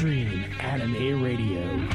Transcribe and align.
Extreme 0.00 0.44
Anime 0.60 1.22
Radio. 1.22 1.86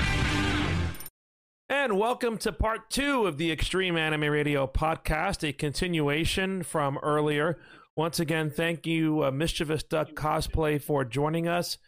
And 1.70 1.98
welcome 1.98 2.38
to 2.38 2.52
part 2.52 2.92
two 2.92 3.26
of 3.26 3.40
the 3.40 3.52
Extreme 3.52 3.98
Anime 3.98 4.30
Radio 4.30 4.68
podcast, 4.68 5.42
a 5.44 5.52
continuation 5.52 6.62
from 6.62 7.00
earlier. 7.00 7.58
Once 7.96 8.20
again, 8.20 8.52
thank 8.52 8.86
you, 8.86 9.24
uh, 9.24 9.32
Mischievous 9.32 9.82
Duck 9.82 10.12
Cosplay, 10.12 10.80
for 10.80 11.04
joining 11.04 11.48
us. 11.48 11.80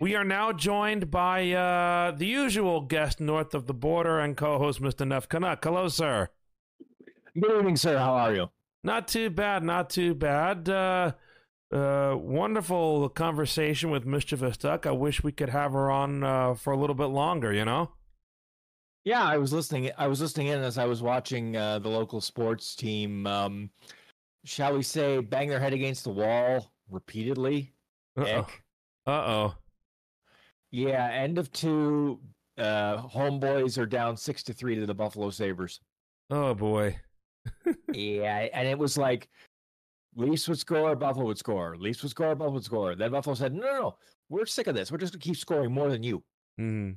We 0.00 0.14
are 0.14 0.22
now 0.22 0.52
joined 0.52 1.10
by 1.10 1.50
uh, 1.50 2.12
the 2.12 2.26
usual 2.26 2.82
guest 2.82 3.18
north 3.18 3.52
of 3.52 3.66
the 3.66 3.74
border 3.74 4.20
and 4.20 4.36
co 4.36 4.58
host, 4.58 4.80
Mr. 4.80 5.04
Nef 5.04 5.28
Canuck. 5.28 5.64
Hello, 5.64 5.88
sir. 5.88 6.28
Good 7.34 7.58
evening, 7.58 7.76
sir. 7.76 7.98
How 7.98 8.12
are 8.12 8.32
you? 8.32 8.50
Not 8.84 9.08
too 9.08 9.30
bad, 9.30 9.64
not 9.64 9.90
too 9.90 10.14
bad. 10.14 10.68
Uh, 10.68 11.14
uh, 11.72 12.14
wonderful 12.16 13.08
conversation 13.08 13.90
with 13.90 14.06
Mischievous 14.06 14.56
Duck. 14.56 14.86
I 14.86 14.92
wish 14.92 15.22
we 15.22 15.32
could 15.32 15.48
have 15.48 15.72
her 15.72 15.90
on 15.90 16.22
uh, 16.22 16.54
for 16.54 16.72
a 16.72 16.78
little 16.78 16.94
bit 16.94 17.06
longer, 17.06 17.52
you 17.52 17.64
know? 17.64 17.92
Yeah, 19.04 19.22
I 19.22 19.38
was 19.38 19.52
listening. 19.52 19.90
I 19.96 20.08
was 20.08 20.20
listening 20.20 20.48
in 20.48 20.60
as 20.60 20.78
I 20.78 20.84
was 20.84 21.02
watching 21.02 21.56
uh, 21.56 21.78
the 21.78 21.88
local 21.88 22.20
sports 22.20 22.74
team. 22.74 23.26
Um, 23.26 23.70
shall 24.44 24.74
we 24.74 24.82
say, 24.82 25.20
bang 25.20 25.48
their 25.48 25.60
head 25.60 25.72
against 25.72 26.04
the 26.04 26.10
wall 26.10 26.72
repeatedly. 26.90 27.72
Uh 28.16 28.42
oh. 29.06 29.54
Yeah, 30.70 31.08
end 31.12 31.38
of 31.38 31.52
two. 31.52 32.20
Uh, 32.58 33.02
homeboys 33.02 33.78
are 33.78 33.86
down 33.86 34.16
six 34.16 34.42
to 34.44 34.52
three 34.52 34.74
to 34.74 34.86
the 34.86 34.94
Buffalo 34.94 35.30
Sabres. 35.30 35.80
Oh 36.30 36.54
boy. 36.54 36.98
yeah, 37.92 38.48
and 38.52 38.66
it 38.66 38.78
was 38.78 38.98
like 38.98 39.28
Leafs 40.16 40.48
would 40.48 40.58
score, 40.58 40.96
Buffalo 40.96 41.26
would 41.26 41.38
score. 41.38 41.76
Leafs 41.76 42.02
would 42.02 42.10
score, 42.10 42.34
Buffalo 42.34 42.54
would 42.54 42.64
score. 42.64 42.94
Then 42.94 43.10
Buffalo 43.10 43.34
said, 43.34 43.52
"No, 43.52 43.60
no, 43.60 43.80
no, 43.80 43.96
we're 44.28 44.46
sick 44.46 44.66
of 44.66 44.74
this. 44.74 44.90
We're 44.90 44.98
just 44.98 45.12
gonna 45.12 45.20
keep 45.20 45.36
scoring 45.36 45.72
more 45.72 45.90
than 45.90 46.02
you." 46.02 46.24
Mm. 46.58 46.96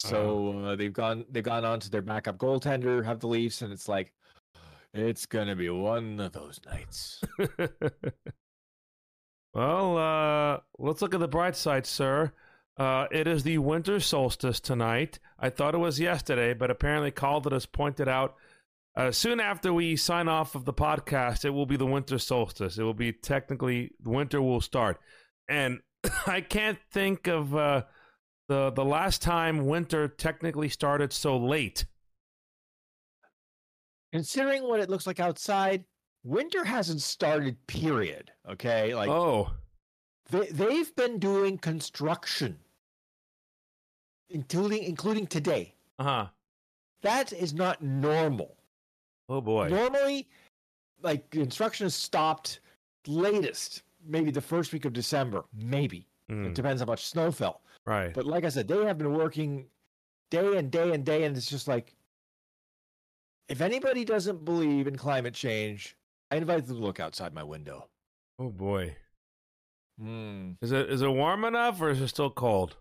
So 0.00 0.60
uh, 0.60 0.76
they've 0.76 0.92
gone 0.92 1.24
they've 1.28 1.42
gone 1.42 1.64
on 1.64 1.80
to 1.80 1.90
their 1.90 2.02
backup 2.02 2.38
goaltender, 2.38 3.04
have 3.04 3.18
the 3.18 3.26
Leafs, 3.26 3.62
and 3.62 3.72
it's 3.72 3.88
like 3.88 4.12
it's 4.94 5.26
gonna 5.26 5.56
be 5.56 5.68
one 5.68 6.20
of 6.20 6.32
those 6.32 6.60
nights. 6.66 7.20
well, 9.52 9.98
uh, 9.98 10.60
let's 10.78 11.02
look 11.02 11.14
at 11.14 11.20
the 11.20 11.28
bright 11.28 11.56
side, 11.56 11.84
sir. 11.84 12.32
Uh, 12.76 13.08
it 13.10 13.26
is 13.26 13.42
the 13.42 13.58
winter 13.58 13.98
solstice 13.98 14.60
tonight. 14.60 15.18
I 15.38 15.50
thought 15.50 15.74
it 15.74 15.78
was 15.78 15.98
yesterday, 15.98 16.54
but 16.54 16.70
apparently 16.70 17.10
Calder 17.10 17.50
has 17.50 17.66
pointed 17.66 18.06
out 18.06 18.36
uh, 18.98 19.12
soon 19.12 19.38
after 19.38 19.72
we 19.72 19.94
sign 19.94 20.26
off 20.26 20.56
of 20.56 20.64
the 20.64 20.72
podcast, 20.72 21.44
it 21.44 21.50
will 21.50 21.66
be 21.66 21.76
the 21.76 21.86
winter 21.86 22.18
solstice. 22.18 22.78
It 22.78 22.82
will 22.82 22.94
be 22.94 23.12
technically 23.12 23.92
winter 24.02 24.42
will 24.42 24.60
start, 24.60 24.98
and 25.48 25.78
I 26.26 26.40
can't 26.40 26.78
think 26.90 27.28
of 27.28 27.54
uh, 27.54 27.84
the 28.48 28.70
the 28.70 28.84
last 28.84 29.22
time 29.22 29.66
winter 29.66 30.08
technically 30.08 30.68
started 30.68 31.12
so 31.12 31.36
late. 31.36 31.86
Considering 34.12 34.64
what 34.64 34.80
it 34.80 34.90
looks 34.90 35.06
like 35.06 35.20
outside, 35.20 35.84
winter 36.24 36.64
hasn't 36.64 37.00
started. 37.00 37.68
Period. 37.68 38.32
Okay, 38.50 38.96
like 38.96 39.08
oh, 39.08 39.52
they 40.30 40.46
they've 40.46 40.96
been 40.96 41.20
doing 41.20 41.56
construction, 41.56 42.58
including 44.28 44.82
including 44.82 45.28
today. 45.28 45.76
Uh 46.00 46.04
huh. 46.04 46.26
That 47.02 47.32
is 47.32 47.54
not 47.54 47.80
normal. 47.80 48.57
Oh 49.28 49.40
boy. 49.40 49.68
Normally, 49.68 50.28
like 51.02 51.28
construction 51.30 51.86
is 51.86 51.94
stopped 51.94 52.60
latest 53.06 53.82
maybe 54.06 54.30
the 54.30 54.40
first 54.40 54.72
week 54.72 54.84
of 54.84 54.92
December, 54.92 55.44
maybe. 55.54 56.06
Mm, 56.30 56.46
It 56.46 56.54
depends 56.54 56.80
how 56.80 56.86
much 56.86 57.06
snow 57.06 57.30
fell. 57.32 57.62
right. 57.84 58.12
But 58.14 58.26
like 58.26 58.44
I 58.44 58.48
said, 58.48 58.68
they 58.68 58.84
have 58.84 58.98
been 58.98 59.12
working 59.12 59.66
day 60.30 60.56
and 60.56 60.70
day 60.70 60.92
and 60.92 61.04
day, 61.04 61.24
and 61.24 61.36
it's 61.36 61.48
just 61.50 61.68
like 61.68 61.94
if 63.48 63.60
anybody 63.60 64.04
doesn't 64.04 64.44
believe 64.44 64.86
in 64.86 64.96
climate 64.96 65.34
change, 65.34 65.96
I 66.30 66.36
invite 66.36 66.66
them 66.66 66.76
to 66.76 66.82
look 66.82 67.00
outside 67.00 67.32
my 67.34 67.42
window. 67.42 67.88
Oh 68.38 68.50
boy. 68.50 68.94
Hmm. 69.98 70.52
Is 70.62 70.70
it 70.72 70.90
is 70.90 71.02
it 71.02 71.08
warm 71.08 71.44
enough 71.44 71.80
or 71.80 71.90
is 71.90 72.00
it 72.00 72.08
still 72.08 72.30
cold? 72.30 72.76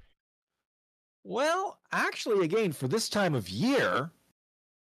Well, 1.23 1.79
actually, 1.91 2.45
again, 2.45 2.71
for 2.71 2.87
this 2.87 3.09
time 3.09 3.33
of 3.35 3.49
year, 3.49 4.11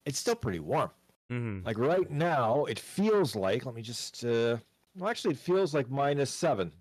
it's 0.06 0.20
still 0.20 0.36
pretty 0.36 0.60
warm. 0.60 0.90
Mm-hmm. 1.34 1.66
Like 1.66 1.78
right 1.80 2.10
now, 2.12 2.66
it 2.66 2.80
feels 2.80 3.36
like, 3.36 3.66
let 3.66 3.74
me 3.76 3.82
just, 3.82 4.24
uh, 4.24 4.58
well, 4.96 5.10
actually, 5.10 5.34
it 5.34 5.40
feels 5.40 5.74
like 5.74 5.90
minus 5.90 6.30
seven. 6.32 6.72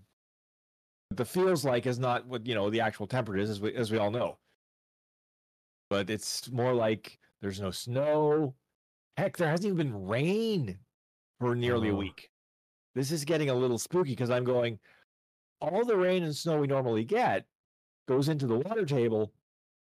But 1.11 1.17
the 1.19 1.25
feels 1.25 1.65
like 1.65 1.87
is 1.87 1.99
not 1.99 2.27
what, 2.27 2.47
you 2.47 2.55
know, 2.55 2.69
the 2.71 2.81
actual 2.81 3.07
temperature 3.07 3.41
is, 3.41 3.51
as 3.51 3.61
we, 3.61 3.75
as 3.75 3.91
we 3.91 3.99
all 3.99 4.11
know. 4.11 4.39
But 5.89 6.11
it's 6.11 6.51
more 6.51 6.75
like 6.75 7.19
there's 7.41 7.61
no 7.61 7.71
snow. 7.71 8.55
Heck, 9.17 9.37
there 9.37 9.49
hasn't 9.49 9.67
even 9.67 9.77
been 9.77 10.07
rain 10.07 10.79
for 11.41 11.55
nearly 11.55 11.89
a 11.89 11.93
Oh. 11.93 11.97
week. 11.97 12.31
This 12.95 13.11
is 13.11 13.25
getting 13.25 13.49
a 13.51 13.55
little 13.55 13.79
spooky 13.79 14.11
because 14.11 14.31
I'm 14.31 14.45
going, 14.45 14.79
all 15.61 15.85
the 15.85 15.97
rain 15.97 16.25
and 16.25 16.35
snow 16.37 16.59
we 16.61 16.67
normally 16.67 17.05
get 17.05 17.47
goes 18.07 18.29
into 18.29 18.47
the 18.47 18.59
water 18.59 18.85
table 18.85 19.33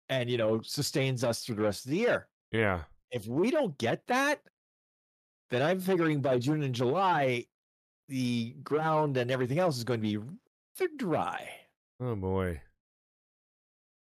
and, 0.10 0.30
you 0.30 0.38
know, 0.38 0.62
sustains 0.62 1.24
us 1.24 1.44
through 1.46 1.56
the 1.56 1.62
rest 1.64 1.86
of 1.86 1.92
the 1.92 1.98
year 1.98 2.28
Yeah. 2.52 2.84
if 3.12 3.28
we 3.28 3.52
don't 3.52 3.78
get 3.78 4.06
that, 4.08 4.42
then 5.50 5.62
I'm 5.62 5.80
figuring 5.80 6.22
by 6.22 6.40
June 6.40 6.64
and 6.64 6.74
July, 6.74 7.46
the 8.08 8.56
ground 8.64 9.18
and 9.18 9.32
everything 9.32 9.60
else 9.60 9.78
is 9.78 9.84
going 9.84 10.00
to 10.00 10.08
be 10.08 10.18
rather 10.18 10.92
dry. 10.98 11.50
Oh 12.00 12.16
boy. 12.16 12.62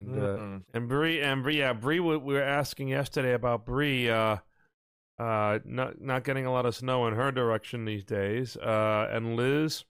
And, 0.02 0.24
uh, 0.24 0.60
and 0.74 0.88
Bree 0.88 1.22
and 1.22 1.44
Bree, 1.44 1.60
yeah, 1.60 1.74
Bree. 1.74 2.00
We 2.00 2.16
we 2.18 2.34
were 2.36 2.42
asking 2.42 2.88
yesterday 2.88 3.34
about 3.34 3.66
Bree. 3.66 4.10
Uh, 4.10 4.38
uh, 5.18 5.60
not 5.66 6.00
not 6.00 6.24
getting 6.24 6.46
a 6.46 6.52
lot 6.52 6.66
of 6.66 6.76
snow 6.76 7.06
in 7.08 7.16
her 7.16 7.32
direction 7.32 7.84
these 7.84 8.06
days. 8.06 8.56
Uh, 8.56 9.10
and 9.12 9.36
Liz 9.36 9.84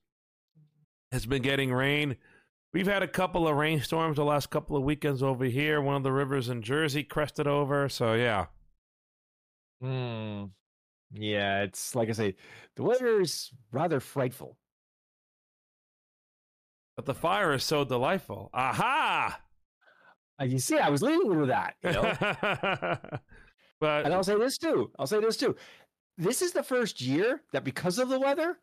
has 1.12 1.26
been 1.28 1.44
getting 1.44 1.72
rain. 1.72 2.18
We've 2.74 2.88
had 2.88 3.04
a 3.04 3.08
couple 3.08 3.48
of 3.48 3.56
rainstorms 3.56 4.18
the 4.18 4.26
last 4.26 4.50
couple 4.50 4.76
of 4.78 4.84
weekends 4.84 5.22
over 5.22 5.46
here. 5.46 5.82
One 5.82 5.96
of 5.96 6.04
the 6.04 6.12
rivers 6.12 6.50
in 6.50 6.62
Jersey 6.62 7.04
crested 7.04 7.48
over. 7.48 7.88
So 7.90 8.14
yeah. 8.14 8.48
Hmm. 9.82 10.46
Yeah, 11.14 11.64
it's 11.64 11.96
like 11.96 12.10
I 12.10 12.14
say, 12.14 12.36
the 12.76 12.84
weather 12.84 13.20
is 13.20 13.52
rather 13.72 14.00
frightful. 14.00 14.58
But 16.96 17.06
the 17.06 17.14
fire 17.14 17.54
is 17.54 17.64
so 17.64 17.84
delightful. 17.84 18.50
Aha! 18.54 19.40
You 20.42 20.60
see, 20.60 20.78
I 20.78 20.90
was 20.90 21.02
leading 21.02 21.40
with 21.40 21.50
that, 21.50 21.76
you 21.84 21.92
know. 21.92 22.14
but 23.80 24.06
and 24.06 24.14
I'll 24.14 24.24
say 24.24 24.38
this 24.38 24.58
too. 24.58 24.92
I'll 25.00 25.08
say 25.08 25.20
this 25.20 25.38
too. 25.38 25.56
This 26.18 26.42
is 26.42 26.52
the 26.52 26.64
first 26.64 27.02
year 27.02 27.42
that 27.52 27.64
because 27.64 28.00
of 28.00 28.10
the 28.10 28.20
weather, 28.20 28.58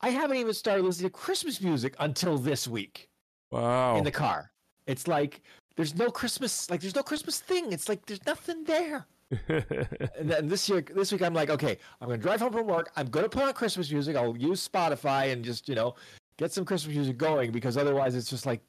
I 0.00 0.10
haven't 0.10 0.36
even 0.36 0.54
started 0.54 0.84
listening 0.84 1.10
to 1.10 1.16
Christmas 1.16 1.60
music 1.60 1.94
until 1.98 2.38
this 2.38 2.68
week. 2.68 3.08
wow. 3.50 3.96
in 3.96 4.04
the 4.04 4.10
car. 4.10 4.52
It's 4.86 5.08
like 5.08 5.42
there's 5.76 5.94
no 5.94 6.10
Christmas, 6.10 6.70
like 6.70 6.80
there's 6.80 6.94
no 6.94 7.02
Christmas 7.02 7.40
thing. 7.40 7.72
It's 7.72 7.88
like 7.88 8.06
there's 8.06 8.24
nothing 8.26 8.64
there. 8.64 9.06
And 9.30 10.30
then 10.30 10.48
this 10.48 10.68
year, 10.68 10.82
this 10.94 11.12
week, 11.12 11.22
I'm 11.22 11.34
like, 11.34 11.50
okay, 11.50 11.78
I'm 12.00 12.08
gonna 12.08 12.18
drive 12.18 12.40
home 12.40 12.52
from 12.52 12.66
work. 12.66 12.90
I'm 12.96 13.08
gonna 13.08 13.28
put 13.28 13.42
on 13.42 13.52
Christmas 13.52 13.90
music. 13.90 14.16
I'll 14.16 14.36
use 14.36 14.66
Spotify 14.66 15.32
and 15.32 15.44
just 15.44 15.68
you 15.68 15.74
know 15.74 15.94
get 16.38 16.52
some 16.52 16.64
Christmas 16.64 16.94
music 16.94 17.18
going 17.18 17.52
because 17.52 17.76
otherwise, 17.76 18.14
it's 18.14 18.30
just 18.30 18.46
like 18.46 18.62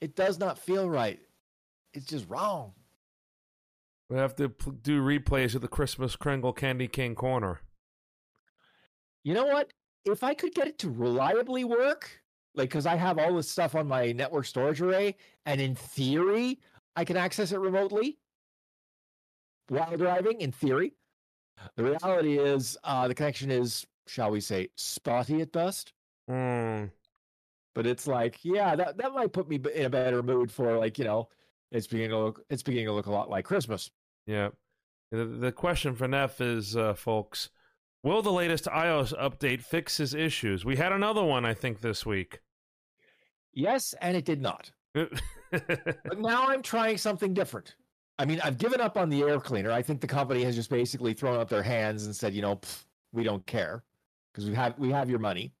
it 0.00 0.16
does 0.16 0.38
not 0.38 0.58
feel 0.58 0.90
right. 0.90 1.20
It's 1.94 2.06
just 2.06 2.28
wrong. 2.28 2.72
we 4.10 4.16
have 4.16 4.34
to 4.36 4.52
do 4.82 5.00
replays 5.00 5.54
of 5.54 5.60
the 5.60 5.68
Christmas 5.68 6.16
Kringle 6.16 6.52
Candy 6.52 6.88
King 6.88 7.14
corner. 7.14 7.60
You 9.24 9.34
know 9.34 9.46
what? 9.46 9.72
If 10.04 10.24
I 10.24 10.34
could 10.34 10.54
get 10.54 10.66
it 10.66 10.78
to 10.80 10.90
reliably 10.90 11.64
work, 11.64 12.10
like 12.54 12.68
because 12.68 12.86
I 12.86 12.96
have 12.96 13.18
all 13.18 13.34
this 13.34 13.48
stuff 13.48 13.74
on 13.74 13.86
my 13.86 14.10
network 14.10 14.46
storage 14.46 14.80
array, 14.80 15.14
and 15.46 15.60
in 15.60 15.76
theory, 15.76 16.58
I 16.96 17.04
can 17.04 17.16
access 17.16 17.52
it 17.52 17.58
remotely 17.60 18.18
while 19.68 19.96
driving, 19.96 20.40
in 20.40 20.52
theory. 20.52 20.94
The 21.76 21.84
reality 21.84 22.38
is, 22.38 22.76
uh, 22.84 23.08
the 23.08 23.14
connection 23.14 23.50
is, 23.50 23.86
shall 24.06 24.30
we 24.30 24.40
say, 24.40 24.68
spotty 24.76 25.40
at 25.40 25.52
best. 25.52 25.92
Hmm. 26.28 26.84
But 27.74 27.86
it's 27.86 28.06
like, 28.06 28.38
yeah, 28.42 28.74
that, 28.76 28.98
that 28.98 29.12
might 29.12 29.32
put 29.32 29.48
me 29.48 29.60
in 29.74 29.86
a 29.86 29.90
better 29.90 30.22
mood 30.22 30.50
for 30.50 30.78
like, 30.78 30.98
you 30.98 31.04
know, 31.04 31.28
it's 31.70 31.86
beginning 31.86 32.10
to 32.10 32.18
look, 32.18 32.44
it's 32.50 32.62
beginning 32.62 32.86
to 32.86 32.92
look 32.92 33.06
a 33.06 33.12
lot 33.12 33.30
like 33.30 33.44
Christmas. 33.44 33.90
Yeah. 34.26 34.48
The, 35.10 35.24
the 35.24 35.52
question 35.52 35.94
for 35.94 36.08
Nef 36.08 36.40
is, 36.40 36.76
uh, 36.76 36.94
folks, 36.94 37.50
will 38.02 38.22
the 38.22 38.32
latest 38.32 38.64
iOS 38.66 39.16
update 39.18 39.62
fix 39.62 39.96
his 39.96 40.14
issues? 40.14 40.64
We 40.64 40.76
had 40.76 40.92
another 40.92 41.24
one, 41.24 41.44
I 41.44 41.54
think, 41.54 41.80
this 41.80 42.04
week. 42.04 42.40
Yes, 43.52 43.94
and 44.00 44.16
it 44.16 44.24
did 44.24 44.40
not. 44.40 44.70
But 45.50 46.18
now 46.18 46.48
I'm 46.48 46.60
trying 46.60 46.98
something 46.98 47.32
different. 47.32 47.74
I 48.18 48.24
mean, 48.24 48.40
I've 48.42 48.58
given 48.58 48.80
up 48.80 48.96
on 48.96 49.08
the 49.08 49.22
air 49.22 49.38
cleaner. 49.38 49.70
I 49.70 49.82
think 49.82 50.00
the 50.00 50.06
company 50.06 50.42
has 50.44 50.56
just 50.56 50.70
basically 50.70 51.14
thrown 51.14 51.38
up 51.38 51.48
their 51.48 51.62
hands 51.62 52.06
and 52.06 52.14
said, 52.14 52.34
you 52.34 52.42
know, 52.42 52.60
we 53.12 53.22
don't 53.22 53.46
care 53.46 53.84
because 54.32 54.48
we 54.48 54.54
have 54.54 54.78
we 54.78 54.90
have 54.90 55.08
your 55.08 55.18
money. 55.20 55.52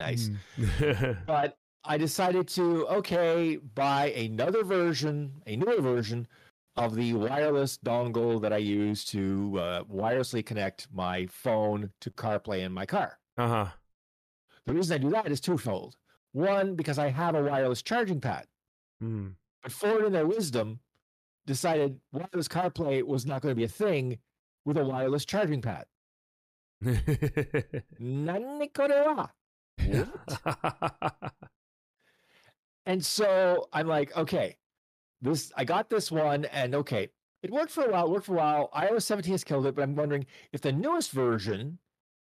Nice. 0.00 0.30
Mm. 0.58 1.16
But 1.26 1.58
I 1.84 1.98
decided 1.98 2.48
to 2.48 2.86
okay 2.88 3.56
buy 3.56 4.10
another 4.12 4.64
version, 4.64 5.32
a 5.46 5.56
newer 5.56 5.80
version 5.80 6.26
of 6.76 6.94
the 6.94 7.12
wireless 7.12 7.76
dongle 7.76 8.40
that 8.40 8.52
I 8.52 8.56
use 8.56 9.04
to 9.06 9.58
uh, 9.58 9.84
wirelessly 9.84 10.44
connect 10.44 10.88
my 10.92 11.26
phone 11.26 11.90
to 12.00 12.10
CarPlay 12.10 12.60
in 12.60 12.72
my 12.72 12.86
car. 12.86 13.18
Uh 13.36 13.48
huh. 13.48 13.66
The 14.64 14.72
reason 14.74 14.94
I 14.94 14.98
do 14.98 15.10
that 15.10 15.30
is 15.30 15.40
twofold. 15.40 15.96
One, 16.32 16.74
because 16.74 16.98
I 16.98 17.08
have 17.10 17.34
a 17.34 17.42
wireless 17.42 17.82
charging 17.82 18.20
pad, 18.20 18.46
Mm. 19.02 19.34
but 19.62 19.72
Ford, 19.72 20.04
in 20.04 20.12
their 20.12 20.26
wisdom, 20.26 20.78
decided 21.46 22.00
wireless 22.12 22.48
CarPlay 22.48 23.02
was 23.02 23.26
not 23.26 23.42
going 23.42 23.52
to 23.52 23.56
be 23.56 23.64
a 23.64 23.68
thing 23.68 24.18
with 24.64 24.76
a 24.76 24.84
wireless 24.84 25.24
charging 25.24 25.62
pad. 25.62 25.86
And 32.86 33.04
so 33.04 33.68
I'm 33.72 33.86
like, 33.86 34.16
okay, 34.16 34.56
this 35.20 35.52
I 35.56 35.64
got 35.64 35.88
this 35.88 36.10
one, 36.10 36.46
and 36.46 36.74
okay, 36.74 37.08
it 37.42 37.50
worked 37.50 37.70
for 37.70 37.84
a 37.84 37.90
while. 37.90 38.06
It 38.06 38.10
Worked 38.10 38.26
for 38.26 38.34
a 38.34 38.38
while. 38.38 38.70
iOS 38.74 39.02
17 39.02 39.32
has 39.32 39.44
killed 39.44 39.66
it, 39.66 39.74
but 39.74 39.82
I'm 39.82 39.94
wondering 39.94 40.26
if 40.52 40.60
the 40.60 40.72
newest 40.72 41.12
version, 41.12 41.78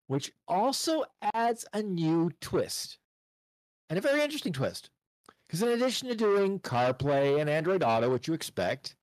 which 0.07 0.31
also 0.47 1.05
adds 1.33 1.65
a 1.73 1.81
new 1.81 2.31
twist, 2.41 2.97
and 3.89 3.97
a 3.97 4.01
very 4.01 4.21
interesting 4.21 4.53
twist, 4.53 4.89
because 5.53 5.67
in 5.69 5.69
addition 5.79 6.07
to 6.07 6.15
doing 6.15 6.57
CarPlay 6.61 7.39
and 7.39 7.47
Android 7.47 7.83
Auto, 7.83 8.09
which 8.09 8.27
you 8.27 8.33
expect, 8.33 8.95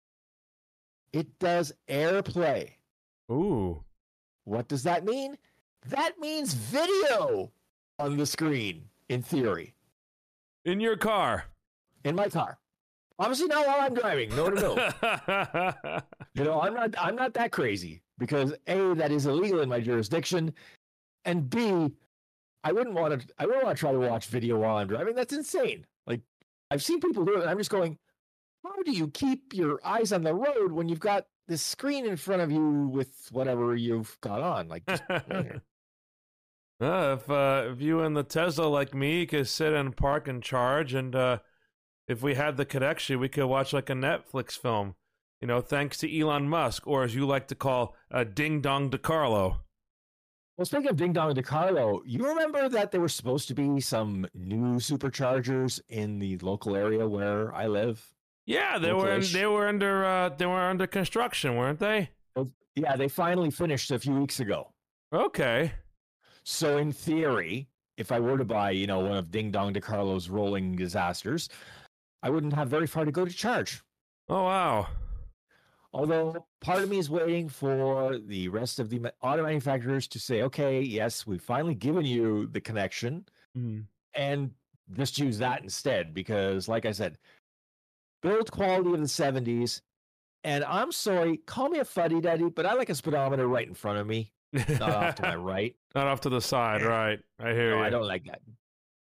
it 1.12 1.38
does 1.38 1.72
AirPlay. 1.88 2.70
Ooh. 3.30 3.84
What 4.46 4.66
does 4.66 4.82
that 4.82 5.04
mean? 5.04 5.38
That 5.86 6.18
means 6.18 6.54
video 6.54 7.52
on 8.00 8.16
the 8.16 8.26
screen, 8.26 8.82
in 9.08 9.22
theory, 9.22 9.74
In 10.64 10.80
your 10.80 10.96
car. 10.96 11.44
in 12.02 12.16
my 12.16 12.28
car. 12.28 12.58
Obviously 13.20 13.46
not 13.46 13.68
while 13.68 13.82
I'm 13.82 13.94
driving. 13.94 14.30
No, 14.34 14.48
no, 14.48 14.74
no. 14.74 16.00
You 16.34 16.42
know, 16.42 16.60
I'm 16.60 16.74
not 16.74 16.96
I'm 16.98 17.14
not 17.14 17.32
that 17.34 17.52
crazy 17.52 18.02
because 18.18 18.54
A, 18.66 18.94
that 18.94 19.12
is 19.12 19.26
illegal 19.26 19.60
in 19.60 19.68
my 19.68 19.78
jurisdiction. 19.78 20.52
And 21.24 21.48
B, 21.48 21.92
I 22.64 22.72
wouldn't 22.72 22.96
want 22.96 23.20
to 23.20 23.34
I 23.38 23.46
wouldn't 23.46 23.62
want 23.64 23.76
to 23.76 23.80
try 23.80 23.92
to 23.92 24.00
watch 24.00 24.26
video 24.26 24.58
while 24.58 24.78
I'm 24.78 24.88
driving. 24.88 25.14
That's 25.14 25.32
insane. 25.32 25.86
Like 26.08 26.22
I've 26.70 26.82
seen 26.82 27.00
people 27.00 27.24
do 27.24 27.36
it, 27.36 27.40
and 27.40 27.50
I'm 27.50 27.58
just 27.58 27.70
going, 27.70 27.98
how 28.64 28.82
do 28.82 28.92
you 28.92 29.08
keep 29.08 29.54
your 29.54 29.80
eyes 29.84 30.12
on 30.12 30.22
the 30.22 30.34
road 30.34 30.72
when 30.72 30.88
you've 30.88 31.00
got 31.00 31.26
this 31.48 31.62
screen 31.62 32.06
in 32.06 32.16
front 32.16 32.42
of 32.42 32.50
you 32.50 32.88
with 32.88 33.28
whatever 33.32 33.74
you've 33.74 34.16
got 34.20 34.40
on? 34.40 34.68
Like 34.68 34.86
just. 34.86 35.02
Uh, 35.08 35.22
if 36.80 37.30
uh, 37.30 37.64
if 37.72 37.80
you 37.80 38.00
and 38.00 38.16
the 38.16 38.22
Tesla 38.22 38.66
like 38.66 38.94
me 38.94 39.26
could 39.26 39.48
sit 39.48 39.72
and 39.72 39.96
park 39.96 40.28
and 40.28 40.42
charge, 40.42 40.94
and 40.94 41.14
uh, 41.14 41.38
if 42.06 42.22
we 42.22 42.34
had 42.34 42.56
the 42.56 42.64
connection, 42.64 43.18
we 43.18 43.28
could 43.28 43.46
watch 43.46 43.72
like 43.72 43.90
a 43.90 43.94
Netflix 43.94 44.58
film. 44.58 44.94
You 45.40 45.48
know, 45.48 45.60
thanks 45.60 45.96
to 45.98 46.20
Elon 46.20 46.48
Musk, 46.48 46.86
or 46.86 47.02
as 47.02 47.14
you 47.14 47.26
like 47.26 47.48
to 47.48 47.54
call, 47.54 47.96
uh, 48.10 48.24
Ding 48.24 48.60
Dong 48.60 48.90
DeCarlo. 48.90 49.60
Well, 50.60 50.66
speaking 50.66 50.90
of 50.90 50.96
Ding 50.96 51.14
Dong 51.14 51.34
DeCarlo, 51.34 52.02
you 52.04 52.28
remember 52.28 52.68
that 52.68 52.90
there 52.90 53.00
were 53.00 53.08
supposed 53.08 53.48
to 53.48 53.54
be 53.54 53.80
some 53.80 54.26
new 54.34 54.74
superchargers 54.74 55.80
in 55.88 56.18
the 56.18 56.36
local 56.40 56.76
area 56.76 57.08
where 57.08 57.54
I 57.54 57.66
live? 57.66 58.06
Yeah, 58.44 58.78
they 58.78 58.92
were 58.92 59.06
Localish. 59.06 59.32
they 59.32 59.46
were 59.46 59.66
under 59.68 60.04
uh, 60.04 60.28
they 60.28 60.44
were 60.44 60.60
under 60.60 60.86
construction, 60.86 61.56
weren't 61.56 61.78
they? 61.78 62.10
Yeah, 62.76 62.94
they 62.94 63.08
finally 63.08 63.50
finished 63.50 63.90
a 63.90 63.98
few 63.98 64.12
weeks 64.12 64.38
ago. 64.38 64.70
Okay. 65.14 65.72
So 66.44 66.76
in 66.76 66.92
theory, 66.92 67.66
if 67.96 68.12
I 68.12 68.20
were 68.20 68.36
to 68.36 68.44
buy, 68.44 68.72
you 68.72 68.86
know, 68.86 69.00
one 69.00 69.16
of 69.16 69.30
Ding 69.30 69.50
Dong 69.50 69.72
DeCarlo's 69.72 70.28
rolling 70.28 70.76
disasters, 70.76 71.48
I 72.22 72.28
wouldn't 72.28 72.52
have 72.52 72.68
very 72.68 72.86
far 72.86 73.06
to 73.06 73.10
go 73.10 73.24
to 73.24 73.32
charge. 73.32 73.80
Oh 74.28 74.42
wow. 74.42 74.88
Although 75.92 76.46
part 76.60 76.82
of 76.82 76.88
me 76.88 76.98
is 76.98 77.10
waiting 77.10 77.48
for 77.48 78.18
the 78.18 78.48
rest 78.48 78.78
of 78.78 78.90
the 78.90 79.12
auto 79.22 79.42
manufacturers 79.42 80.06
to 80.08 80.20
say, 80.20 80.42
okay, 80.42 80.80
yes, 80.80 81.26
we've 81.26 81.42
finally 81.42 81.74
given 81.74 82.04
you 82.04 82.46
the 82.46 82.60
connection 82.60 83.26
Mm. 83.58 83.86
and 84.14 84.52
just 84.92 85.18
use 85.18 85.38
that 85.38 85.62
instead. 85.64 86.14
Because, 86.14 86.68
like 86.68 86.86
I 86.86 86.92
said, 86.92 87.18
build 88.22 88.50
quality 88.52 88.92
of 88.92 89.00
the 89.00 89.06
70s. 89.06 89.80
And 90.44 90.64
I'm 90.64 90.92
sorry, 90.92 91.36
call 91.38 91.68
me 91.68 91.80
a 91.80 91.84
fuddy 91.84 92.20
duddy, 92.20 92.48
but 92.48 92.64
I 92.64 92.74
like 92.74 92.88
a 92.90 92.94
speedometer 92.94 93.46
right 93.48 93.66
in 93.66 93.74
front 93.74 93.98
of 93.98 94.06
me, 94.06 94.32
not 94.52 94.82
off 94.82 95.14
to 95.16 95.22
my 95.22 95.34
right. 95.36 95.76
Not 95.94 96.06
off 96.06 96.20
to 96.22 96.28
the 96.30 96.40
side, 96.40 96.82
right? 96.82 97.18
I 97.38 97.52
hear 97.52 97.70
No, 97.72 97.78
you. 97.78 97.82
I 97.84 97.90
don't 97.90 98.06
like 98.06 98.24
that. 98.24 98.40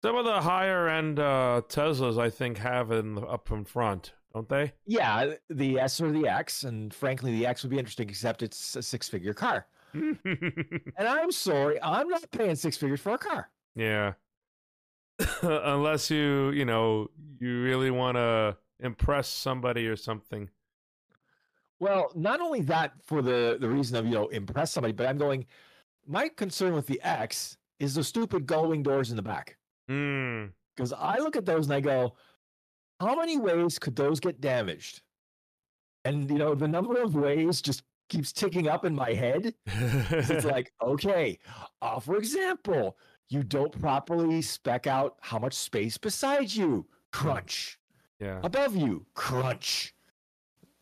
Some 0.02 0.16
of 0.16 0.24
the 0.24 0.40
higher 0.40 0.88
end 0.88 1.20
uh, 1.20 1.60
Teslas, 1.68 2.18
I 2.18 2.30
think, 2.30 2.56
have 2.58 2.90
it 2.90 2.96
in 2.96 3.14
the, 3.16 3.20
up 3.22 3.50
in 3.52 3.64
front, 3.64 4.12
don't 4.34 4.48
they? 4.48 4.72
Yeah, 4.86 5.34
the 5.48 5.78
S 5.80 6.00
or 6.00 6.10
the 6.12 6.26
X, 6.28 6.64
and 6.64 6.92
frankly, 6.94 7.32
the 7.32 7.46
X 7.46 7.62
would 7.62 7.70
be 7.70 7.78
interesting, 7.78 8.08
except 8.08 8.42
it's 8.42 8.76
a 8.76 8.82
six-figure 8.82 9.34
car. 9.34 9.66
And 9.94 11.08
I'm 11.08 11.32
sorry, 11.32 11.78
I'm 11.82 12.08
not 12.08 12.30
paying 12.30 12.54
six 12.54 12.76
figures 12.76 13.00
for 13.00 13.12
a 13.12 13.18
car. 13.18 13.50
yeah. 13.74 14.12
Unless 15.42 16.10
you, 16.10 16.50
you 16.50 16.64
know, 16.64 17.08
you 17.38 17.60
really 17.62 17.90
want 17.90 18.16
to 18.16 18.56
impress 18.78 19.28
somebody 19.28 19.86
or 19.86 19.96
something. 19.96 20.48
Well, 21.78 22.10
not 22.14 22.40
only 22.40 22.60
that 22.62 22.92
for 23.04 23.20
the 23.22 23.58
the 23.60 23.68
reason 23.68 23.96
of 23.96 24.06
you 24.06 24.12
know 24.12 24.28
impress 24.28 24.72
somebody, 24.72 24.92
but 24.92 25.06
I'm 25.06 25.18
going. 25.18 25.46
My 26.06 26.28
concern 26.28 26.72
with 26.74 26.86
the 26.86 27.00
X 27.02 27.56
is 27.78 27.94
the 27.94 28.04
stupid 28.04 28.46
gullwing 28.46 28.82
doors 28.82 29.10
in 29.10 29.16
the 29.16 29.22
back 29.22 29.56
Mm. 29.90 30.52
because 30.74 30.92
I 30.92 31.18
look 31.18 31.36
at 31.36 31.44
those 31.44 31.66
and 31.66 31.74
I 31.74 31.80
go, 31.80 32.14
how 33.00 33.16
many 33.16 33.38
ways 33.38 33.78
could 33.78 33.96
those 33.96 34.20
get 34.20 34.40
damaged? 34.40 35.02
And 36.04 36.30
you 36.30 36.38
know 36.38 36.54
the 36.54 36.68
number 36.68 37.00
of 37.02 37.14
ways 37.14 37.60
just 37.60 37.82
keeps 38.08 38.32
ticking 38.32 38.68
up 38.68 38.84
in 38.84 38.94
my 38.94 39.12
head. 39.12 39.54
it's 39.66 40.44
like, 40.56 40.72
okay, 40.82 41.38
uh, 41.82 41.98
for 42.00 42.16
example, 42.16 42.96
you 43.28 43.42
don't 43.42 43.72
properly 43.80 44.42
spec 44.42 44.86
out 44.86 45.16
how 45.20 45.38
much 45.38 45.54
space 45.54 45.96
beside 45.98 46.52
you. 46.52 46.86
Crunch. 47.12 47.78
yeah. 48.20 48.40
Above 48.42 48.76
you. 48.76 49.06
Crunch. 49.14 49.94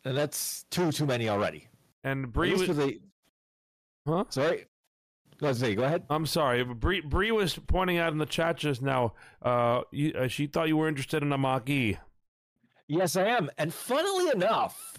And 0.05 0.15
that's 0.17 0.65
too 0.71 0.91
too 0.91 1.05
many 1.05 1.29
already. 1.29 1.67
And 2.03 2.31
Bree 2.31 2.53
was, 2.53 2.67
the- 2.77 2.99
Huh? 4.07 4.23
Sorry. 4.29 4.65
No, 5.41 5.53
say, 5.53 5.75
go 5.75 5.83
ahead. 5.83 6.03
I'm 6.09 6.25
sorry, 6.25 6.63
Bree, 6.63 6.99
Bree 7.01 7.31
was 7.31 7.57
pointing 7.67 7.97
out 7.97 8.11
in 8.11 8.17
the 8.17 8.25
chat 8.25 8.57
just 8.57 8.81
now. 8.81 9.13
Uh, 9.41 9.81
you, 9.91 10.11
uh, 10.13 10.27
she 10.27 10.47
thought 10.47 10.67
you 10.67 10.75
were 10.75 10.87
interested 10.89 11.23
in 11.23 11.31
a 11.31 11.37
Mach 11.37 11.69
E. 11.69 11.97
Yes, 12.89 13.15
I 13.15 13.25
am. 13.25 13.51
And 13.59 13.71
funnily 13.71 14.31
enough, 14.31 14.97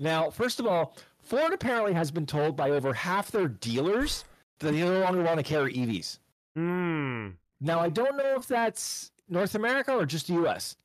now, 0.00 0.28
first 0.28 0.58
of 0.58 0.66
all, 0.66 0.96
Ford 1.22 1.52
apparently 1.52 1.92
has 1.92 2.10
been 2.10 2.26
told 2.26 2.56
by 2.56 2.70
over 2.70 2.92
half 2.92 3.30
their 3.30 3.46
dealers 3.46 4.24
that 4.58 4.72
they 4.72 4.80
no 4.80 5.00
longer 5.00 5.22
want 5.22 5.38
to 5.38 5.44
carry 5.44 5.72
EVs. 5.72 6.18
Hmm. 6.56 7.28
Now, 7.60 7.78
I 7.78 7.90
don't 7.90 8.16
know 8.16 8.34
if 8.36 8.48
that's 8.48 9.12
North 9.28 9.54
America 9.54 9.92
or 9.92 10.04
just 10.04 10.26
the 10.26 10.34
US. 10.44 10.76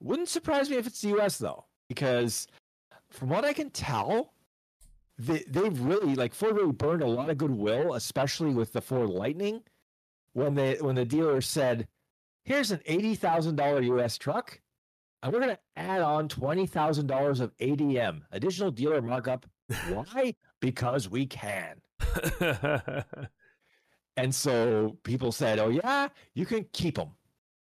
Wouldn't 0.00 0.28
surprise 0.28 0.70
me 0.70 0.76
if 0.76 0.86
it's 0.86 1.00
the 1.00 1.18
US, 1.18 1.38
though, 1.38 1.64
because 1.88 2.46
from 3.10 3.28
what 3.28 3.44
I 3.44 3.52
can 3.52 3.70
tell, 3.70 4.32
they, 5.18 5.44
they've 5.48 5.80
really, 5.80 6.14
like, 6.14 6.34
Ford 6.34 6.54
really 6.54 6.72
burned 6.72 7.02
a 7.02 7.06
lot 7.06 7.30
of 7.30 7.38
goodwill, 7.38 7.94
especially 7.94 8.54
with 8.54 8.72
the 8.72 8.80
Ford 8.80 9.10
Lightning, 9.10 9.62
when, 10.34 10.54
they, 10.54 10.76
when 10.76 10.94
the 10.94 11.04
dealer 11.04 11.40
said, 11.40 11.88
here's 12.44 12.70
an 12.70 12.80
$80,000 12.88 13.98
US 13.98 14.16
truck, 14.16 14.60
and 15.22 15.32
we're 15.32 15.40
going 15.40 15.54
to 15.54 15.58
add 15.76 16.02
on 16.02 16.28
$20,000 16.28 17.40
of 17.40 17.56
ADM, 17.58 18.22
additional 18.32 18.70
dealer 18.70 19.02
markup. 19.02 19.46
Why? 19.88 20.34
because 20.60 21.08
we 21.08 21.26
can. 21.26 21.80
And 24.16 24.34
so 24.34 24.96
people 25.02 25.32
said, 25.32 25.58
"Oh 25.58 25.68
yeah, 25.70 26.08
you 26.34 26.44
can 26.44 26.66
keep 26.72 26.96
them." 26.96 27.10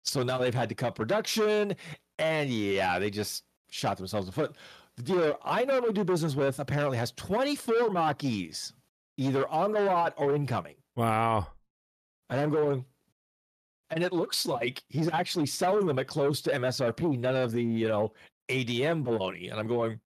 So 0.04 0.22
now 0.22 0.38
they've 0.38 0.54
had 0.54 0.68
to 0.68 0.74
cut 0.74 0.94
production, 0.94 1.74
and 2.18 2.50
yeah, 2.50 2.98
they 2.98 3.10
just 3.10 3.44
shot 3.70 3.96
themselves 3.96 4.28
in 4.28 4.30
the 4.30 4.34
foot. 4.34 4.56
The 4.96 5.02
dealer 5.02 5.34
I 5.44 5.64
normally 5.64 5.94
do 5.94 6.04
business 6.04 6.36
with 6.36 6.60
apparently 6.60 6.96
has 6.98 7.10
24 7.12 7.90
Mach-E's, 7.90 8.72
either 9.16 9.48
on 9.48 9.72
the 9.72 9.80
lot 9.80 10.14
or 10.16 10.34
incoming. 10.36 10.76
wow. 10.94 11.48
And 12.30 12.40
I'm 12.40 12.50
going, 12.50 12.84
and 13.90 14.02
it 14.02 14.12
looks 14.12 14.46
like 14.46 14.82
he's 14.88 15.08
actually 15.10 15.46
selling 15.46 15.86
them 15.86 15.98
at 15.98 16.06
close 16.06 16.40
to 16.42 16.50
MSRP, 16.50 17.18
none 17.18 17.36
of 17.36 17.52
the 17.52 17.62
you 17.62 17.88
know 17.88 18.12
ADM 18.48 19.04
baloney. 19.04 19.50
And 19.50 19.60
I'm 19.60 19.66
going, 19.66 20.00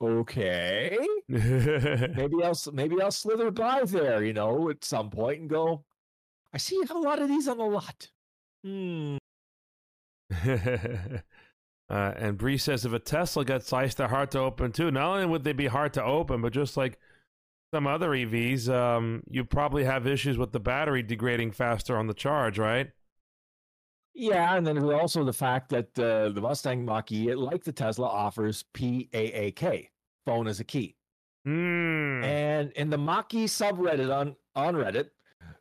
okay, 0.00 0.96
maybe 1.28 2.42
I'll 2.42 2.58
maybe 2.72 3.00
I'll 3.00 3.10
slither 3.10 3.50
by 3.50 3.82
there, 3.84 4.24
you 4.24 4.32
know, 4.32 4.70
at 4.70 4.84
some 4.84 5.10
point 5.10 5.40
and 5.40 5.50
go. 5.50 5.84
I 6.52 6.58
see 6.58 6.76
you 6.76 6.82
have 6.82 6.96
a 6.96 7.00
lot 7.00 7.20
of 7.20 7.28
these 7.28 7.46
on 7.46 7.58
the 7.58 7.64
lot. 7.64 8.08
Hmm. 8.64 9.16
uh, 11.90 12.12
and 12.16 12.38
Bree 12.38 12.58
says 12.58 12.84
if 12.84 12.92
a 12.92 12.98
Tesla 12.98 13.44
gets 13.44 13.68
sliced, 13.68 13.98
they're 13.98 14.08
hard 14.08 14.30
to 14.32 14.40
open 14.40 14.72
too. 14.72 14.90
Not 14.90 15.14
only 15.14 15.26
would 15.26 15.44
they 15.44 15.52
be 15.52 15.66
hard 15.66 15.92
to 15.94 16.04
open, 16.04 16.40
but 16.40 16.52
just 16.52 16.76
like 16.76 16.98
some 17.72 17.86
other 17.86 18.10
EVs, 18.10 18.68
um, 18.68 19.22
you 19.28 19.44
probably 19.44 19.84
have 19.84 20.06
issues 20.06 20.38
with 20.38 20.52
the 20.52 20.60
battery 20.60 21.02
degrading 21.02 21.52
faster 21.52 21.96
on 21.96 22.06
the 22.06 22.14
charge, 22.14 22.58
right? 22.58 22.90
Yeah, 24.14 24.56
and 24.56 24.66
then 24.66 24.78
also 24.78 25.22
the 25.22 25.32
fact 25.32 25.68
that 25.68 25.96
uh, 25.98 26.30
the 26.30 26.40
Mustang 26.40 26.84
Mach-E, 26.84 27.34
like 27.34 27.62
the 27.62 27.72
Tesla, 27.72 28.06
offers 28.06 28.64
PAAK, 28.74 29.90
phone 30.26 30.48
as 30.48 30.60
a 30.60 30.64
key. 30.64 30.96
Hmm. 31.44 32.24
And 32.24 32.72
in 32.72 32.90
the 32.90 32.98
Mach-E 32.98 33.44
subreddit 33.44 34.12
on, 34.12 34.34
on 34.56 34.74
Reddit, 34.74 35.10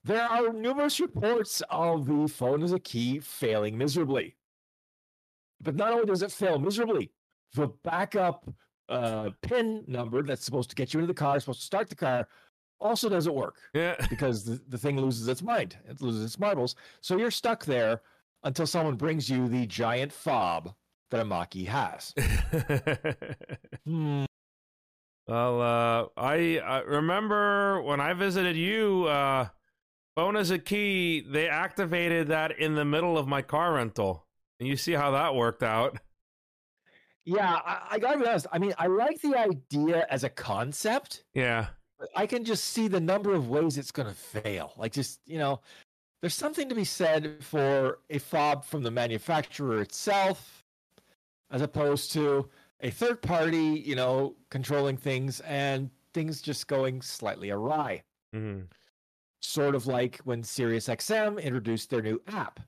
there 0.03 0.23
are 0.23 0.51
numerous 0.53 0.99
reports 0.99 1.61
of 1.69 2.07
the 2.07 2.27
phone 2.27 2.63
as 2.63 2.71
a 2.71 2.79
key 2.79 3.19
failing 3.19 3.77
miserably. 3.77 4.35
But 5.61 5.75
not 5.75 5.91
only 5.91 6.05
does 6.05 6.23
it 6.23 6.31
fail 6.31 6.57
miserably, 6.57 7.11
the 7.53 7.67
backup 7.83 8.49
uh, 8.89 9.29
pin 9.41 9.84
number 9.88 10.24
that's 10.24 10.44
supposed 10.46 10.70
to 10.70 10.75
get 10.75 10.94
you 10.94 11.00
into 11.00 11.08
the 11.08 11.13
car, 11.13 11.39
supposed 11.39 11.60
to 11.60 11.65
start 11.65 11.89
the 11.89 11.96
car, 11.96 12.27
also 12.79 13.10
doesn't 13.10 13.34
work 13.34 13.56
Yeah. 13.74 13.96
because 14.10 14.46
the, 14.46 14.62
the 14.70 14.77
thing 14.77 15.00
loses 15.00 15.27
its 15.27 15.41
mind, 15.41 15.77
it 15.89 16.01
loses 16.01 16.24
its 16.24 16.39
marbles. 16.39 16.75
So 17.01 17.17
you're 17.17 17.32
stuck 17.32 17.65
there 17.65 18.01
until 18.44 18.67
someone 18.67 18.96
brings 18.96 19.29
you 19.29 19.48
the 19.48 19.65
giant 19.65 20.13
fob 20.13 20.74
that 21.10 21.22
a 21.22 21.25
Mach-E 21.25 21.65
has. 21.65 22.13
Hmm. 23.86 24.25
well, 25.27 25.62
uh, 25.62 26.06
I, 26.17 26.60
I 26.60 26.79
remember 26.82 27.82
when 27.82 28.01
I 28.01 28.13
visited 28.13 28.58
you, 28.58 29.06
uh, 29.06 29.48
phone 30.15 30.36
as 30.36 30.51
a 30.51 30.60
key, 30.60 31.22
they 31.22 31.48
activated 31.48 32.27
that 32.27 32.60
in 32.60 32.75
the 32.75 32.84
middle 32.86 33.17
of 33.17 33.27
my 33.27 33.41
car 33.41 33.74
rental. 33.74 34.25
And 34.60 34.67
you 34.67 34.75
see 34.75 34.94
how 34.94 35.12
that 35.12 35.36
worked 35.36 35.63
out. 35.63 36.00
Yeah, 37.27 37.60
I, 37.65 37.88
I 37.91 38.00
gotta 38.00 38.19
be 38.19 38.25
honest. 38.25 38.48
I 38.53 38.57
mean, 38.57 38.74
I 38.79 38.88
like 38.88 39.19
the 39.19 39.36
idea 39.38 40.07
as 40.10 40.24
a 40.24 40.29
concept. 40.29 41.25
Yeah. 41.34 41.67
but 42.00 42.07
I 42.15 42.25
can 42.25 42.46
just 42.46 42.63
see 42.63 42.88
the 42.88 43.01
number 43.01 43.34
of 43.34 43.50
ways 43.50 43.77
it's 43.77 43.91
going 43.91 44.07
to 44.07 44.13
fail. 44.13 44.72
Like, 44.77 44.93
just, 44.93 45.19
you 45.25 45.38
know, 45.38 45.60
there's 46.22 46.34
something 46.34 46.69
to 46.69 46.75
be 46.75 46.86
said 46.86 47.43
for 47.43 48.00
a 48.10 48.17
fob 48.17 48.63
from 48.63 48.81
the 48.81 48.91
manufacturer 48.91 49.81
itself, 49.81 50.63
as 51.51 51.62
opposed 51.62 52.13
to 52.13 52.48
a 52.79 52.89
third 52.91 53.22
party, 53.22 53.84
you 53.86 53.96
know, 53.96 54.36
controlling 54.50 54.96
things 54.96 55.41
and 55.41 55.89
things 56.13 56.41
just 56.41 56.67
going 56.67 57.01
slightly 57.01 57.50
awry. 57.51 58.03
hmm 58.34 58.62
Sort 59.41 59.75
of 59.75 59.86
like 59.86 60.17
when 60.24 60.43
SiriusXM 60.43 61.41
introduced 61.43 61.89
their 61.89 62.01
new 62.01 62.22
app. 62.27 62.62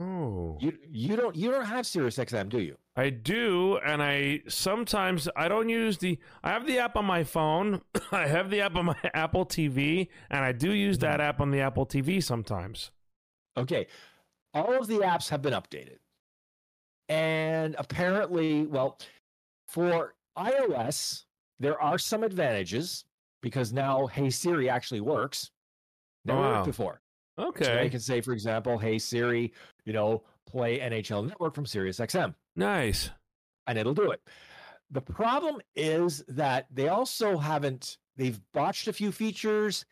Oh. 0.00 0.56
You 0.60 0.78
you 0.90 1.16
don't 1.16 1.36
you 1.36 1.50
don't 1.50 1.66
have 1.66 1.84
SiriusXM, 1.84 2.48
do 2.48 2.60
you? 2.60 2.76
I 2.96 3.10
do, 3.10 3.78
and 3.84 4.02
I 4.02 4.42
sometimes 4.48 5.28
I 5.36 5.48
don't 5.48 5.68
use 5.68 5.98
the. 5.98 6.18
I 6.42 6.50
have 6.50 6.66
the 6.66 6.78
app 6.78 6.96
on 6.96 7.04
my 7.04 7.22
phone. 7.22 7.82
I 8.12 8.26
have 8.26 8.50
the 8.50 8.60
app 8.62 8.76
on 8.76 8.86
my 8.86 8.96
Apple 9.14 9.44
TV, 9.44 10.08
and 10.30 10.44
I 10.44 10.52
do 10.52 10.72
use 10.72 10.98
that 10.98 11.20
mm-hmm. 11.20 11.28
app 11.28 11.40
on 11.40 11.50
the 11.50 11.60
Apple 11.60 11.86
TV 11.86 12.22
sometimes. 12.22 12.90
Okay. 13.56 13.86
All 14.54 14.72
of 14.72 14.88
the 14.88 14.98
apps 14.98 15.28
have 15.28 15.42
been 15.42 15.52
updated. 15.52 15.98
And 17.08 17.76
apparently, 17.78 18.66
well, 18.66 18.98
for 19.68 20.14
iOS, 20.38 21.24
there 21.58 21.80
are 21.80 21.98
some 21.98 22.22
advantages 22.24 23.04
because 23.42 23.72
now 23.72 24.06
Hey 24.06 24.30
Siri 24.30 24.68
actually 24.68 25.00
works. 25.00 25.50
Never 26.24 26.40
Wow. 26.40 26.52
worked 26.54 26.66
before. 26.66 27.00
So 27.36 27.44
now 27.44 27.48
Okay, 27.48 27.84
you 27.84 27.90
can 27.90 28.00
say, 28.00 28.20
for 28.20 28.32
example, 28.32 28.78
Hey 28.78 28.98
Siri, 28.98 29.52
you 29.90 29.94
know, 29.94 30.22
play 30.46 30.78
NHL 30.78 31.26
Network 31.26 31.52
from 31.52 31.64
SiriusXM, 31.64 32.32
nice. 32.54 33.10
and 33.66 33.76
it'll 33.76 33.92
do 33.92 34.12
it. 34.12 34.20
The 34.92 35.00
problem 35.00 35.60
is 35.74 36.22
that 36.28 36.68
they 36.72 36.86
also 36.86 37.36
haven't, 37.38 37.98
they've 38.16 38.40
botched 38.54 38.86
a 38.86 38.92
few 38.92 39.10
features 39.10 39.84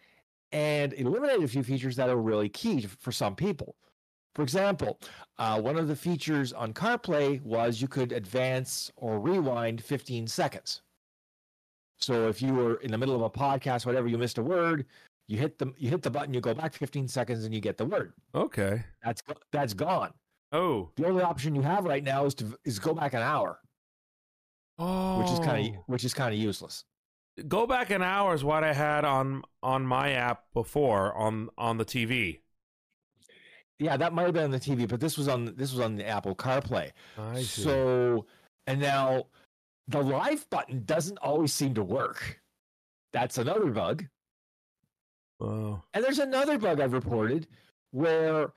and 0.52 0.92
eliminated 0.92 1.42
a 1.42 1.48
few 1.48 1.64
features 1.64 1.96
that 1.96 2.08
are 2.08 2.16
really 2.16 2.48
key 2.48 2.82
for 2.82 3.10
some 3.10 3.34
people. 3.34 3.74
For 4.36 4.42
example, 4.42 5.00
uh, 5.40 5.60
one 5.60 5.76
of 5.76 5.88
the 5.88 5.96
features 5.96 6.52
on 6.52 6.72
CarPlay 6.72 7.42
was 7.42 7.82
you 7.82 7.88
could 7.88 8.12
advance 8.12 8.92
or 8.94 9.18
rewind 9.18 9.82
15 9.82 10.28
seconds. 10.28 10.82
So 11.96 12.28
if 12.28 12.40
you 12.40 12.54
were 12.54 12.76
in 12.76 12.92
the 12.92 12.98
middle 12.98 13.16
of 13.16 13.22
a 13.22 13.30
podcast, 13.30 13.84
whatever, 13.84 14.06
you 14.06 14.16
missed 14.16 14.38
a 14.38 14.42
word, 14.44 14.86
you 15.28 15.38
hit 15.38 15.58
the 15.58 15.72
you 15.76 15.90
hit 15.90 16.02
the 16.02 16.10
button, 16.10 16.34
you 16.34 16.40
go 16.40 16.54
back 16.54 16.72
15 16.74 17.06
seconds, 17.08 17.44
and 17.44 17.54
you 17.54 17.60
get 17.60 17.76
the 17.78 17.84
word. 17.84 18.12
Okay. 18.34 18.82
That's 19.04 19.22
that's 19.52 19.74
gone. 19.74 20.12
Oh. 20.52 20.90
The 20.96 21.06
only 21.06 21.22
option 21.22 21.54
you 21.54 21.62
have 21.62 21.84
right 21.84 22.02
now 22.02 22.24
is 22.24 22.34
to 22.36 22.58
is 22.64 22.78
go 22.78 22.94
back 22.94 23.12
an 23.12 23.20
hour, 23.22 23.60
Oh. 24.78 25.20
which 25.20 25.30
is 25.30 25.38
kind 25.40 25.68
of 25.76 25.82
which 25.86 26.04
is 26.04 26.14
kind 26.14 26.32
of 26.34 26.40
useless. 26.40 26.84
go 27.46 27.66
back 27.66 27.90
an 27.90 28.02
hour 28.02 28.34
is 28.34 28.42
what 28.42 28.64
I 28.64 28.72
had 28.72 29.04
on 29.04 29.42
on 29.62 29.86
my 29.86 30.12
app 30.12 30.44
before 30.54 31.14
on 31.14 31.50
on 31.58 31.76
the 31.78 31.84
TV. 31.84 32.40
Yeah, 33.78 33.96
that 33.96 34.12
might 34.12 34.24
have 34.24 34.34
been 34.34 34.44
on 34.44 34.50
the 34.50 34.58
TV, 34.58 34.88
but 34.88 34.98
this 35.00 35.16
was 35.16 35.28
on 35.28 35.44
this 35.56 35.70
was 35.72 35.80
on 35.80 35.94
the 35.96 36.06
Apple 36.06 36.34
CarPlay. 36.34 36.90
I 37.16 37.42
see. 37.42 37.62
So, 37.62 38.26
and 38.66 38.80
now 38.80 39.26
the 39.86 40.02
live 40.02 40.48
button 40.50 40.82
doesn't 40.84 41.18
always 41.18 41.52
seem 41.52 41.74
to 41.74 41.82
work. 41.84 42.40
That's 43.12 43.38
another 43.38 43.66
bug. 43.70 44.04
Oh. 45.40 45.80
And 45.94 46.04
there's 46.04 46.18
another 46.18 46.58
bug 46.58 46.80
I've 46.80 46.92
reported 46.92 47.46
where 47.92 48.52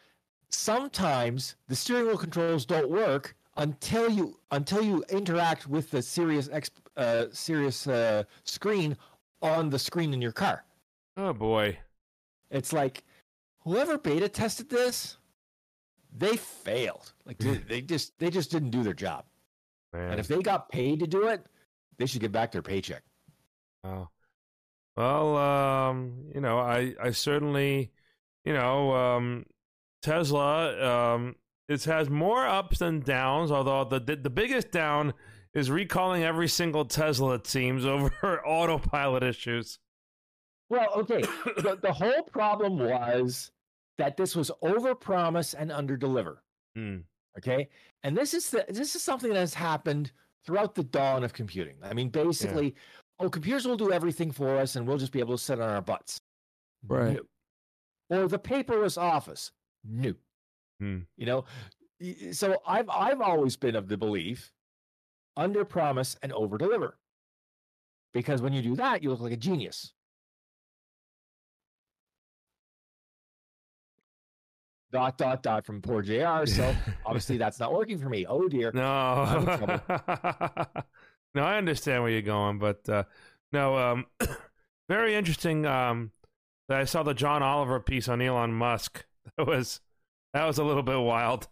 sometimes 0.49 1.55
the 1.67 1.75
steering 1.75 2.07
wheel 2.07 2.17
controls 2.17 2.65
don't 2.65 2.89
work 2.89 3.35
until 3.57 4.09
you 4.09 4.37
until 4.51 4.81
you 4.81 5.03
interact 5.09 5.67
with 5.67 5.91
the 5.91 6.01
Sirius 6.01 6.49
X 6.51 6.71
uh, 6.97 7.25
Sirius 7.31 7.87
uh, 7.87 8.23
screen 8.43 8.97
on 9.41 9.69
the 9.69 9.79
screen 9.79 10.13
in 10.13 10.21
your 10.21 10.31
car. 10.31 10.63
oh 11.17 11.33
boy. 11.33 11.77
It's 12.49 12.73
like 12.73 13.03
whoever 13.59 13.97
beta 13.97 14.27
tested 14.27 14.69
this, 14.69 15.17
they 16.17 16.35
failed. 16.37 17.13
Like 17.25 17.37
they, 17.37 17.55
they 17.67 17.81
just 17.81 18.17
they 18.19 18.29
just 18.29 18.51
didn't 18.51 18.71
do 18.71 18.83
their 18.83 18.93
job. 18.93 19.25
Man. 19.93 20.11
And 20.11 20.19
if 20.19 20.27
they 20.27 20.41
got 20.41 20.69
paid 20.69 20.99
to 20.99 21.07
do 21.07 21.27
it, 21.27 21.45
they 21.97 22.05
should 22.05 22.21
get 22.21 22.31
back 22.31 22.51
their 22.51 22.61
paycheck. 22.61 23.03
Oh. 23.83 24.07
Well, 24.97 25.37
um, 25.37 26.25
you 26.33 26.41
know, 26.41 26.59
I, 26.59 26.93
I 27.01 27.11
certainly, 27.11 27.91
you 28.43 28.53
know, 28.53 28.93
um, 28.93 29.45
Tesla, 30.01 31.13
um, 31.15 31.35
it 31.69 31.83
has 31.85 32.09
more 32.09 32.45
ups 32.45 32.79
than 32.79 32.99
downs. 32.99 33.51
Although 33.51 33.85
the, 33.85 33.99
the 33.99 34.15
the 34.17 34.29
biggest 34.29 34.71
down 34.71 35.13
is 35.53 35.71
recalling 35.71 36.23
every 36.23 36.47
single 36.47 36.85
Tesla, 36.85 37.35
it 37.35 37.47
seems, 37.47 37.85
over 37.85 38.45
autopilot 38.45 39.23
issues. 39.23 39.79
Well, 40.69 40.89
okay. 40.95 41.21
the, 41.57 41.77
the 41.81 41.91
whole 41.91 42.23
problem 42.23 42.79
was 42.79 43.51
that 43.97 44.15
this 44.15 44.35
was 44.35 44.51
overpromise 44.63 45.53
and 45.57 45.69
underdeliver. 45.69 46.37
Hmm. 46.75 46.99
Okay, 47.37 47.69
and 48.03 48.17
this 48.17 48.33
is 48.33 48.49
the, 48.49 48.65
this 48.67 48.95
is 48.95 49.01
something 49.01 49.29
that 49.29 49.39
has 49.39 49.53
happened 49.53 50.11
throughout 50.45 50.75
the 50.75 50.83
dawn 50.83 51.23
of 51.23 51.33
computing. 51.33 51.75
I 51.83 51.93
mean, 51.93 52.09
basically, 52.09 52.75
oh, 53.21 53.29
computers 53.29 53.67
will 53.67 53.77
do 53.77 53.91
everything 53.91 54.31
for 54.31 54.57
us, 54.57 54.75
and 54.75 54.87
we'll 54.87 54.97
just 54.97 55.11
be 55.11 55.19
able 55.19 55.37
to 55.37 55.43
sit 55.43 55.59
on 55.59 55.69
our 55.69 55.81
butts. 55.81 56.19
Right. 56.87 57.19
No. 58.09 58.23
Or 58.23 58.27
the 58.27 58.39
paperless 58.39 59.01
office. 59.01 59.51
New. 59.83 60.15
Hmm. 60.79 60.99
You 61.17 61.25
know, 61.25 61.45
so 62.31 62.57
I've 62.67 62.89
I've 62.89 63.21
always 63.21 63.55
been 63.55 63.75
of 63.75 63.87
the 63.87 63.97
belief, 63.97 64.51
under 65.37 65.63
promise 65.63 66.17
and 66.21 66.33
over 66.33 66.57
deliver. 66.57 66.97
Because 68.13 68.41
when 68.41 68.53
you 68.53 68.61
do 68.61 68.75
that, 68.75 69.01
you 69.03 69.09
look 69.09 69.21
like 69.21 69.31
a 69.31 69.37
genius. 69.37 69.93
Dot 74.91 75.17
dot 75.17 75.41
dot 75.41 75.65
from 75.65 75.81
poor 75.81 76.01
JR. 76.01 76.45
So 76.45 76.75
obviously 77.05 77.37
that's 77.37 77.59
not 77.59 77.71
working 77.71 77.97
for 77.97 78.09
me. 78.09 78.25
Oh 78.27 78.49
dear. 78.49 78.71
I'm 78.75 79.47
in 79.47 79.81
No. 79.87 80.67
no, 81.35 81.43
I 81.43 81.57
understand 81.57 82.03
where 82.03 82.11
you're 82.11 82.21
going, 82.21 82.59
but 82.59 82.87
uh, 82.89 83.03
no, 83.51 83.77
um, 83.77 84.05
very 84.89 85.15
interesting. 85.15 85.65
Um, 85.65 86.11
that 86.71 86.79
I 86.79 86.85
saw 86.85 87.03
the 87.03 87.13
John 87.13 87.43
Oliver 87.43 87.81
piece 87.81 88.07
on 88.07 88.21
Elon 88.21 88.53
Musk. 88.53 89.05
That 89.37 89.45
was 89.45 89.79
that 90.33 90.45
was 90.45 90.57
a 90.57 90.63
little 90.63 90.81
bit 90.81 90.99
wild. 90.99 91.47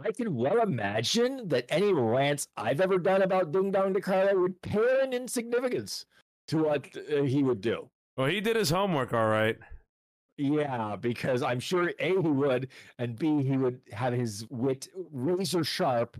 I 0.00 0.10
can 0.10 0.34
well 0.34 0.60
imagine 0.60 1.48
that 1.48 1.64
any 1.68 1.92
rants 1.92 2.48
I've 2.56 2.80
ever 2.80 2.98
done 2.98 3.22
about 3.22 3.52
Ding 3.52 3.70
Dong 3.70 3.94
DeCarlo 3.94 4.40
would 4.40 4.60
pale 4.62 5.00
in 5.04 5.12
insignificance 5.12 6.06
to 6.48 6.64
what 6.64 6.88
uh, 6.96 7.22
he 7.22 7.44
would 7.44 7.60
do. 7.60 7.88
Well, 8.16 8.26
he 8.26 8.40
did 8.40 8.56
his 8.56 8.68
homework, 8.68 9.14
all 9.14 9.28
right. 9.28 9.56
Yeah, 10.36 10.96
because 10.96 11.42
I'm 11.42 11.60
sure 11.60 11.92
A, 12.00 12.10
he 12.10 12.16
would, 12.16 12.68
and 12.98 13.16
B, 13.16 13.42
he 13.42 13.56
would 13.56 13.80
have 13.92 14.12
his 14.12 14.44
wit 14.50 14.88
razor 15.12 15.62
sharp 15.62 16.16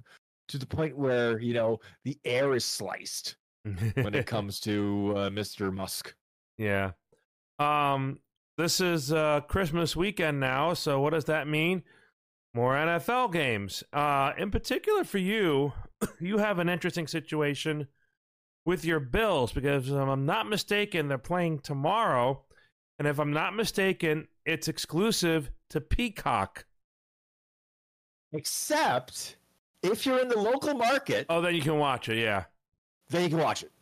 to 0.49 0.59
the 0.59 0.67
point 0.67 0.97
where, 0.97 1.39
you 1.39 1.55
know, 1.55 1.79
the 2.05 2.19
air 2.25 2.55
is 2.55 2.65
sliced 2.65 3.37
when 3.65 4.15
it 4.15 4.27
comes 4.27 4.61
to 4.61 5.15
uh, 5.17 5.31
Mr. 5.31 5.73
Musk. 5.73 6.15
yeah. 6.57 6.93
Um, 7.59 8.21
this 8.57 8.81
is 8.81 9.13
uh, 9.13 9.41
Christmas 9.43 9.95
weekend 9.95 10.41
now, 10.41 10.75
so 10.75 11.01
what 11.01 11.13
does 11.13 11.27
that 11.27 11.47
mean? 11.47 11.85
More 12.55 12.75
NFL 12.75 13.33
games. 13.33 13.85
Uh, 13.93 14.33
in 14.37 14.51
particular 14.51 15.05
for 15.05 15.19
you, 15.19 15.73
you 16.21 16.39
have 16.39 16.59
an 16.59 16.69
interesting 16.69 17.07
situation 17.07 17.87
with 18.65 18.85
your 18.85 19.01
Bills 19.01 19.53
because 19.53 19.89
if 19.89 19.95
I'm 19.95 20.27
not 20.27 20.49
mistaken, 20.49 21.09
they're 21.09 21.19
playing 21.19 21.61
tomorrow, 21.61 22.43
and 22.99 23.07
if 23.07 23.19
I'm 23.19 23.33
not 23.33 23.55
mistaken, 23.55 24.27
it's 24.45 24.69
exclusive 24.69 25.51
to 25.71 25.81
Peacock. 25.81 26.67
Except 28.33 29.38
if 29.83 30.05
you're 30.07 30.21
in 30.21 30.29
the 30.29 30.39
local 30.39 30.75
market, 30.75 31.27
Oh, 31.29 31.41
then 31.41 31.55
you 31.55 31.63
can 31.63 31.79
watch 31.79 32.09
it. 32.09 32.19
Yeah. 32.19 32.45
then 33.11 33.23
you 33.25 33.29
can 33.31 33.39
watch 33.39 33.63
it. 33.63 33.73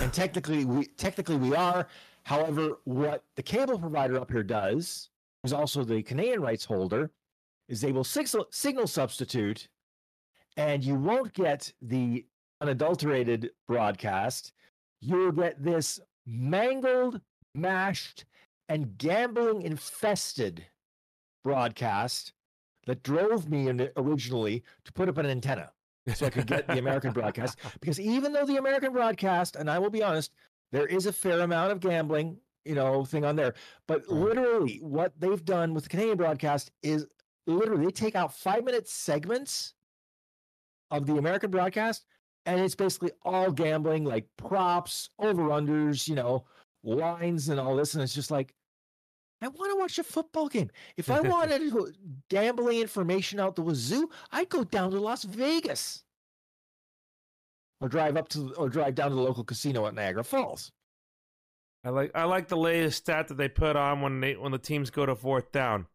And 0.00 0.12
technically, 0.12 0.64
we 0.64 0.86
technically 0.86 1.36
we 1.36 1.54
are. 1.54 1.86
However, 2.24 2.78
what 2.84 3.24
the 3.36 3.42
cable 3.42 3.78
provider 3.78 4.18
up 4.20 4.30
here 4.30 4.42
does, 4.42 5.08
who's 5.42 5.52
also 5.54 5.82
the 5.82 6.02
Canadian 6.02 6.42
rights 6.42 6.64
holder, 6.64 7.10
is 7.68 7.80
they 7.80 7.92
will 7.92 8.04
signal, 8.04 8.46
signal 8.50 8.86
substitute, 8.86 9.68
and 10.58 10.84
you 10.84 10.94
won't 10.94 11.32
get 11.32 11.72
the 11.80 12.26
unadulterated 12.60 13.50
broadcast. 13.66 14.52
You 15.00 15.16
will 15.16 15.32
get 15.32 15.62
this 15.62 16.00
mangled, 16.26 17.20
mashed, 17.54 18.26
and 18.68 18.98
gambling 18.98 19.62
infested 19.62 20.66
broadcast 21.44 22.34
that 22.88 23.02
drove 23.02 23.50
me 23.50 23.68
in 23.68 23.86
originally 23.98 24.64
to 24.86 24.92
put 24.92 25.10
up 25.10 25.18
an 25.18 25.26
antenna 25.26 25.70
so 26.14 26.24
I 26.24 26.30
could 26.30 26.46
get 26.46 26.66
the 26.66 26.78
American 26.78 27.12
broadcast. 27.12 27.58
Because 27.80 28.00
even 28.00 28.32
though 28.32 28.46
the 28.46 28.56
American 28.56 28.94
broadcast, 28.94 29.56
and 29.56 29.70
I 29.70 29.78
will 29.78 29.90
be 29.90 30.02
honest, 30.02 30.32
there 30.72 30.86
is 30.86 31.04
a 31.04 31.12
fair 31.12 31.40
amount 31.40 31.70
of 31.70 31.80
gambling, 31.80 32.38
you 32.64 32.74
know, 32.74 33.04
thing 33.04 33.26
on 33.26 33.36
there. 33.36 33.52
But 33.86 34.08
literally, 34.08 34.78
what 34.82 35.12
they've 35.20 35.44
done 35.44 35.74
with 35.74 35.84
the 35.84 35.90
Canadian 35.90 36.16
broadcast 36.16 36.70
is 36.82 37.06
literally 37.46 37.84
they 37.84 37.90
take 37.90 38.16
out 38.16 38.34
five 38.34 38.64
minute 38.64 38.88
segments 38.88 39.74
of 40.90 41.04
the 41.04 41.18
American 41.18 41.50
broadcast, 41.50 42.06
and 42.46 42.58
it's 42.58 42.74
basically 42.74 43.10
all 43.22 43.52
gambling, 43.52 44.04
like 44.04 44.26
props, 44.38 45.10
over 45.18 45.48
unders, 45.48 46.08
you 46.08 46.14
know, 46.14 46.46
lines, 46.82 47.50
and 47.50 47.60
all 47.60 47.76
this. 47.76 47.92
And 47.92 48.02
it's 48.02 48.14
just 48.14 48.30
like, 48.30 48.54
I 49.40 49.48
want 49.48 49.72
to 49.72 49.78
watch 49.78 49.98
a 49.98 50.04
football 50.04 50.48
game. 50.48 50.70
If 50.96 51.10
I 51.10 51.20
wanted 51.34 51.70
to- 51.70 51.92
gambling 52.28 52.80
information 52.80 53.38
out 53.38 53.54
the 53.56 53.62
wazoo, 53.62 54.10
I'd 54.32 54.48
go 54.48 54.64
down 54.64 54.90
to 54.90 55.00
Las 55.00 55.24
Vegas 55.24 56.02
or 57.80 57.88
drive 57.88 58.16
up 58.16 58.28
to 58.30 58.52
or 58.54 58.68
drive 58.68 58.94
down 58.94 59.10
to 59.10 59.16
the 59.16 59.22
local 59.22 59.44
casino 59.44 59.86
at 59.86 59.94
Niagara 59.94 60.24
Falls. 60.24 60.72
I 61.84 61.90
like 61.90 62.10
I 62.14 62.24
like 62.24 62.48
the 62.48 62.56
latest 62.56 62.98
stat 62.98 63.28
that 63.28 63.36
they 63.36 63.48
put 63.48 63.76
on 63.76 64.00
when 64.00 64.20
they 64.20 64.34
when 64.34 64.52
the 64.52 64.58
teams 64.58 64.90
go 64.90 65.06
to 65.06 65.14
fourth 65.14 65.52
down. 65.52 65.86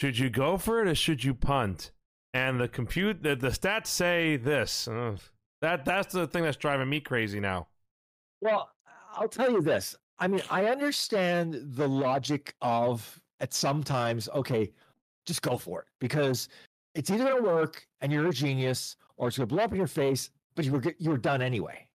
Should 0.00 0.18
you 0.18 0.30
go 0.30 0.56
for 0.58 0.82
it 0.82 0.88
or 0.88 0.94
should 0.94 1.22
you 1.24 1.34
punt? 1.34 1.92
And 2.34 2.60
the 2.60 2.68
compute 2.68 3.22
the, 3.22 3.36
the 3.36 3.48
stats 3.48 3.86
say 3.86 4.36
this. 4.36 4.88
Ugh. 4.88 5.20
that 5.62 5.84
that's 5.84 6.12
the 6.12 6.26
thing 6.26 6.42
that's 6.42 6.56
driving 6.56 6.88
me 6.88 7.00
crazy 7.00 7.38
now. 7.40 7.68
Well, 8.40 8.70
I'll 9.14 9.28
tell 9.28 9.50
you 9.50 9.60
this. 9.62 9.96
I 10.18 10.28
mean, 10.28 10.42
I 10.50 10.66
understand 10.66 11.60
the 11.76 11.88
logic 11.88 12.54
of 12.60 13.20
at 13.40 13.54
sometimes, 13.54 14.28
okay, 14.34 14.72
just 15.26 15.42
go 15.42 15.56
for 15.56 15.80
it 15.80 15.86
because 16.00 16.48
it's 16.94 17.10
either 17.10 17.24
going 17.24 17.36
to 17.36 17.48
work 17.48 17.86
and 18.00 18.12
you're 18.12 18.26
a 18.26 18.32
genius 18.32 18.96
or 19.16 19.28
it's 19.28 19.36
going 19.36 19.48
to 19.48 19.54
blow 19.54 19.64
up 19.64 19.70
in 19.70 19.78
your 19.78 19.86
face, 19.86 20.30
but 20.56 20.64
you 20.64 20.72
were 20.72 20.82
you 20.98 21.10
were 21.10 21.18
done 21.18 21.42
anyway. 21.42 21.86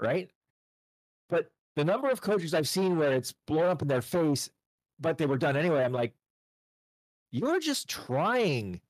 Right? 0.00 0.30
But 1.28 1.50
the 1.74 1.84
number 1.84 2.08
of 2.08 2.20
coaches 2.20 2.54
I've 2.54 2.68
seen 2.68 2.96
where 2.96 3.12
it's 3.12 3.32
blown 3.46 3.66
up 3.66 3.82
in 3.82 3.88
their 3.88 4.02
face, 4.02 4.48
but 4.98 5.18
they 5.18 5.26
were 5.26 5.38
done 5.38 5.56
anyway, 5.56 5.84
I'm 5.84 5.92
like, 5.92 6.14
you're 7.32 7.60
just 7.60 7.88
trying 7.88 8.80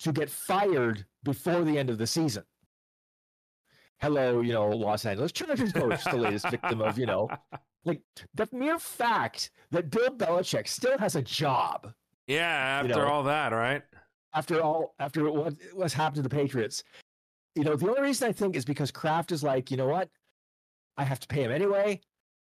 to 0.00 0.12
get 0.12 0.28
fired 0.28 1.06
before 1.22 1.62
the 1.64 1.78
end 1.78 1.90
of 1.90 1.98
the 1.98 2.06
season. 2.06 2.44
Hello, 4.00 4.40
you 4.40 4.52
know, 4.52 4.68
Los 4.68 5.04
Angeles 5.06 5.32
Chargers 5.32 5.72
coach, 5.72 6.04
the 6.04 6.16
latest 6.16 6.48
victim 6.50 6.80
of, 6.80 6.98
you 6.98 7.06
know, 7.06 7.28
like 7.88 8.00
the 8.34 8.48
mere 8.52 8.78
fact 8.78 9.50
that 9.70 9.90
Bill 9.90 10.10
Belichick 10.10 10.68
still 10.68 10.96
has 10.98 11.16
a 11.16 11.22
job 11.22 11.92
Yeah, 12.26 12.82
You 12.82 12.90
after 12.90 13.02
know. 13.04 13.08
all 13.08 13.22
that, 13.24 13.52
right? 13.52 13.82
after 14.34 14.60
all 14.60 14.94
after 14.98 15.30
what 15.32 15.54
what's 15.72 15.94
happened 15.94 16.16
to 16.16 16.22
the 16.22 16.28
Patriots. 16.28 16.84
You 17.54 17.64
know, 17.64 17.74
the 17.76 17.88
only 17.88 18.02
reason 18.02 18.28
I 18.28 18.32
think 18.32 18.54
is 18.54 18.64
because 18.64 18.90
Kraft 18.92 19.32
is 19.32 19.42
like, 19.42 19.70
you 19.70 19.76
know 19.76 19.88
what? 19.88 20.08
I 20.96 21.04
have 21.04 21.18
to 21.20 21.26
pay 21.26 21.42
him 21.42 21.50
anyway, 21.50 22.00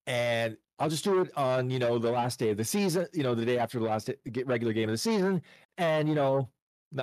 and 0.07 0.55
I'll 0.79 0.89
just 0.89 1.03
do 1.03 1.21
it 1.21 1.31
on 1.37 1.69
you 1.69 1.79
know 1.79 1.99
the 1.99 2.11
last 2.11 2.39
day 2.39 2.49
of 2.49 2.57
the 2.57 2.63
season. 2.65 3.07
You 3.13 3.23
know, 3.23 3.35
the 3.35 3.45
day 3.45 3.57
after 3.59 3.77
the 3.79 3.85
last 3.85 4.07
day, 4.07 4.43
regular 4.45 4.73
game 4.73 4.89
of 4.89 4.93
the 4.93 4.97
season, 4.97 5.41
and 5.77 6.07
you 6.09 6.15
know, 6.15 6.49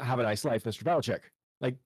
have 0.03 0.19
a 0.19 0.23
nice 0.23 0.45
life, 0.45 0.65
Mr. 0.65 0.83
Belichick. 0.85 1.21
Like, 1.61 1.77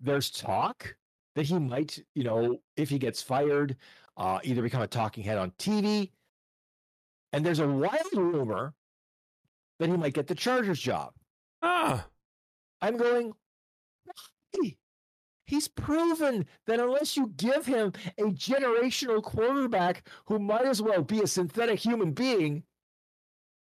there's 0.00 0.30
talk 0.30 0.96
that 1.34 1.46
he 1.46 1.58
might, 1.58 1.98
you 2.14 2.24
know, 2.24 2.58
if 2.76 2.88
he 2.88 2.98
gets 2.98 3.20
fired, 3.22 3.76
uh, 4.16 4.38
either 4.44 4.62
become 4.62 4.82
a 4.82 4.86
talking 4.86 5.24
head 5.24 5.38
on 5.38 5.50
TV, 5.52 6.10
and 7.32 7.44
there's 7.44 7.60
a 7.60 7.68
wild 7.68 8.12
rumor 8.14 8.74
that 9.78 9.88
he 9.88 9.96
might 9.96 10.14
get 10.14 10.26
the 10.26 10.34
Chargers 10.34 10.80
job. 10.80 11.12
Ah, 11.62 12.06
I'm 12.80 12.96
going, 12.96 13.32
why? 14.04 14.76
He's 15.46 15.68
proven 15.68 16.46
that 16.66 16.80
unless 16.80 17.16
you 17.16 17.32
give 17.36 17.66
him 17.66 17.92
a 18.16 18.22
generational 18.22 19.22
quarterback 19.22 20.08
who 20.26 20.38
might 20.38 20.64
as 20.64 20.80
well 20.80 21.02
be 21.02 21.20
a 21.20 21.26
synthetic 21.26 21.78
human 21.78 22.12
being, 22.12 22.62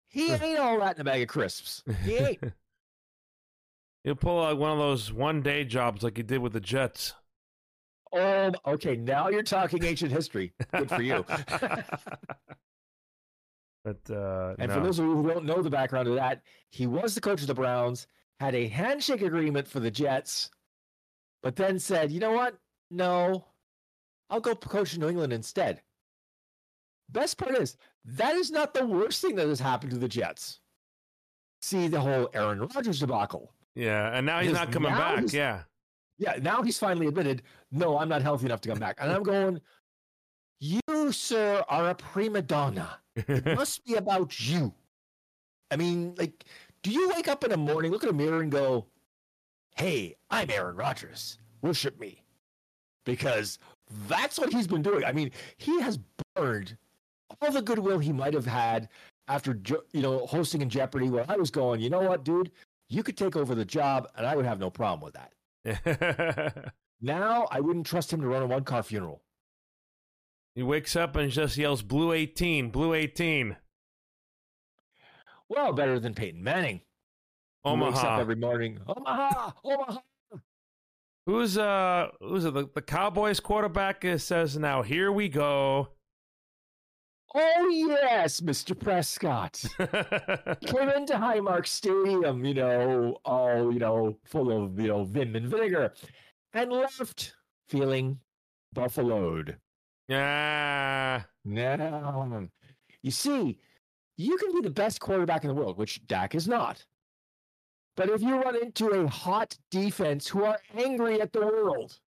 he 0.08 0.30
ain't 0.30 0.58
all 0.58 0.78
that 0.78 0.96
in 0.96 1.00
a 1.00 1.04
bag 1.04 1.22
of 1.22 1.28
crisps. 1.28 1.82
He 2.04 2.16
ain't. 2.16 2.44
He'll 4.04 4.14
pull 4.14 4.44
out 4.44 4.58
one 4.58 4.72
of 4.72 4.78
those 4.78 5.12
one 5.12 5.40
day 5.40 5.64
jobs 5.64 6.02
like 6.02 6.18
he 6.18 6.22
did 6.22 6.38
with 6.38 6.52
the 6.52 6.60
Jets. 6.60 7.14
Oh, 8.14 8.52
okay. 8.66 8.96
Now 8.96 9.28
you're 9.28 9.42
talking 9.42 9.82
ancient 9.84 10.12
history. 10.12 10.52
Good 10.72 10.88
for 10.88 11.02
you. 11.02 11.24
but 13.84 13.98
uh 14.10 14.54
And 14.58 14.68
no. 14.68 14.74
for 14.74 14.80
those 14.80 14.98
of 14.98 15.06
you 15.06 15.14
who 15.16 15.28
don't 15.28 15.44
know 15.44 15.62
the 15.62 15.70
background 15.70 16.08
of 16.08 16.14
that, 16.14 16.42
he 16.70 16.86
was 16.86 17.14
the 17.14 17.20
coach 17.20 17.40
of 17.40 17.46
the 17.46 17.54
Browns, 17.54 18.06
had 18.40 18.54
a 18.54 18.68
handshake 18.68 19.22
agreement 19.22 19.66
for 19.68 19.80
the 19.80 19.90
Jets, 19.90 20.50
but 21.42 21.56
then 21.56 21.78
said, 21.78 22.10
you 22.10 22.20
know 22.20 22.32
what? 22.32 22.56
No, 22.90 23.44
I'll 24.30 24.40
go 24.40 24.54
coach 24.54 24.96
New 24.96 25.08
England 25.08 25.32
instead. 25.32 25.82
Best 27.10 27.36
part 27.36 27.56
is, 27.56 27.76
that 28.04 28.34
is 28.36 28.50
not 28.50 28.74
the 28.74 28.86
worst 28.86 29.20
thing 29.20 29.34
that 29.36 29.46
has 29.48 29.60
happened 29.60 29.92
to 29.92 29.98
the 29.98 30.08
Jets. 30.08 30.60
See 31.60 31.88
the 31.88 32.00
whole 32.00 32.28
Aaron 32.34 32.60
Rodgers 32.60 33.00
debacle. 33.00 33.52
yeah, 33.74 34.10
and 34.16 34.24
now 34.26 34.40
he's 34.40 34.52
Because 34.52 34.66
not 34.66 34.72
coming 34.72 34.92
back. 34.92 35.32
Yeah. 35.32 35.62
Yeah, 36.18 36.36
now 36.40 36.62
he's 36.62 36.78
finally 36.78 37.06
admitted, 37.06 37.42
no, 37.72 37.98
I'm 37.98 38.08
not 38.08 38.22
healthy 38.22 38.46
enough 38.46 38.60
to 38.62 38.68
come 38.68 38.78
back. 38.78 38.98
And 39.00 39.10
I'm 39.10 39.22
going, 39.22 39.60
you, 40.60 41.12
sir, 41.12 41.64
are 41.68 41.90
a 41.90 41.94
prima 41.94 42.40
donna. 42.42 42.98
It 43.16 43.44
must 43.56 43.84
be 43.84 43.94
about 43.94 44.38
you. 44.40 44.72
I 45.70 45.76
mean, 45.76 46.14
like, 46.16 46.44
do 46.82 46.90
you 46.90 47.08
wake 47.10 47.28
up 47.28 47.44
in 47.44 47.50
the 47.50 47.56
morning, 47.56 47.90
look 47.90 48.02
in 48.02 48.08
a 48.08 48.12
mirror, 48.12 48.40
and 48.40 48.52
go, 48.52 48.86
"Hey, 49.76 50.14
I'm 50.30 50.50
Aaron 50.50 50.76
Rodgers. 50.76 51.38
Worship 51.62 51.98
me," 51.98 52.22
because 53.04 53.58
that's 54.08 54.38
what 54.38 54.52
he's 54.52 54.66
been 54.66 54.82
doing. 54.82 55.04
I 55.04 55.12
mean, 55.12 55.30
he 55.56 55.80
has 55.80 55.98
burned 56.34 56.76
all 57.40 57.50
the 57.50 57.62
goodwill 57.62 57.98
he 57.98 58.12
might 58.12 58.34
have 58.34 58.46
had 58.46 58.88
after, 59.28 59.58
you 59.92 60.02
know, 60.02 60.26
hosting 60.26 60.62
in 60.62 60.68
Jeopardy. 60.68 61.08
Where 61.10 61.24
I 61.28 61.36
was 61.36 61.50
going, 61.50 61.80
you 61.80 61.90
know 61.90 62.02
what, 62.02 62.24
dude, 62.24 62.52
you 62.88 63.02
could 63.02 63.16
take 63.16 63.36
over 63.36 63.54
the 63.54 63.64
job, 63.64 64.08
and 64.16 64.26
I 64.26 64.36
would 64.36 64.44
have 64.46 64.60
no 64.60 64.70
problem 64.70 65.00
with 65.00 65.14
that. 65.14 65.32
Now, 67.00 67.46
I 67.50 67.60
wouldn't 67.60 67.86
trust 67.86 68.12
him 68.12 68.20
to 68.22 68.26
run 68.26 68.42
a 68.42 68.46
one-car 68.46 68.82
funeral. 68.82 69.22
he 70.54 70.62
wakes 70.62 70.96
up 70.96 71.16
and 71.16 71.30
just 71.30 71.56
yells 71.56 71.82
blue 71.82 72.12
18, 72.12 72.70
blue 72.70 72.94
18. 72.94 73.56
Well, 75.48 75.72
better 75.72 76.00
than 76.00 76.14
Peyton 76.14 76.42
Manning. 76.42 76.80
who 77.64 77.74
wakes 77.74 77.98
up 77.98 78.04
Omaha. 78.04 78.20
every 78.20 78.36
morning. 78.36 78.78
Omaha, 78.86 79.50
Omaha. 79.64 79.98
Who's 81.26 81.56
uh 81.58 82.08
who's 82.20 82.44
it? 82.44 82.52
The, 82.54 82.68
the 82.74 82.82
Cowboys 82.82 83.40
quarterback 83.40 84.04
says 84.18 84.56
now 84.58 84.82
here 84.82 85.10
we 85.10 85.28
go. 85.28 85.88
Oh 87.36 87.68
yes, 87.68 88.40
Mr. 88.40 88.78
Prescott. 88.78 89.54
Came 90.66 90.88
into 90.88 91.14
Highmark 91.14 91.66
Stadium, 91.66 92.44
you 92.44 92.54
know, 92.54 93.16
all 93.24 93.72
you 93.72 93.80
know, 93.80 94.16
full 94.24 94.52
of 94.52 94.78
you 94.78 94.88
know 94.88 95.04
vim 95.04 95.34
and 95.34 95.48
vinegar, 95.48 95.92
and 96.52 96.70
left 96.70 97.34
feeling 97.68 98.20
buffaloed. 98.72 99.56
yeah. 100.08 101.22
Now, 101.44 102.48
you 103.02 103.10
see, 103.10 103.58
you 104.16 104.36
can 104.38 104.52
be 104.52 104.60
the 104.60 104.70
best 104.70 105.00
quarterback 105.00 105.42
in 105.44 105.48
the 105.48 105.54
world, 105.54 105.76
which 105.76 106.06
Dak 106.06 106.34
is 106.34 106.46
not. 106.48 106.84
But 107.96 108.08
if 108.10 108.22
you 108.22 108.40
run 108.40 108.56
into 108.56 108.88
a 108.88 109.06
hot 109.08 109.56
defense 109.70 110.26
who 110.28 110.44
are 110.44 110.58
angry 110.76 111.20
at 111.20 111.32
the 111.32 111.40
world, 111.40 111.98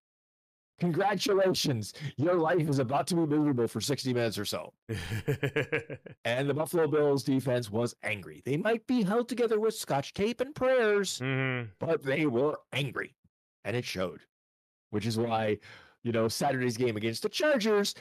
congratulations, 0.80 1.94
your 2.18 2.36
life 2.36 2.68
is 2.70 2.80
about 2.80 3.08
to 3.08 3.16
be 3.16 3.26
miserable 3.26 3.68
for 3.68 3.82
60 3.82 4.14
minutes 4.14 4.38
or 4.38 4.46
so. 4.46 4.74
And 6.26 6.50
the 6.50 6.54
Buffalo 6.54 6.88
Bills 6.88 7.24
defense 7.24 7.72
was 7.72 7.96
angry. 8.04 8.42
They 8.46 8.58
might 8.58 8.86
be 8.86 9.04
held 9.04 9.30
together 9.30 9.60
with 9.60 9.74
scotch 9.76 10.14
tape 10.14 10.42
and 10.42 10.54
prayers, 10.54 11.20
Mhm. 11.20 11.70
but 11.80 12.04
they 12.04 12.26
were 12.26 12.60
angry. 12.74 13.16
And 13.64 13.76
it 13.76 13.86
showed, 13.86 14.22
which 14.92 15.06
is 15.06 15.18
why, 15.18 15.60
you 16.04 16.12
know, 16.12 16.28
Saturday's 16.28 16.78
game 16.78 16.98
against 16.98 17.24
the 17.24 17.30
Chargers, 17.30 17.96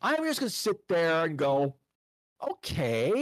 I'm 0.00 0.24
just 0.24 0.40
going 0.40 0.50
to 0.50 0.56
sit 0.56 0.88
there 0.88 1.24
and 1.24 1.36
go, 1.38 1.76
okay, 2.42 3.12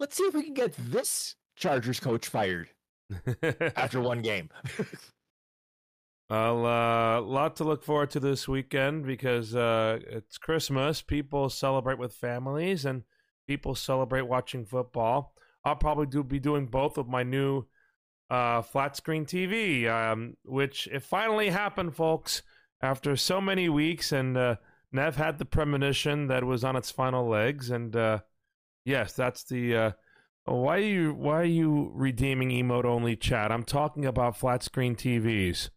let's 0.00 0.16
see 0.16 0.24
if 0.24 0.34
we 0.34 0.42
can 0.42 0.54
get 0.54 0.74
this 0.76 1.36
Chargers 1.56 2.00
coach 2.00 2.26
fired. 2.28 2.68
after 3.76 4.00
one 4.00 4.20
game. 4.22 4.50
well, 6.30 6.66
a 6.66 7.18
uh, 7.18 7.20
lot 7.22 7.56
to 7.56 7.64
look 7.64 7.82
forward 7.82 8.10
to 8.10 8.20
this 8.20 8.46
weekend 8.46 9.06
because 9.06 9.54
uh, 9.54 9.98
it's 10.06 10.36
Christmas. 10.36 11.00
People 11.00 11.48
celebrate 11.48 11.98
with 11.98 12.12
families, 12.12 12.84
and 12.84 13.04
people 13.46 13.74
celebrate 13.74 14.22
watching 14.22 14.66
football. 14.66 15.34
I'll 15.64 15.76
probably 15.76 16.06
do 16.06 16.22
be 16.22 16.38
doing 16.38 16.66
both 16.66 16.98
with 16.98 17.06
my 17.06 17.22
new 17.22 17.64
uh, 18.28 18.60
flat 18.60 18.94
screen 18.94 19.24
TV, 19.24 19.88
um, 19.88 20.36
which 20.44 20.86
it 20.92 21.02
finally 21.02 21.48
happened, 21.48 21.96
folks. 21.96 22.42
After 22.80 23.16
so 23.16 23.40
many 23.40 23.68
weeks, 23.68 24.12
and 24.12 24.36
uh, 24.36 24.56
Nef 24.92 25.16
had 25.16 25.38
the 25.38 25.44
premonition 25.44 26.28
that 26.28 26.44
was 26.44 26.62
on 26.62 26.76
its 26.76 26.90
final 26.90 27.26
legs, 27.26 27.70
and 27.70 27.96
uh, 27.96 28.18
yes, 28.84 29.14
that's 29.14 29.44
the. 29.44 29.76
Uh, 29.76 29.90
why 30.44 30.76
are 30.76 30.80
you 30.80 31.14
Why 31.14 31.40
are 31.40 31.44
you 31.44 31.90
redeeming 31.94 32.50
emote 32.50 32.84
only 32.84 33.16
chat? 33.16 33.50
I'm 33.50 33.64
talking 33.64 34.06
about 34.06 34.36
flat 34.36 34.62
screen 34.62 34.94
TVs. 34.94 35.70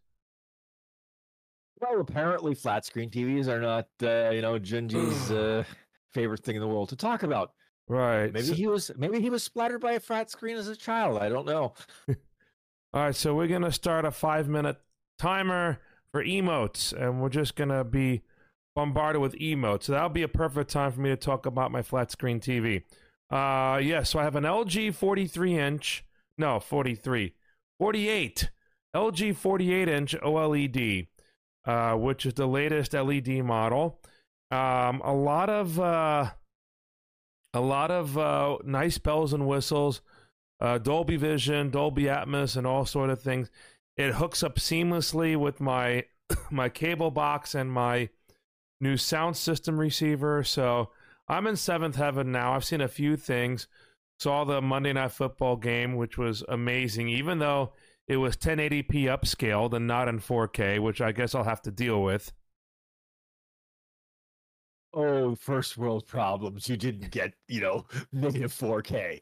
Well, 1.82 2.00
apparently, 2.00 2.54
flat 2.54 2.84
screen 2.84 3.10
TVs 3.10 3.48
are 3.48 3.60
not, 3.60 3.88
uh, 4.02 4.30
you 4.30 4.40
know, 4.40 4.58
Junji's 4.58 5.30
uh, 5.32 5.64
favorite 6.14 6.44
thing 6.44 6.54
in 6.54 6.60
the 6.60 6.68
world 6.68 6.90
to 6.90 6.96
talk 6.96 7.24
about. 7.24 7.52
Right. 7.88 8.32
Maybe 8.32 8.46
so, 8.46 8.54
he 8.54 8.68
was. 8.68 8.90
Maybe 8.96 9.20
he 9.20 9.30
was 9.30 9.42
splattered 9.42 9.80
by 9.80 9.92
a 9.92 10.00
flat 10.00 10.30
screen 10.30 10.56
as 10.56 10.68
a 10.68 10.76
child. 10.76 11.18
I 11.18 11.28
don't 11.28 11.46
know. 11.46 11.74
All 12.94 13.04
right, 13.04 13.14
so 13.14 13.34
we're 13.34 13.48
gonna 13.48 13.72
start 13.72 14.04
a 14.04 14.10
five 14.10 14.48
minute 14.48 14.76
timer 15.18 15.80
for 16.12 16.22
emotes, 16.22 16.92
and 16.92 17.20
we're 17.20 17.30
just 17.30 17.56
gonna 17.56 17.82
be 17.82 18.22
bombarded 18.76 19.20
with 19.20 19.34
emotes. 19.34 19.84
So 19.84 19.92
that'll 19.92 20.08
be 20.10 20.22
a 20.22 20.28
perfect 20.28 20.70
time 20.70 20.92
for 20.92 21.00
me 21.00 21.10
to 21.10 21.16
talk 21.16 21.46
about 21.46 21.72
my 21.72 21.82
flat 21.82 22.12
screen 22.12 22.38
TV. 22.38 22.84
Uh, 23.30 23.78
yeah, 23.78 24.02
so 24.02 24.18
I 24.18 24.24
have 24.24 24.36
an 24.36 24.44
LG 24.44 24.94
43 24.94 25.58
inch, 25.58 26.04
no, 26.36 26.60
43, 26.60 27.34
48, 27.78 28.50
LG 28.94 29.36
48 29.36 29.88
inch 29.88 30.14
OLED, 30.22 31.08
uh, 31.64 31.94
which 31.94 32.26
is 32.26 32.34
the 32.34 32.46
latest 32.46 32.92
LED 32.92 33.28
model. 33.44 34.00
Um, 34.50 35.00
a 35.04 35.14
lot 35.14 35.48
of 35.48 35.78
uh, 35.80 36.30
a 37.54 37.60
lot 37.60 37.90
of 37.90 38.18
uh, 38.18 38.58
nice 38.64 38.98
bells 38.98 39.32
and 39.32 39.46
whistles, 39.46 40.00
uh, 40.60 40.78
Dolby 40.78 41.16
Vision, 41.16 41.70
Dolby 41.70 42.04
Atmos, 42.04 42.56
and 42.56 42.66
all 42.66 42.86
sort 42.86 43.10
of 43.10 43.20
things. 43.20 43.50
It 43.96 44.14
hooks 44.14 44.42
up 44.42 44.56
seamlessly 44.56 45.36
with 45.36 45.60
my 45.60 46.04
my 46.50 46.68
cable 46.68 47.10
box 47.10 47.54
and 47.54 47.70
my 47.70 48.08
new 48.80 48.96
sound 48.96 49.36
system 49.36 49.78
receiver. 49.78 50.42
So 50.42 50.90
I'm 51.28 51.46
in 51.46 51.56
seventh 51.56 51.96
heaven 51.96 52.32
now. 52.32 52.54
I've 52.54 52.64
seen 52.64 52.80
a 52.80 52.88
few 52.88 53.16
things. 53.16 53.68
Saw 54.18 54.44
the 54.44 54.60
Monday 54.60 54.92
Night 54.92 55.12
Football 55.12 55.56
game, 55.56 55.96
which 55.96 56.16
was 56.16 56.44
amazing, 56.48 57.08
even 57.08 57.38
though 57.38 57.72
it 58.08 58.16
was 58.16 58.36
1080p 58.36 59.04
upscaled 59.04 59.74
and 59.74 59.86
not 59.86 60.08
in 60.08 60.18
4K, 60.18 60.80
which 60.80 61.00
I 61.00 61.12
guess 61.12 61.34
I'll 61.34 61.44
have 61.44 61.62
to 61.62 61.70
deal 61.70 62.02
with. 62.02 62.32
Oh, 64.94 65.34
first 65.34 65.78
world 65.78 66.06
problems. 66.06 66.68
You 66.68 66.76
didn't 66.76 67.10
get, 67.10 67.32
you 67.48 67.60
know, 67.60 67.86
negative 68.12 68.52
4K. 68.52 69.20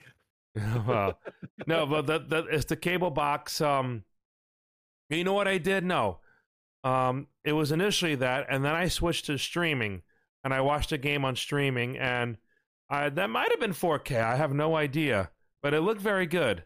well, 0.87 1.19
no, 1.67 1.87
but 1.87 2.07
that 2.07 2.29
that 2.31 2.47
is 2.51 2.65
the 2.65 2.75
cable 2.75 3.11
box. 3.11 3.61
Um, 3.61 4.03
you 5.09 5.23
know 5.23 5.33
what 5.33 5.47
I 5.47 5.59
did? 5.59 5.85
No, 5.85 6.19
um, 6.83 7.29
it 7.45 7.53
was 7.53 7.71
initially 7.71 8.17
that, 8.17 8.47
and 8.51 8.65
then 8.65 8.75
I 8.75 8.89
switched 8.89 9.27
to 9.27 9.39
streaming, 9.39 10.03
and 10.43 10.53
I 10.53 10.61
watched 10.61 10.91
a 10.91 10.99
game 10.99 11.25
on 11.25 11.37
streaming, 11.37 11.97
and 11.99 12.37
I, 12.89 13.11
that 13.11 13.31
might 13.31 13.51
have 13.51 13.61
been 13.61 13.73
4K. 13.73 14.21
I 14.21 14.35
have 14.37 14.53
no 14.53 14.75
idea, 14.75 15.31
but 15.63 15.73
it 15.73 15.83
looked 15.83 16.01
very 16.01 16.27
good. 16.27 16.65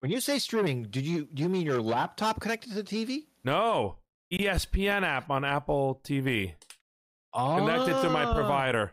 When 0.00 0.12
you 0.12 0.20
say 0.20 0.38
streaming, 0.38 0.84
did 0.84 1.04
you 1.04 1.28
do 1.32 1.42
you 1.42 1.48
mean 1.48 1.66
your 1.66 1.82
laptop 1.82 2.40
connected 2.40 2.70
to 2.70 2.82
the 2.82 2.84
TV? 2.84 3.26
No, 3.44 3.96
ESPN 4.32 5.02
app 5.02 5.30
on 5.30 5.44
Apple 5.44 6.00
TV. 6.04 6.54
Connected 7.34 8.00
to 8.02 8.10
my 8.10 8.24
ah. 8.24 8.34
provider. 8.34 8.92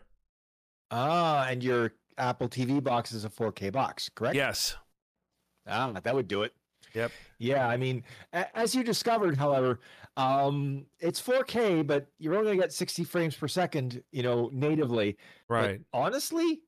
Ah, 0.90 1.46
and 1.48 1.62
your 1.62 1.92
Apple 2.18 2.48
TV 2.48 2.82
box 2.82 3.12
is 3.12 3.24
a 3.24 3.28
4K 3.28 3.72
box, 3.72 4.08
correct? 4.14 4.36
Yes. 4.36 4.76
Ah, 5.66 5.92
that 5.92 6.14
would 6.14 6.28
do 6.28 6.42
it. 6.42 6.52
Yep. 6.94 7.12
Yeah, 7.38 7.68
I 7.68 7.76
mean, 7.76 8.04
as 8.32 8.74
you 8.74 8.82
discovered, 8.82 9.36
however, 9.36 9.80
um, 10.16 10.86
it's 11.00 11.20
4K, 11.20 11.86
but 11.86 12.06
you're 12.18 12.34
only 12.34 12.46
going 12.46 12.58
to 12.58 12.62
get 12.62 12.72
60 12.72 13.04
frames 13.04 13.34
per 13.34 13.48
second, 13.48 14.02
you 14.12 14.22
know, 14.22 14.48
natively. 14.52 15.16
Right. 15.48 15.80
But 15.92 15.98
honestly, 15.98 16.60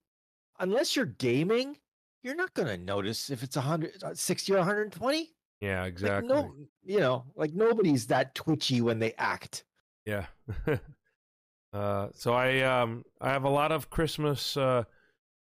unless 0.58 0.96
you're 0.96 1.06
gaming, 1.06 1.76
you're 2.22 2.34
not 2.34 2.54
going 2.54 2.68
to 2.68 2.78
notice 2.78 3.30
if 3.30 3.42
it's 3.42 3.56
100, 3.56 4.02
uh, 4.02 4.14
60 4.14 4.52
or 4.52 4.58
120. 4.58 5.30
Yeah, 5.60 5.84
exactly. 5.84 6.28
Like 6.28 6.44
no, 6.44 6.54
you 6.84 7.00
know, 7.00 7.24
like 7.34 7.52
nobody's 7.52 8.06
that 8.06 8.34
twitchy 8.34 8.80
when 8.80 8.98
they 8.98 9.12
act. 9.18 9.64
Yeah. 10.06 10.26
uh, 11.72 12.08
so 12.14 12.32
I 12.32 12.60
um 12.60 13.04
I 13.20 13.30
have 13.30 13.42
a 13.42 13.50
lot 13.50 13.72
of 13.72 13.90
Christmas 13.90 14.56
uh 14.56 14.84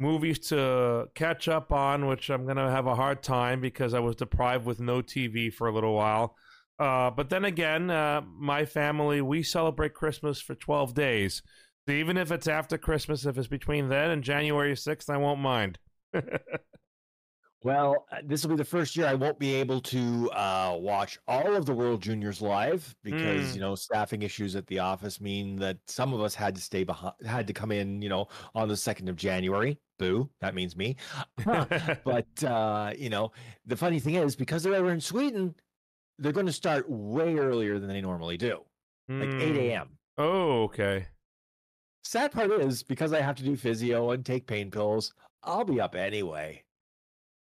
movies 0.03 0.39
to 0.49 1.09
catch 1.15 1.49
up 1.49 1.73
on, 1.73 2.07
which 2.07 2.29
I'm 2.29 2.45
going 2.45 2.57
to 2.57 2.69
have 2.69 2.87
a 2.87 2.95
hard 2.95 3.23
time 3.23 3.61
because 3.61 3.95
I 3.95 4.01
was 4.01 4.17
deprived 4.17 4.67
with 4.67 4.81
no 4.81 5.01
TV 5.01 5.53
for 5.53 5.69
a 5.69 5.73
little 5.73 5.95
while. 5.95 6.37
Uh, 6.79 7.11
but 7.11 7.31
then 7.31 7.45
again, 7.45 7.91
uh, 7.91 8.23
my 8.37 8.65
family, 8.65 9.23
we 9.23 9.43
celebrate 9.43 9.95
Christmas 9.95 10.41
for 10.41 10.55
12 10.57 10.95
days. 10.95 11.43
So 11.87 11.95
even 11.95 12.17
if 12.17 12.33
it's 12.33 12.49
after 12.49 12.77
Christmas, 12.77 13.25
if 13.25 13.39
it's 13.39 13.47
between 13.47 13.89
then 13.89 14.11
and 14.11 14.23
January 14.23 14.75
6th, 14.75 15.09
I 15.09 15.17
won't 15.17 15.41
mind. 15.41 15.79
Well, 17.65 18.07
uh, 18.11 18.17
this 18.25 18.43
will 18.43 18.51
be 18.51 18.57
the 18.57 18.65
first 18.65 18.97
year 18.97 19.07
I 19.07 19.15
won't 19.15 19.39
be 19.39 19.55
able 19.55 19.81
to 19.83 20.31
uh, 20.33 20.77
watch 20.79 21.19
all 21.29 21.55
of 21.55 21.65
the 21.65 21.73
World 21.73 22.03
Juniors 22.03 22.43
live 22.43 22.95
because 23.05 23.53
mm. 23.53 23.55
you 23.55 23.61
know 23.61 23.75
staffing 23.77 24.23
issues 24.23 24.57
at 24.57 24.67
the 24.67 24.81
office 24.81 25.21
mean 25.21 25.57
that 25.57 25.79
some 25.87 26.13
of 26.13 26.21
us 26.21 26.35
had 26.35 26.57
to 26.57 26.61
stay 26.61 26.83
behind, 26.83 27.15
had 27.25 27.47
to 27.47 27.53
come 27.53 27.71
in, 27.71 28.03
you 28.03 28.09
know, 28.09 28.27
on 28.55 28.69
the 28.69 28.77
second 28.77 29.09
of 29.09 29.17
January. 29.17 29.79
Boo, 29.99 30.29
that 30.41 30.55
means 30.55 30.77
me. 30.77 30.97
but 31.45 32.45
uh, 32.45 32.93
you 32.97 33.11
know, 33.11 33.31
the 33.67 33.77
funny 33.77 34.01
thing 34.01 34.17
is 34.17 34.35
because 34.35 34.65
they're 34.65 34.75
over 34.75 34.91
in 34.91 35.01
Sweden, 35.01 35.55
they're 36.19 36.33
going 36.33 36.47
to 36.47 36.53
start 36.53 36.91
way 36.91 37.37
earlier 37.37 37.79
than 37.79 37.89
they 37.89 38.01
normally 38.01 38.37
do, 38.37 38.61
mm. 39.09 39.21
like 39.21 39.41
eight 39.41 39.57
a.m. 39.57 39.87
Hmm. 40.19 40.25
Oh, 40.25 40.63
okay. 40.65 41.07
Sad 42.05 42.33
part 42.33 42.51
is 42.51 42.83
because 42.83 43.13
I 43.13 43.21
have 43.21 43.37
to 43.37 43.45
do 43.45 43.55
physio 43.55 44.11
and 44.11 44.27
take 44.27 44.49
pain 44.49 44.73
pills, 44.73 45.15
I'll 45.45 45.65
be 45.65 45.81
up 45.81 45.95
anyway. 45.95 46.65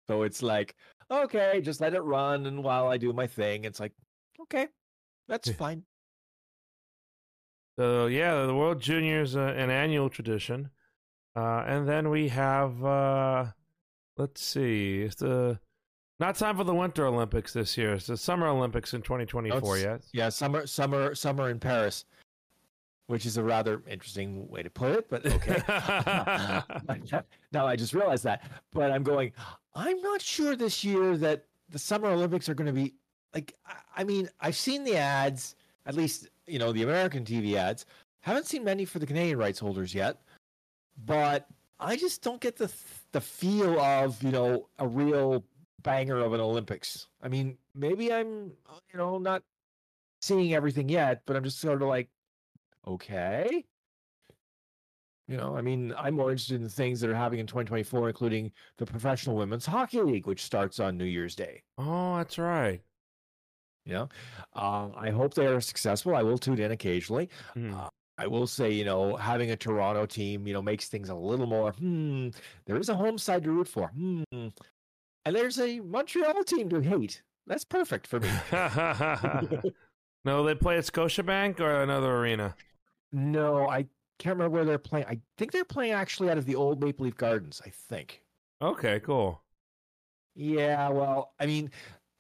So 0.08 0.24
it's 0.24 0.44
like, 0.44 0.76
okay, 1.10 1.62
just 1.62 1.82
let 1.82 1.94
it 1.94 2.02
run. 2.02 2.46
And 2.46 2.64
while 2.64 2.88
I 2.88 2.98
do 2.98 3.14
my 3.14 3.28
thing, 3.28 3.66
it's 3.66 3.80
like, 3.80 3.94
okay, 4.42 4.68
that's 5.28 5.50
fine. 5.64 5.84
So 7.78 8.08
yeah, 8.08 8.46
the 8.46 8.56
World 8.56 8.80
Juniors 8.80 9.36
uh, 9.36 9.54
an 9.58 9.70
annual 9.72 10.10
tradition, 10.10 10.70
uh, 11.36 11.64
and 11.66 11.88
then 11.88 12.10
we 12.12 12.28
have 12.30 12.84
uh, 12.86 13.46
let's 14.18 14.44
see, 14.44 15.02
it's 15.02 15.16
the 15.16 15.60
not 16.20 16.36
time 16.36 16.56
for 16.56 16.64
the 16.64 16.74
Winter 16.74 17.08
Olympics 17.08 17.54
this 17.54 17.78
year. 17.78 17.96
It's 17.96 18.08
the 18.08 18.18
Summer 18.18 18.48
Olympics 18.48 18.94
in 18.94 19.02
2024. 19.02 19.78
yes, 19.78 20.10
yeah, 20.14 20.30
summer, 20.30 20.68
summer, 20.68 21.16
summer 21.16 21.50
in 21.50 21.60
Paris, 21.60 22.06
which 23.08 23.26
is 23.26 23.38
a 23.38 23.44
rather 23.44 23.82
interesting 23.88 24.48
way 24.50 24.64
to 24.64 24.70
put 24.70 24.92
it, 24.92 25.10
but 25.10 25.26
okay. 25.26 25.62
now 27.52 27.66
I 27.68 27.76
just 27.76 27.94
realized 27.94 28.24
that, 28.24 28.44
but 28.72 28.92
I'm 28.92 29.04
going. 29.04 29.32
I'm 29.76 30.02
not 30.02 30.22
sure 30.22 30.56
this 30.56 30.84
year 30.84 31.18
that 31.18 31.46
the 31.70 31.80
Summer 31.80 32.08
Olympics 32.10 32.48
are 32.50 32.54
going 32.54 32.68
to 32.68 32.74
be 32.74 32.94
like. 33.34 33.56
I 33.96 34.04
mean, 34.04 34.30
I've 34.40 34.56
seen 34.56 34.84
the 34.84 34.98
ads, 34.98 35.56
at 35.86 35.96
least 35.96 36.30
you 36.48 36.60
know 36.60 36.72
the 36.72 36.84
American 36.84 37.26
TV 37.26 37.56
ads. 37.56 37.86
Haven't 38.22 38.48
seen 38.48 38.64
many 38.64 38.86
for 38.86 39.00
the 39.00 39.06
Canadian 39.06 39.38
rights 39.38 39.60
holders 39.60 39.94
yet, 39.94 40.22
but 41.06 41.48
I 41.80 41.98
just 41.98 42.24
don't 42.24 42.40
get 42.40 42.56
the 42.56 42.72
the 43.12 43.22
feel 43.22 43.80
of 43.80 44.22
you 44.24 44.32
know 44.32 44.68
a 44.80 44.88
real 44.88 45.44
banger 45.82 46.20
of 46.20 46.34
an 46.34 46.40
Olympics. 46.40 47.08
I 47.22 47.28
mean, 47.28 47.58
maybe 47.76 48.14
I'm 48.14 48.54
you 48.92 48.98
know 48.98 49.18
not 49.18 49.44
seeing 50.22 50.54
everything 50.54 50.88
yet, 50.88 51.22
but 51.26 51.36
I'm 51.36 51.44
just 51.44 51.60
sort 51.60 51.82
of 51.82 51.88
like, 51.90 52.10
okay, 52.88 53.66
you 55.28 55.38
know, 55.38 55.56
I 55.56 55.62
mean, 55.62 55.94
I'm 55.98 56.16
more 56.16 56.32
interested 56.32 56.56
in 56.56 56.64
the 56.64 56.70
things 56.70 57.00
that 57.02 57.10
are 57.10 57.16
happening 57.16 57.40
in 57.40 57.48
2024, 57.48 58.10
including 58.10 58.52
the 58.78 58.86
Professional 58.86 59.38
Women's 59.38 59.66
Hockey 59.66 60.02
League, 60.02 60.28
which 60.28 60.44
starts 60.44 60.80
on 60.80 60.98
New 60.98 61.06
Year's 61.06 61.36
Day. 61.36 61.64
Oh, 61.78 62.18
that's 62.18 62.38
right. 62.38 62.82
You 63.86 63.94
know, 63.94 64.10
uh, 64.56 64.90
I 64.96 65.10
hope 65.10 65.34
they 65.34 65.46
are 65.46 65.62
successful. 65.62 66.16
I 66.16 66.24
will 66.24 66.38
tune 66.38 66.60
in 66.60 66.72
occasionally. 66.72 67.30
Hmm. 67.54 67.74
Uh, 67.74 67.88
I 68.18 68.28
will 68.28 68.48
say, 68.48 68.72
you 68.72 68.86
know, 68.86 69.16
having 69.16 69.52
a 69.52 69.56
Toronto 69.56 70.06
team, 70.06 70.46
you 70.46 70.54
know, 70.54 70.62
makes 70.62 70.88
things 70.88 71.10
a 71.10 71.16
little 71.16 71.48
more. 71.48 71.72
Hmm, 71.72 72.30
there 72.66 72.78
is 72.78 72.90
a 72.90 72.96
home 72.96 73.18
side 73.18 73.44
to 73.44 73.52
root 73.52 73.68
for. 73.68 73.88
Hmm, 73.88 74.24
and 74.32 75.36
there's 75.36 75.60
a 75.60 75.80
Montreal 75.80 76.44
team 76.44 76.70
to 76.70 76.80
hate. 76.82 77.22
That's 77.48 77.66
perfect 77.66 78.08
for 78.08 78.20
me. 78.20 78.30
no, 80.26 80.44
they 80.44 80.56
play 80.56 80.78
at 80.78 80.86
Scotiabank 80.86 81.60
or 81.60 81.82
another 81.82 82.16
arena. 82.18 82.56
No, 83.14 83.70
I 83.70 83.86
can't 84.20 84.36
remember 84.36 84.56
where 84.56 84.66
they're 84.66 84.78
playing. 84.78 85.06
I 85.08 85.20
think 85.38 85.52
they're 85.52 85.64
playing 85.64 85.94
actually 85.94 86.30
out 86.30 86.38
of 86.38 86.46
the 86.46 86.56
old 86.56 86.84
Maple 86.84 87.06
Leaf 87.06 87.16
Gardens. 87.16 87.62
I 87.66 87.70
think. 87.70 88.24
Okay, 88.62 89.00
cool. 89.00 89.42
Yeah, 90.36 90.90
well, 90.90 91.34
I 91.40 91.46
mean, 91.46 91.70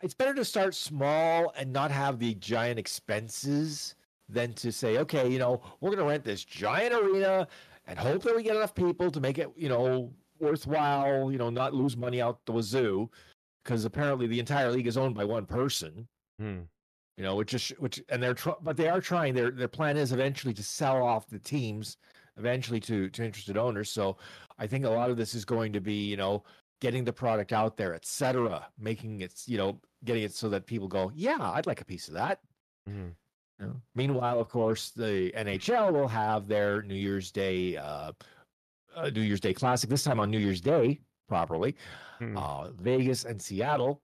it's 0.02 0.14
better 0.14 0.36
to 0.36 0.46
start 0.46 0.76
small 0.76 1.52
and 1.58 1.74
not 1.74 1.90
have 1.90 2.20
the 2.20 2.36
giant 2.36 2.78
expenses 2.78 3.96
than 4.30 4.54
to 4.54 4.72
say, 4.72 4.98
okay, 5.00 5.30
you 5.30 5.40
know, 5.40 5.62
we're 5.80 5.90
going 5.90 6.00
to 6.00 6.06
rent 6.06 6.24
this 6.24 6.46
giant 6.46 6.94
arena 6.94 7.48
and 7.88 7.98
hope 7.98 8.22
that 8.24 8.36
we 8.36 8.44
get 8.44 8.56
enough 8.56 8.76
people 8.76 9.10
to 9.10 9.20
make 9.20 9.38
it, 9.38 9.50
you 9.56 9.70
know, 9.70 10.12
worthwhile, 10.40 11.32
you 11.32 11.38
know, 11.38 11.50
not 11.50 11.74
lose 11.74 11.98
money 11.98 12.22
out 12.22 12.46
the 12.46 12.52
wazoo 12.52 13.10
because 13.64 13.86
apparently 13.86 14.28
the 14.28 14.40
entire 14.40 14.72
league 14.72 14.88
is 14.88 14.98
owned 14.98 15.16
by 15.16 15.26
one 15.26 15.46
person. 15.46 16.08
Hmm. 16.40 16.62
You 17.18 17.24
know, 17.24 17.36
which 17.36 17.54
is 17.54 17.70
which, 17.78 18.02
and 18.10 18.22
they're 18.22 18.34
tr- 18.34 18.62
but 18.62 18.76
they 18.76 18.90
are 18.90 19.02
trying. 19.02 19.34
Their 19.36 19.52
their 19.52 19.68
plan 19.68 19.98
is 19.98 20.12
eventually 20.12 20.54
to 20.56 20.64
sell 20.64 21.04
off 21.04 21.28
the 21.28 21.40
teams, 21.40 21.98
eventually 22.38 22.80
to 22.82 23.10
to 23.10 23.24
interested 23.24 23.58
owners. 23.58 23.92
So 23.92 24.18
I 24.58 24.68
think 24.68 24.86
a 24.86 24.90
lot 24.90 25.10
of 25.10 25.18
this 25.18 25.36
is 25.36 25.46
going 25.46 25.74
to 25.74 25.80
be, 25.80 25.94
you 25.94 26.18
know, 26.18 26.44
getting 26.84 27.04
the 27.04 27.14
product 27.14 27.54
out 27.54 27.78
there, 27.78 27.94
etc., 27.94 28.68
making 28.78 29.22
it, 29.22 29.42
you 29.46 29.58
know, 29.58 29.80
getting 30.04 30.24
it 30.24 30.34
so 30.34 30.50
that 30.50 30.66
people 30.66 30.88
go, 30.88 31.12
yeah, 31.16 31.38
I'd 31.40 31.66
like 31.66 31.82
a 31.82 31.86
piece 31.86 32.08
of 32.08 32.14
that. 32.16 32.40
Hmm. 32.88 33.10
You 33.60 33.68
know? 33.68 33.82
Meanwhile, 33.96 34.40
of 34.40 34.50
course, 34.50 34.90
the 34.90 35.32
NHL 35.38 35.94
will 35.94 36.08
have 36.08 36.48
their 36.48 36.82
New 36.82 36.96
Year's 36.96 37.32
Day, 37.32 37.78
uh, 37.78 38.12
uh, 38.96 39.10
New 39.10 39.22
Year's 39.22 39.40
Day 39.40 39.54
Classic 39.54 39.90
this 39.90 40.04
time 40.04 40.20
on 40.20 40.30
New 40.30 40.40
Year's 40.40 40.62
Day 40.62 41.00
properly. 41.30 41.76
Hmm. 42.20 42.38
Uh, 42.38 42.70
Vegas 42.72 43.24
and 43.24 43.42
Seattle. 43.42 44.02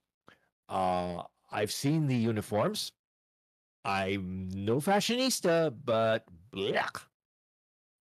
Uh, 0.69 1.23
I've 1.51 1.71
seen 1.71 2.07
the 2.07 2.15
uniforms. 2.15 2.93
I'm 3.89 4.49
no 4.53 4.77
fashionista, 4.77 5.73
but 5.83 6.25
blech. 6.53 7.01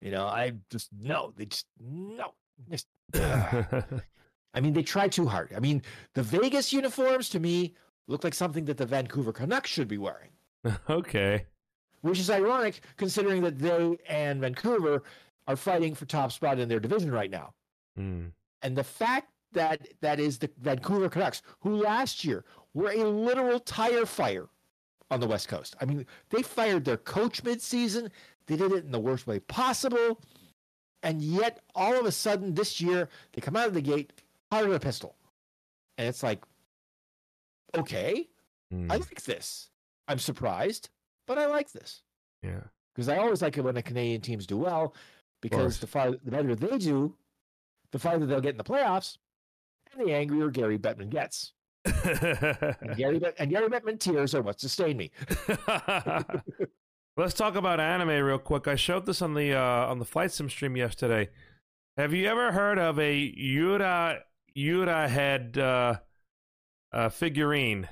You 0.02 0.12
know, 0.12 0.26
I 0.28 0.54
just 0.69 0.89
no, 1.00 1.34
they 1.36 1.45
just 1.45 1.65
no. 1.80 2.34
Just, 2.69 2.88
I 3.13 4.62
mean, 4.62 4.73
they 4.73 4.84
try 4.84 5.08
too 5.08 5.28
hard. 5.28 5.54
I 5.56 5.60
mean, 5.60 5.82
the 6.13 6.23
Vegas 6.23 6.73
uniforms 6.73 7.30
to 7.30 7.39
me 7.39 7.76
look 8.08 8.23
like 8.23 8.34
something 8.34 8.65
that 8.65 8.78
the 8.78 8.86
Vancouver 8.86 9.32
Canucks 9.32 9.69
should 9.69 9.88
be 9.88 9.97
wearing, 9.97 10.32
okay. 10.89 11.45
which 12.02 12.19
is 12.19 12.30
ironic 12.30 12.82
considering 12.97 13.41
that 13.43 13.60
they 13.60 13.97
and 14.10 14.41
Vancouver 14.41 15.04
are 15.47 15.56
fighting 15.56 15.95
for 15.95 16.06
top 16.06 16.32
spot 16.32 16.60
in 16.60 16.67
their 16.67 16.80
division 16.80 17.12
right 17.12 17.32
now. 17.32 17.54
Hmm. 17.95 18.28
And 18.62 18.76
the 18.76 18.84
fact 18.84 19.32
that 19.54 19.88
that 20.02 20.19
is 20.19 20.38
the 20.38 20.50
Vancouver 20.60 21.10
Canucks, 21.10 21.41
who 21.60 21.76
last 21.78 22.26
year 22.26 22.43
were 22.73 22.91
a 22.91 23.04
literal 23.04 23.60
tire 23.60 24.06
fire 24.06 24.50
on 25.12 25.20
the 25.20 25.28
West 25.28 25.48
Coast. 25.48 25.76
I 25.82 25.86
mean, 25.86 26.06
they 26.30 26.41
fired 26.41 26.86
their 26.86 26.98
coach 26.98 27.43
midseason. 27.43 28.10
They 28.48 28.56
did 28.58 28.72
it 28.72 28.86
in 28.86 28.91
the 28.91 29.00
worst 29.00 29.28
way 29.28 29.39
possible. 29.39 30.20
And 31.04 31.22
yet, 31.22 31.60
all 31.76 31.98
of 31.98 32.06
a 32.06 32.12
sudden, 32.12 32.54
this 32.56 32.82
year, 32.82 33.08
they 33.34 33.41
come 33.41 33.56
out 33.56 33.67
of 33.67 33.74
the 33.74 33.82
gate 33.82 34.12
hard 34.52 34.67
with 34.67 34.78
a 34.78 34.80
pistol. 34.80 35.15
And 35.98 36.08
it's 36.08 36.24
like, 36.24 36.43
okay, 37.76 38.28
Hmm. 38.72 38.91
I 38.91 38.98
like 38.98 39.24
this. 39.24 39.70
I'm 40.10 40.20
surprised, 40.20 40.89
but 41.26 41.38
I 41.38 41.46
like 41.46 41.72
this. 41.72 42.02
yeah. 42.43 42.60
Because 42.93 43.08
I 43.10 43.17
always 43.17 43.41
like 43.43 43.58
it 43.58 43.62
when 43.62 43.76
the 43.76 43.82
Canadian 43.84 44.20
teams 44.22 44.46
do 44.48 44.58
well, 44.58 44.93
because 45.41 45.80
the 45.80 45.86
farther 45.88 46.17
the 46.26 46.32
better 46.32 46.56
they 46.56 46.78
do, 46.80 47.15
the 47.91 48.00
farther 48.00 48.26
they'll 48.26 48.41
get 48.41 48.52
in 48.52 48.58
the 48.58 48.63
playoffs, 48.63 49.17
and 49.93 50.06
the 50.06 50.12
angrier 50.13 50.50
Gary 50.50 50.80
Bettman 50.80 51.10
gets. 51.10 51.54
And 52.82 52.95
Gary, 52.97 53.21
and 53.38 53.50
Gary 53.50 53.69
Bettman 53.69 54.00
tears 54.00 54.36
are 54.36 54.41
what 54.41 54.60
sustain 54.60 54.97
me. 54.97 55.12
Let's 57.17 57.34
talk 57.34 57.56
about 57.56 57.80
anime 57.80 58.10
real 58.23 58.38
quick. 58.38 58.67
I 58.67 58.76
showed 58.76 59.06
this 59.06 59.21
on 59.21 59.34
the 59.34 59.54
uh, 59.54 59.62
on 59.88 60.00
the 60.00 60.06
flight 60.06 60.32
sim 60.32 60.50
stream 60.50 60.76
yesterday. 60.78 61.30
Have 61.97 62.13
you 62.13 62.28
ever 62.28 62.52
heard 62.52 62.78
of 62.78 63.00
a 63.00 63.15
Yura 63.36 64.19
Yura 64.54 65.08
head 65.08 65.58
uh, 65.58 65.95
uh, 66.91 67.10
figurine? 67.10 67.88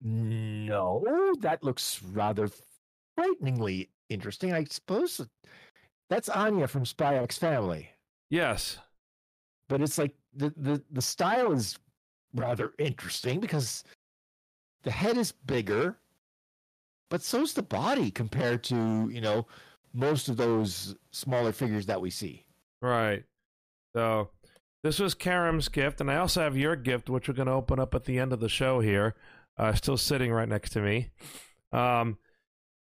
No, 0.00 1.04
that 1.40 1.62
looks 1.64 2.02
rather 2.02 2.48
frighteningly 3.16 3.90
interesting. 4.08 4.52
I 4.52 4.64
suppose 4.64 5.20
that's 6.10 6.28
Anya 6.28 6.66
from 6.68 6.84
Spy 6.86 7.16
X 7.16 7.36
Family, 7.38 7.90
Yes. 8.30 8.78
but 9.68 9.80
it's 9.82 9.98
like 9.98 10.14
the 10.34 10.52
the 10.56 10.82
the 10.90 11.02
style 11.02 11.52
is 11.52 11.78
rather 12.34 12.72
interesting 12.78 13.40
because 13.40 13.84
the 14.82 14.90
head 14.90 15.16
is 15.16 15.32
bigger, 15.32 15.96
but 17.10 17.22
so's 17.22 17.54
the 17.54 17.62
body 17.62 18.10
compared 18.10 18.62
to 18.64 19.08
you 19.12 19.20
know 19.20 19.46
most 19.92 20.28
of 20.28 20.36
those 20.36 20.94
smaller 21.10 21.52
figures 21.52 21.86
that 21.86 22.00
we 22.00 22.10
see. 22.10 22.44
Right. 22.80 23.24
So 23.94 24.30
this 24.82 24.98
was 24.98 25.14
Karam's 25.14 25.68
gift, 25.68 26.00
and 26.00 26.10
I 26.10 26.16
also 26.16 26.42
have 26.42 26.56
your 26.56 26.76
gift, 26.76 27.10
which 27.10 27.28
we're 27.28 27.34
going 27.34 27.46
to 27.46 27.52
open 27.52 27.80
up 27.80 27.94
at 27.94 28.04
the 28.04 28.18
end 28.18 28.32
of 28.32 28.40
the 28.40 28.48
show 28.48 28.80
here. 28.80 29.14
Uh, 29.56 29.72
still 29.74 29.96
sitting 29.96 30.30
right 30.30 30.48
next 30.48 30.70
to 30.70 30.80
me. 30.80 31.10
Um, 31.72 32.18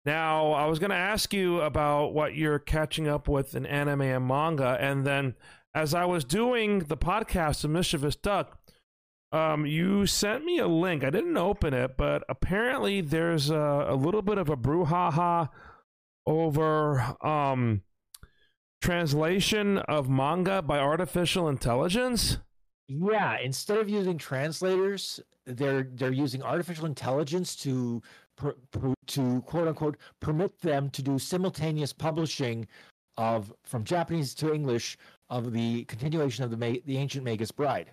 now, 0.06 0.52
I 0.52 0.66
was 0.66 0.78
going 0.78 0.90
to 0.90 0.96
ask 0.96 1.34
you 1.34 1.60
about 1.60 2.14
what 2.14 2.36
you're 2.36 2.60
catching 2.60 3.08
up 3.08 3.28
with 3.28 3.54
in 3.54 3.66
anime 3.66 4.02
and 4.02 4.26
manga, 4.26 4.78
and 4.80 5.04
then 5.04 5.34
as 5.74 5.94
I 5.94 6.04
was 6.04 6.24
doing 6.24 6.80
the 6.80 6.96
podcast 6.96 7.64
of 7.64 7.70
Mischievous 7.70 8.16
Duck, 8.16 8.59
um, 9.32 9.66
you 9.66 10.06
sent 10.06 10.44
me 10.44 10.58
a 10.58 10.66
link. 10.66 11.04
I 11.04 11.10
didn't 11.10 11.36
open 11.36 11.72
it, 11.74 11.96
but 11.96 12.24
apparently 12.28 13.00
there's 13.00 13.50
a, 13.50 13.86
a 13.88 13.94
little 13.94 14.22
bit 14.22 14.38
of 14.38 14.48
a 14.48 14.56
brouhaha 14.56 15.48
over 16.26 17.16
um, 17.24 17.82
translation 18.82 19.78
of 19.78 20.08
manga 20.08 20.62
by 20.62 20.78
artificial 20.78 21.48
intelligence. 21.48 22.38
Yeah, 22.88 23.38
instead 23.38 23.78
of 23.78 23.88
using 23.88 24.18
translators, 24.18 25.20
they're 25.46 25.84
they're 25.94 26.12
using 26.12 26.42
artificial 26.42 26.86
intelligence 26.86 27.54
to 27.56 28.02
per, 28.36 28.54
per- 28.72 28.94
to 29.08 29.42
quote 29.42 29.68
unquote 29.68 29.96
permit 30.20 30.60
them 30.60 30.90
to 30.90 31.02
do 31.02 31.18
simultaneous 31.18 31.92
publishing 31.92 32.66
of 33.16 33.52
from 33.64 33.84
Japanese 33.84 34.34
to 34.36 34.52
English 34.52 34.96
of 35.28 35.52
the 35.52 35.84
continuation 35.84 36.42
of 36.42 36.50
the 36.50 36.82
the 36.84 36.96
ancient 36.96 37.24
Magus 37.24 37.52
Bride. 37.52 37.92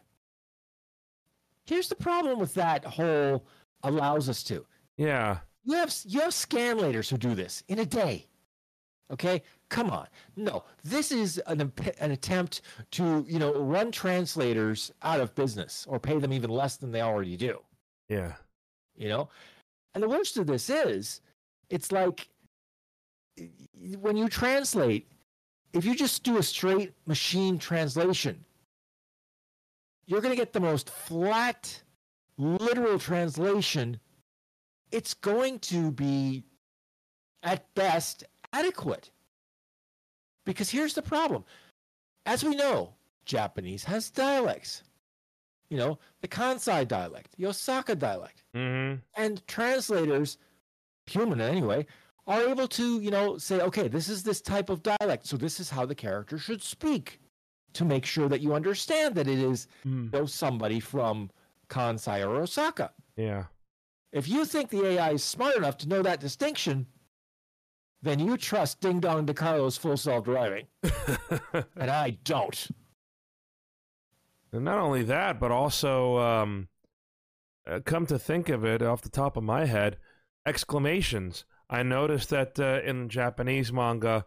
Here's 1.67 1.89
the 1.89 1.95
problem 1.95 2.39
with 2.39 2.53
that 2.55 2.85
whole 2.85 3.45
allows 3.83 4.29
us 4.29 4.43
to. 4.43 4.65
Yeah. 4.97 5.39
You 5.63 5.75
have 5.75 5.93
you 6.05 6.21
have 6.21 6.31
scanlators 6.31 7.09
who 7.09 7.17
do 7.17 7.35
this 7.35 7.63
in 7.67 7.79
a 7.79 7.85
day. 7.85 8.25
Okay, 9.11 9.41
come 9.69 9.89
on. 9.89 10.07
No, 10.35 10.63
this 10.83 11.11
is 11.11 11.41
an 11.47 11.71
an 11.99 12.11
attempt 12.11 12.61
to 12.91 13.25
you 13.27 13.39
know 13.39 13.53
run 13.53 13.91
translators 13.91 14.91
out 15.03 15.19
of 15.19 15.35
business 15.35 15.85
or 15.89 15.99
pay 15.99 16.17
them 16.19 16.33
even 16.33 16.49
less 16.49 16.77
than 16.77 16.91
they 16.91 17.01
already 17.01 17.37
do. 17.37 17.59
Yeah. 18.09 18.33
You 18.95 19.09
know, 19.09 19.29
and 19.93 20.03
the 20.03 20.09
worst 20.09 20.37
of 20.37 20.47
this 20.47 20.69
is, 20.69 21.21
it's 21.69 21.91
like 21.91 22.29
when 23.99 24.17
you 24.17 24.29
translate, 24.29 25.07
if 25.73 25.85
you 25.85 25.95
just 25.95 26.23
do 26.23 26.37
a 26.37 26.43
straight 26.43 26.93
machine 27.05 27.59
translation, 27.59 28.43
you're 30.07 30.21
going 30.21 30.31
to 30.33 30.41
get 30.41 30.53
the 30.53 30.59
most 30.59 30.89
flat, 30.89 31.83
literal 32.37 32.97
translation. 32.97 33.99
It's 34.91 35.13
going 35.13 35.59
to 35.59 35.91
be, 35.91 36.43
at 37.43 37.73
best, 37.75 38.23
adequate. 38.53 39.11
Because 40.45 40.69
here's 40.69 40.93
the 40.93 41.01
problem. 41.01 41.43
As 42.25 42.43
we 42.43 42.55
know, 42.55 42.93
Japanese 43.25 43.83
has 43.83 44.09
dialects. 44.09 44.83
You 45.69 45.77
know, 45.77 45.99
the 46.21 46.27
Kansai 46.29 46.87
dialect, 46.87 47.35
the 47.37 47.45
Osaka 47.47 47.95
dialect 47.95 48.43
Mm-hmm. 48.55 49.01
and 49.21 49.45
translators 49.47 50.37
human 51.05 51.39
anyway 51.41 51.85
are 52.25 52.41
able 52.41 52.67
to 52.69 52.99
you 53.01 53.11
know 53.11 53.37
say 53.37 53.59
okay 53.61 53.87
this 53.87 54.09
is 54.09 54.23
this 54.23 54.41
type 54.41 54.69
of 54.71 54.81
dialect 54.81 55.27
so 55.27 55.37
this 55.37 55.59
is 55.59 55.69
how 55.69 55.85
the 55.85 55.93
character 55.93 56.39
should 56.39 56.63
speak 56.63 57.19
to 57.73 57.85
make 57.85 58.05
sure 58.05 58.27
that 58.29 58.41
you 58.41 58.53
understand 58.53 59.15
that 59.15 59.27
it 59.27 59.39
is 59.39 59.67
you 59.83 60.09
know, 60.11 60.25
somebody 60.25 60.79
from 60.79 61.29
kansai 61.69 62.25
or 62.27 62.41
osaka 62.41 62.91
Yeah. 63.15 63.45
if 64.11 64.27
you 64.27 64.45
think 64.45 64.69
the 64.69 64.85
ai 64.85 65.11
is 65.11 65.23
smart 65.23 65.55
enough 65.55 65.77
to 65.79 65.87
know 65.89 66.01
that 66.01 66.19
distinction 66.19 66.87
then 68.01 68.19
you 68.19 68.37
trust 68.37 68.79
ding 68.81 68.99
dong 68.99 69.25
DeCarlo's 69.25 69.77
full 69.77 69.97
self-driving 69.97 70.65
and 71.75 71.89
i 71.91 72.11
don't 72.23 72.69
And 74.53 74.63
not 74.63 74.79
only 74.79 75.03
that, 75.03 75.39
but 75.41 75.51
also, 75.51 76.17
um, 76.19 76.69
uh, 77.69 77.81
come 77.83 78.05
to 78.05 78.17
think 78.17 78.47
of 78.47 78.63
it, 78.63 78.81
off 78.81 79.01
the 79.01 79.09
top 79.09 79.35
of 79.35 79.43
my 79.43 79.65
head, 79.65 79.97
exclamations. 80.45 81.43
I 81.69 81.83
noticed 81.83 82.29
that 82.29 82.57
uh, 82.57 82.79
in 82.89 83.09
Japanese 83.09 83.73
manga, 83.73 84.25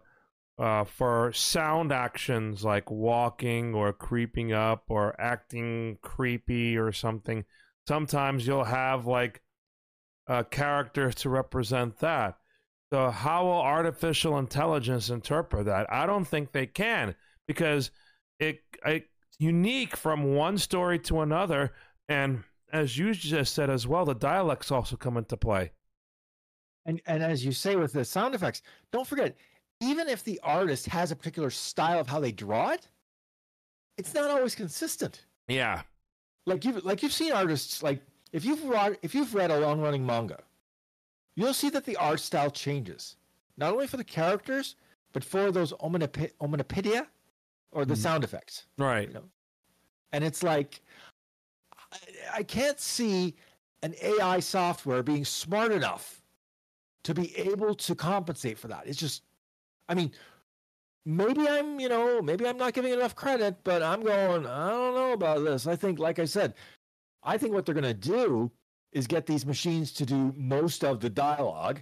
uh, 0.61 0.85
for 0.85 1.33
sound 1.33 1.91
actions 1.91 2.63
like 2.63 2.91
walking 2.91 3.75
or 3.75 3.95
creeping 3.95 4.53
up 4.53 4.85
or 4.89 5.19
acting 5.19 5.97
creepy 6.03 6.77
or 6.77 6.93
something, 6.93 7.45
sometimes 7.89 8.47
you'll 8.47 8.65
have 8.65 9.07
like 9.07 9.41
uh, 10.29 10.43
characters 10.45 11.15
to 11.15 11.31
represent 11.31 11.99
that. 12.01 12.37
So, 12.93 13.09
how 13.09 13.45
will 13.45 13.53
artificial 13.53 14.39
intelligence 14.39 15.09
interpret 15.09 15.65
that? 15.65 15.91
I 15.91 16.05
don't 16.05 16.27
think 16.27 16.53
they 16.53 16.67
can 16.67 17.15
because 17.47 17.91
it, 18.39 18.61
it 18.85 19.09
unique 19.39 19.97
from 19.97 20.35
one 20.35 20.59
story 20.59 20.99
to 20.99 21.21
another. 21.21 21.73
And 22.09 22.45
as 22.71 22.99
you 22.99 23.15
just 23.15 23.55
said 23.55 23.71
as 23.71 23.87
well, 23.87 24.05
the 24.05 24.15
dialects 24.15 24.71
also 24.71 24.97
come 24.97 25.17
into 25.17 25.37
play. 25.37 25.71
And 26.85 27.01
and 27.07 27.23
as 27.23 27.45
you 27.45 27.53
say 27.53 27.77
with 27.77 27.93
the 27.93 28.05
sound 28.05 28.35
effects, 28.35 28.63
don't 28.93 29.07
forget, 29.07 29.37
even 29.81 30.09
if 30.09 30.23
the 30.23 30.39
artist 30.43 30.87
has 30.87 31.11
a 31.11 31.17
particular 31.17 31.51
style 31.51 31.99
of 31.99 32.07
how 32.07 32.21
they 32.21 32.33
draw 32.33 32.71
it, 32.71 32.87
it's 33.97 34.15
not 34.15 34.31
always 34.31 34.55
consistent. 34.55 35.25
Yeah. 35.49 35.83
Like 36.47 36.65
you've 36.65 36.85
like 36.85 37.03
you've 37.03 37.13
seen 37.13 37.33
artists 37.33 37.83
like 37.83 38.03
if 38.33 38.45
you've 38.45 38.65
read 38.65 38.99
if 39.03 39.15
you've 39.15 39.35
read 39.35 39.51
a 39.51 39.59
long 39.61 39.81
running 39.81 40.05
manga, 40.07 40.39
you'll 41.37 41.55
see 41.55 41.71
that 41.71 41.85
the 41.85 41.97
art 41.97 42.21
style 42.21 42.51
changes. 42.51 43.17
Not 43.57 43.73
only 43.73 43.87
for 43.87 43.97
the 43.97 44.05
characters, 44.05 44.77
but 45.13 45.25
for 45.25 45.51
those 45.51 45.73
onomatopoeia 45.81 47.07
or 47.73 47.85
the 47.85 47.95
Mhm. 47.95 47.99
sound 47.99 48.25
effects. 48.25 48.67
Right. 48.79 49.09
You 49.09 49.15
know? 49.15 49.31
And 50.13 50.25
it's 50.25 50.43
like 50.43 50.81
I, 51.93 51.99
I 52.37 52.43
can't 52.43 52.79
see 52.81 53.35
an 53.83 53.95
AI 54.03 54.41
software 54.41 55.03
being 55.03 55.25
smart 55.25 55.73
enough 55.73 56.23
to 57.05 57.15
be 57.15 57.37
able 57.37 57.75
to 57.75 57.95
compensate 57.95 58.59
for 58.59 58.69
that. 58.69 58.87
It's 58.87 58.99
just 58.99 59.23
I 59.91 59.95
mean, 59.95 60.13
maybe 61.05 61.49
I'm, 61.49 61.81
you 61.81 61.89
know, 61.89 62.23
maybe 62.23 62.47
I'm 62.47 62.57
not 62.57 62.75
giving 62.75 62.93
enough 62.93 63.17
credit, 63.17 63.57
but 63.65 63.83
I'm 63.83 64.05
going, 64.05 64.47
I 64.47 64.71
don't 64.71 64.95
know 64.95 65.13
about 65.13 65.45
this. 65.45 65.67
I 65.67 65.75
think 65.75 65.99
like 65.99 66.21
I 66.21 66.25
said, 66.25 66.55
I 67.25 67.37
think 67.37 67.53
what 67.53 67.67
they're 67.67 67.75
going 67.75 67.83
to 67.83 67.93
do 67.93 68.53
is 68.93 69.09
get 69.09 69.27
these 69.27 69.45
machines 69.45 69.93
to 69.95 70.07
do 70.07 70.33
most 70.37 70.85
of 70.85 71.01
the 71.01 71.11
dialogue 71.11 71.81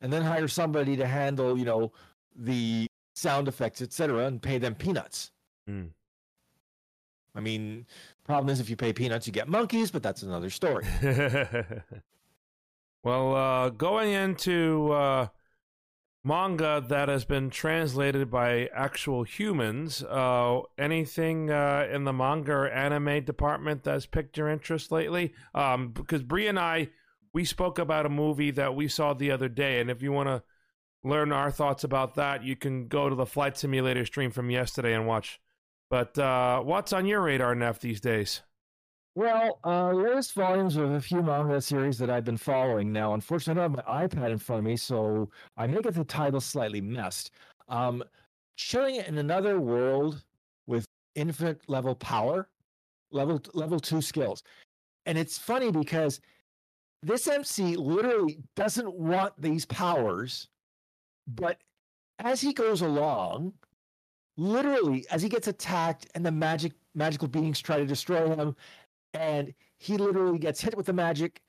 and 0.00 0.12
then 0.12 0.22
hire 0.22 0.48
somebody 0.48 0.96
to 0.96 1.06
handle, 1.06 1.56
you 1.56 1.64
know, 1.64 1.92
the 2.34 2.88
sound 3.14 3.46
effects, 3.46 3.80
etc., 3.80 4.26
and 4.26 4.42
pay 4.42 4.58
them 4.58 4.74
peanuts. 4.74 5.30
Mm. 5.70 5.90
I 7.34 7.40
mean, 7.40 7.86
problem 8.24 8.50
is 8.50 8.58
if 8.60 8.68
you 8.68 8.76
pay 8.76 8.92
peanuts, 8.92 9.26
you 9.26 9.32
get 9.32 9.48
monkeys, 9.48 9.92
but 9.92 10.02
that's 10.02 10.22
another 10.22 10.50
story. 10.50 10.84
well, 13.04 13.34
uh, 13.36 13.70
going 13.70 14.12
into 14.12 14.90
uh, 14.92 15.28
manga 16.26 16.84
that 16.88 17.08
has 17.08 17.24
been 17.24 17.48
translated 17.50 18.28
by 18.28 18.68
actual 18.74 19.22
humans, 19.22 20.02
uh, 20.02 20.60
anything 20.76 21.50
uh, 21.52 21.86
in 21.90 22.02
the 22.02 22.12
manga 22.12 22.52
or 22.52 22.68
anime 22.68 23.24
department 23.24 23.84
that's 23.84 24.06
piqued 24.06 24.36
your 24.36 24.48
interest 24.48 24.90
lately? 24.90 25.32
Um, 25.54 25.92
because 25.92 26.24
Bree 26.24 26.48
and 26.48 26.58
I, 26.58 26.88
we 27.32 27.44
spoke 27.44 27.78
about 27.78 28.06
a 28.06 28.10
movie 28.10 28.50
that 28.50 28.74
we 28.74 28.88
saw 28.88 29.14
the 29.14 29.30
other 29.30 29.48
day, 29.48 29.80
and 29.80 29.88
if 29.88 30.02
you 30.02 30.10
want 30.10 30.28
to 30.28 30.42
learn 31.04 31.30
our 31.30 31.52
thoughts 31.52 31.84
about 31.84 32.16
that, 32.16 32.42
you 32.42 32.56
can 32.56 32.88
go 32.88 33.08
to 33.08 33.14
the 33.14 33.24
Flight 33.24 33.56
Simulator 33.56 34.04
stream 34.04 34.32
from 34.32 34.50
yesterday 34.50 34.94
and 34.94 35.06
watch. 35.06 35.40
But 35.88 36.18
uh, 36.18 36.60
what's 36.60 36.92
on 36.92 37.06
your 37.06 37.20
radar, 37.20 37.54
Nef, 37.54 37.78
these 37.78 38.00
days? 38.00 38.42
Well, 39.16 39.60
uh, 39.64 39.92
latest 39.92 40.34
volumes 40.34 40.76
of 40.76 40.90
a 40.90 41.00
few 41.00 41.22
manga 41.22 41.58
series 41.62 41.96
that 42.00 42.10
I've 42.10 42.26
been 42.26 42.36
following 42.36 42.92
now. 42.92 43.14
Unfortunately, 43.14 43.62
I 43.62 43.66
don't 43.66 43.78
have 43.78 43.86
my 43.86 44.06
iPad 44.06 44.30
in 44.32 44.36
front 44.36 44.58
of 44.58 44.66
me, 44.66 44.76
so 44.76 45.30
I 45.56 45.66
may 45.66 45.80
get 45.80 45.94
the 45.94 46.04
title 46.04 46.38
slightly 46.38 46.82
messed. 46.82 47.30
Um, 47.70 48.04
chilling 48.56 48.96
in 48.96 49.16
another 49.16 49.58
world 49.58 50.22
with 50.66 50.84
infinite 51.14 51.62
level 51.66 51.94
power, 51.94 52.50
level 53.10 53.40
level 53.54 53.80
two 53.80 54.02
skills, 54.02 54.42
and 55.06 55.16
it's 55.16 55.38
funny 55.38 55.70
because 55.72 56.20
this 57.02 57.26
MC 57.26 57.74
literally 57.74 58.36
doesn't 58.54 58.94
want 58.94 59.32
these 59.40 59.64
powers, 59.64 60.48
but 61.26 61.56
as 62.18 62.42
he 62.42 62.52
goes 62.52 62.82
along, 62.82 63.54
literally 64.36 65.06
as 65.10 65.22
he 65.22 65.30
gets 65.30 65.48
attacked 65.48 66.06
and 66.14 66.26
the 66.26 66.30
magic 66.30 66.72
magical 66.94 67.28
beings 67.28 67.60
try 67.60 67.78
to 67.78 67.86
destroy 67.86 68.34
him 68.34 68.54
and 69.16 69.52
he 69.78 69.96
literally 69.96 70.38
gets 70.38 70.60
hit 70.60 70.76
with 70.76 70.86
the 70.86 70.92
magic 70.92 71.42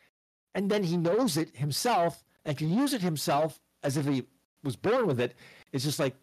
and 0.56 0.70
then 0.70 0.84
he 0.84 0.98
knows 0.98 1.38
it 1.38 1.56
himself 1.56 2.24
and 2.46 2.58
can 2.58 2.70
use 2.70 2.94
it 2.94 3.02
himself 3.02 3.60
as 3.84 3.98
if 3.98 4.06
he 4.06 4.24
was 4.64 4.76
born 4.76 5.06
with 5.08 5.20
it. 5.20 5.36
It's 5.72 5.84
just 5.84 6.00
like 6.00 6.16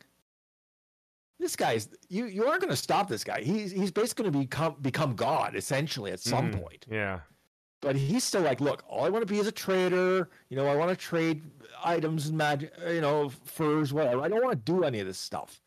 this 1.39 1.57
guy's 1.57 1.89
you 2.09 2.27
you 2.27 2.47
aren't 2.47 2.61
going 2.61 2.71
to 2.71 2.77
stop 2.77 3.09
this 3.09 3.25
guy. 3.25 3.43
He's 3.43 3.71
he's 3.71 3.91
basically 3.91 4.25
going 4.25 4.33
to 4.35 4.39
become 4.41 4.77
become 4.81 5.15
god 5.15 5.55
essentially 5.57 6.13
at 6.13 6.21
some 6.21 6.51
Mhm. 6.53 6.63
point. 6.63 6.87
Yeah. 6.91 7.21
but 7.81 7.97
he's 7.97 8.25
still 8.25 8.41
like 8.41 8.63
look 8.63 8.83
all 8.89 9.05
i 9.05 9.11
want 9.11 9.21
to 9.27 9.31
be 9.31 9.39
is 9.39 9.47
a 9.47 9.53
trader 9.53 10.31
you 10.49 10.57
know 10.57 10.67
i 10.67 10.75
want 10.75 10.89
to 10.91 10.97
trade 10.97 11.43
items 11.85 12.29
and 12.29 12.39
magic 12.39 12.73
you 12.89 13.03
know 13.03 13.29
furs 13.45 13.93
whatever. 13.93 14.23
I 14.23 14.29
don't 14.29 14.43
want 14.43 14.53
to 14.65 14.73
do 14.73 14.85
any 14.85 15.01
of 15.01 15.07
this 15.07 15.19
stuff. 15.19 15.61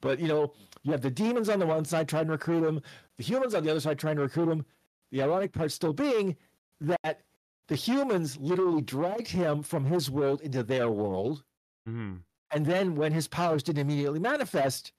But 0.00 0.18
you 0.18 0.26
know 0.26 0.52
you 0.82 0.90
have 0.90 1.00
the 1.00 1.10
demons 1.10 1.48
on 1.48 1.58
the 1.60 1.66
one 1.66 1.84
side 1.84 2.08
trying 2.08 2.26
to 2.26 2.32
recruit 2.32 2.66
him 2.66 2.82
the 3.18 3.22
humans 3.22 3.54
on 3.54 3.62
the 3.62 3.70
other 3.70 3.78
side 3.80 3.98
trying 4.00 4.16
to 4.16 4.22
recruit 4.22 4.48
him 4.50 4.66
the 5.10 5.22
ironic 5.22 5.52
part 5.52 5.72
still 5.72 5.92
being 5.92 6.36
that 6.80 7.22
the 7.68 7.74
humans 7.74 8.36
literally 8.36 8.82
dragged 8.82 9.28
him 9.28 9.62
from 9.62 9.84
his 9.84 10.10
world 10.10 10.40
into 10.40 10.62
their 10.62 10.90
world. 10.90 11.44
Hmm 11.86 12.16
and 12.54 12.64
then 12.64 12.94
when 12.94 13.12
his 13.12 13.28
powers 13.28 13.62
didn't 13.62 13.80
immediately 13.80 14.20
manifest 14.20 14.92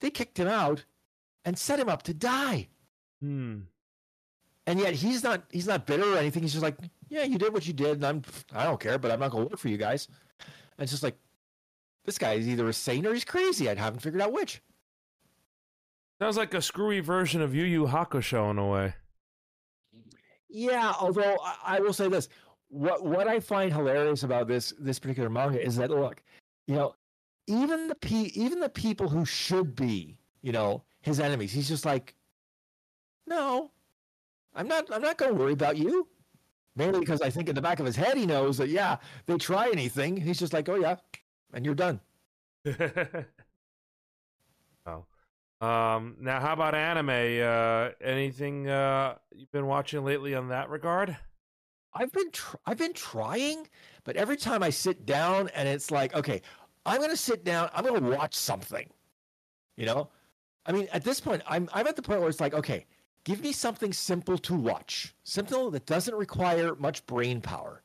they 0.00 0.10
kicked 0.10 0.38
him 0.38 0.48
out 0.48 0.84
and 1.44 1.56
set 1.58 1.80
him 1.80 1.88
up 1.88 2.02
to 2.02 2.12
die. 2.12 2.68
Hmm. 3.20 3.60
and 4.66 4.78
yet 4.78 4.94
he's 4.94 5.24
not 5.24 5.44
he's 5.50 5.66
not 5.66 5.86
bitter 5.86 6.14
or 6.14 6.18
anything. 6.18 6.42
He's 6.42 6.52
just 6.52 6.62
like 6.62 6.76
yeah 7.08 7.22
you 7.22 7.38
did 7.38 7.52
what 7.52 7.66
you 7.66 7.72
did 7.72 7.92
and 7.92 8.04
i'm 8.04 8.22
i 8.52 8.64
don't 8.64 8.78
care 8.78 8.98
but 8.98 9.10
i'm 9.10 9.18
not 9.18 9.30
going 9.30 9.44
to 9.44 9.50
work 9.50 9.58
for 9.58 9.68
you 9.68 9.78
guys. 9.78 10.08
And 10.76 10.84
it's 10.84 10.92
just 10.92 11.02
like 11.02 11.16
this 12.04 12.18
guy 12.18 12.34
is 12.34 12.48
either 12.48 12.68
a 12.68 12.72
saint 12.72 13.06
or 13.06 13.14
he's 13.14 13.24
crazy. 13.24 13.68
I 13.68 13.74
haven't 13.74 14.00
figured 14.00 14.22
out 14.22 14.32
which. 14.32 14.62
Sounds 16.20 16.36
like 16.36 16.54
a 16.54 16.62
screwy 16.62 17.00
version 17.00 17.40
of 17.40 17.54
Yu 17.54 17.64
Yu 17.64 17.86
Hakusho 17.86 18.50
in 18.50 18.58
a 18.58 18.66
way. 18.66 18.94
Yeah 20.48 20.92
although 21.00 21.38
I, 21.42 21.76
I 21.76 21.80
will 21.80 21.92
say 21.92 22.08
this 22.08 22.28
what 22.68 23.04
what 23.04 23.28
i 23.28 23.40
find 23.40 23.72
hilarious 23.72 24.22
about 24.22 24.48
this 24.48 24.72
this 24.78 24.98
particular 24.98 25.30
manga 25.30 25.64
is 25.64 25.76
that 25.76 25.90
look 25.90 26.22
you 26.66 26.74
know 26.74 26.94
even 27.46 27.88
the 27.88 27.94
pe- 27.94 28.32
even 28.34 28.60
the 28.60 28.68
people 28.68 29.08
who 29.08 29.24
should 29.24 29.74
be 29.74 30.16
you 30.42 30.52
know 30.52 30.82
his 31.00 31.20
enemies 31.20 31.52
he's 31.52 31.68
just 31.68 31.84
like 31.84 32.14
no 33.26 33.70
i'm 34.54 34.68
not 34.68 34.92
i'm 34.92 35.02
not 35.02 35.16
going 35.18 35.32
to 35.32 35.38
worry 35.38 35.52
about 35.52 35.76
you 35.76 36.06
mainly 36.76 37.00
because 37.00 37.22
i 37.22 37.30
think 37.30 37.48
in 37.48 37.54
the 37.54 37.62
back 37.62 37.80
of 37.80 37.86
his 37.86 37.96
head 37.96 38.16
he 38.16 38.26
knows 38.26 38.58
that 38.58 38.68
yeah 38.68 38.96
they 39.26 39.36
try 39.36 39.68
anything 39.70 40.16
he's 40.16 40.38
just 40.38 40.52
like 40.52 40.68
oh 40.68 40.76
yeah 40.76 40.96
and 41.52 41.64
you're 41.64 41.74
done. 41.74 42.00
Um, 45.60 46.16
now, 46.20 46.40
how 46.40 46.52
about 46.52 46.74
anime? 46.74 47.08
Uh, 47.10 47.90
anything 48.00 48.68
uh, 48.68 49.16
you've 49.34 49.50
been 49.50 49.66
watching 49.66 50.04
lately 50.04 50.34
on 50.34 50.48
that 50.48 50.70
regard? 50.70 51.16
I've 51.94 52.12
been 52.12 52.30
tr- 52.30 52.56
I've 52.64 52.78
been 52.78 52.92
trying, 52.92 53.66
but 54.04 54.16
every 54.16 54.36
time 54.36 54.62
I 54.62 54.70
sit 54.70 55.04
down 55.04 55.48
and 55.54 55.68
it's 55.68 55.90
like, 55.90 56.14
okay, 56.14 56.42
I'm 56.86 57.00
gonna 57.00 57.16
sit 57.16 57.44
down, 57.44 57.70
I'm 57.74 57.84
gonna 57.84 58.16
watch 58.16 58.34
something. 58.34 58.88
You 59.76 59.86
know, 59.86 60.08
I 60.66 60.72
mean, 60.72 60.86
at 60.92 61.02
this 61.02 61.20
point, 61.20 61.42
I'm 61.46 61.68
I'm 61.72 61.86
at 61.88 61.96
the 61.96 62.02
point 62.02 62.20
where 62.20 62.28
it's 62.28 62.40
like, 62.40 62.54
okay, 62.54 62.86
give 63.24 63.40
me 63.40 63.52
something 63.52 63.92
simple 63.92 64.38
to 64.38 64.54
watch, 64.54 65.14
simple 65.24 65.70
that 65.72 65.86
doesn't 65.86 66.14
require 66.14 66.76
much 66.76 67.04
brain 67.06 67.40
power. 67.40 67.82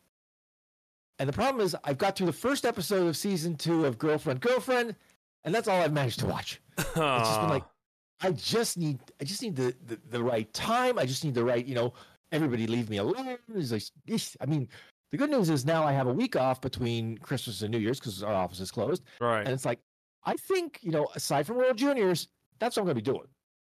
And 1.17 1.27
the 1.27 1.33
problem 1.33 1.65
is, 1.65 1.75
I've 1.83 1.97
got 1.97 2.15
through 2.15 2.27
the 2.27 2.33
first 2.33 2.65
episode 2.65 3.07
of 3.07 3.17
season 3.17 3.55
two 3.55 3.85
of 3.85 3.97
Girlfriend 3.97 4.41
Girlfriend, 4.41 4.95
and 5.43 5.55
that's 5.55 5.67
all 5.67 5.81
I've 5.81 5.93
managed 5.93 6.19
to 6.19 6.27
watch. 6.27 6.59
It's 6.77 6.93
just 6.93 7.41
been 7.41 7.49
like, 7.49 7.63
I 8.21 8.31
just 8.31 8.77
need 8.77 8.99
I 9.19 9.25
just 9.25 9.41
need 9.41 9.55
the, 9.55 9.75
the 9.85 9.99
the 10.09 10.23
right 10.23 10.51
time. 10.53 10.97
I 10.97 11.05
just 11.05 11.23
need 11.23 11.33
the 11.33 11.43
right, 11.43 11.65
you 11.65 11.75
know, 11.75 11.93
everybody 12.31 12.67
leave 12.67 12.89
me 12.89 12.97
alone. 12.97 13.37
It's 13.55 13.71
like, 13.71 13.83
eesh. 14.07 14.35
I 14.39 14.45
mean, 14.45 14.67
the 15.11 15.17
good 15.17 15.29
news 15.29 15.49
is 15.49 15.65
now 15.65 15.83
I 15.83 15.91
have 15.91 16.07
a 16.07 16.13
week 16.13 16.35
off 16.35 16.61
between 16.61 17.17
Christmas 17.17 17.61
and 17.61 17.71
New 17.71 17.79
Year's 17.79 17.99
because 17.99 18.23
our 18.23 18.33
office 18.33 18.59
is 18.59 18.71
closed. 18.71 19.03
right. 19.19 19.41
And 19.41 19.49
it's 19.49 19.65
like, 19.65 19.79
I 20.25 20.35
think, 20.35 20.79
you 20.81 20.91
know, 20.91 21.07
aside 21.15 21.45
from 21.45 21.57
World 21.57 21.77
Juniors, 21.77 22.29
that's 22.59 22.77
what 22.77 22.83
I'm 22.83 22.87
gonna 22.87 22.95
be 22.95 23.01
doing. 23.01 23.27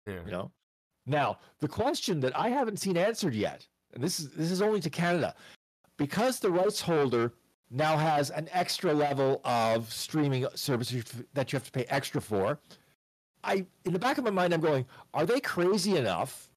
Yeah. 0.06 0.24
You 0.24 0.32
know? 0.32 0.50
Now, 1.06 1.38
the 1.60 1.68
question 1.68 2.20
that 2.20 2.36
I 2.36 2.48
haven't 2.48 2.78
seen 2.78 2.96
answered 2.96 3.34
yet, 3.34 3.66
and 3.94 4.02
this 4.02 4.20
is 4.20 4.30
this 4.30 4.50
is 4.50 4.60
only 4.60 4.80
to 4.80 4.90
Canada, 4.90 5.34
because 5.96 6.38
the 6.38 6.50
rights 6.50 6.80
holder 6.80 7.32
now 7.70 7.96
has 7.96 8.30
an 8.30 8.48
extra 8.52 8.92
level 8.92 9.40
of 9.44 9.92
streaming 9.92 10.46
services 10.54 11.04
that 11.34 11.52
you 11.52 11.56
have 11.56 11.64
to 11.64 11.72
pay 11.72 11.84
extra 11.84 12.20
for. 12.20 12.58
I 13.44 13.64
in 13.84 13.92
the 13.92 13.98
back 13.98 14.18
of 14.18 14.24
my 14.24 14.30
mind 14.30 14.52
I'm 14.52 14.60
going, 14.60 14.84
are 15.14 15.26
they 15.26 15.40
crazy 15.40 15.96
enough 15.96 16.50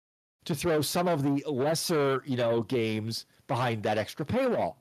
to 0.45 0.55
throw 0.55 0.81
some 0.81 1.07
of 1.07 1.23
the 1.23 1.43
lesser, 1.49 2.23
you 2.25 2.35
know, 2.37 2.61
games 2.63 3.25
behind 3.47 3.83
that 3.83 3.97
extra 3.97 4.25
paywall? 4.25 4.75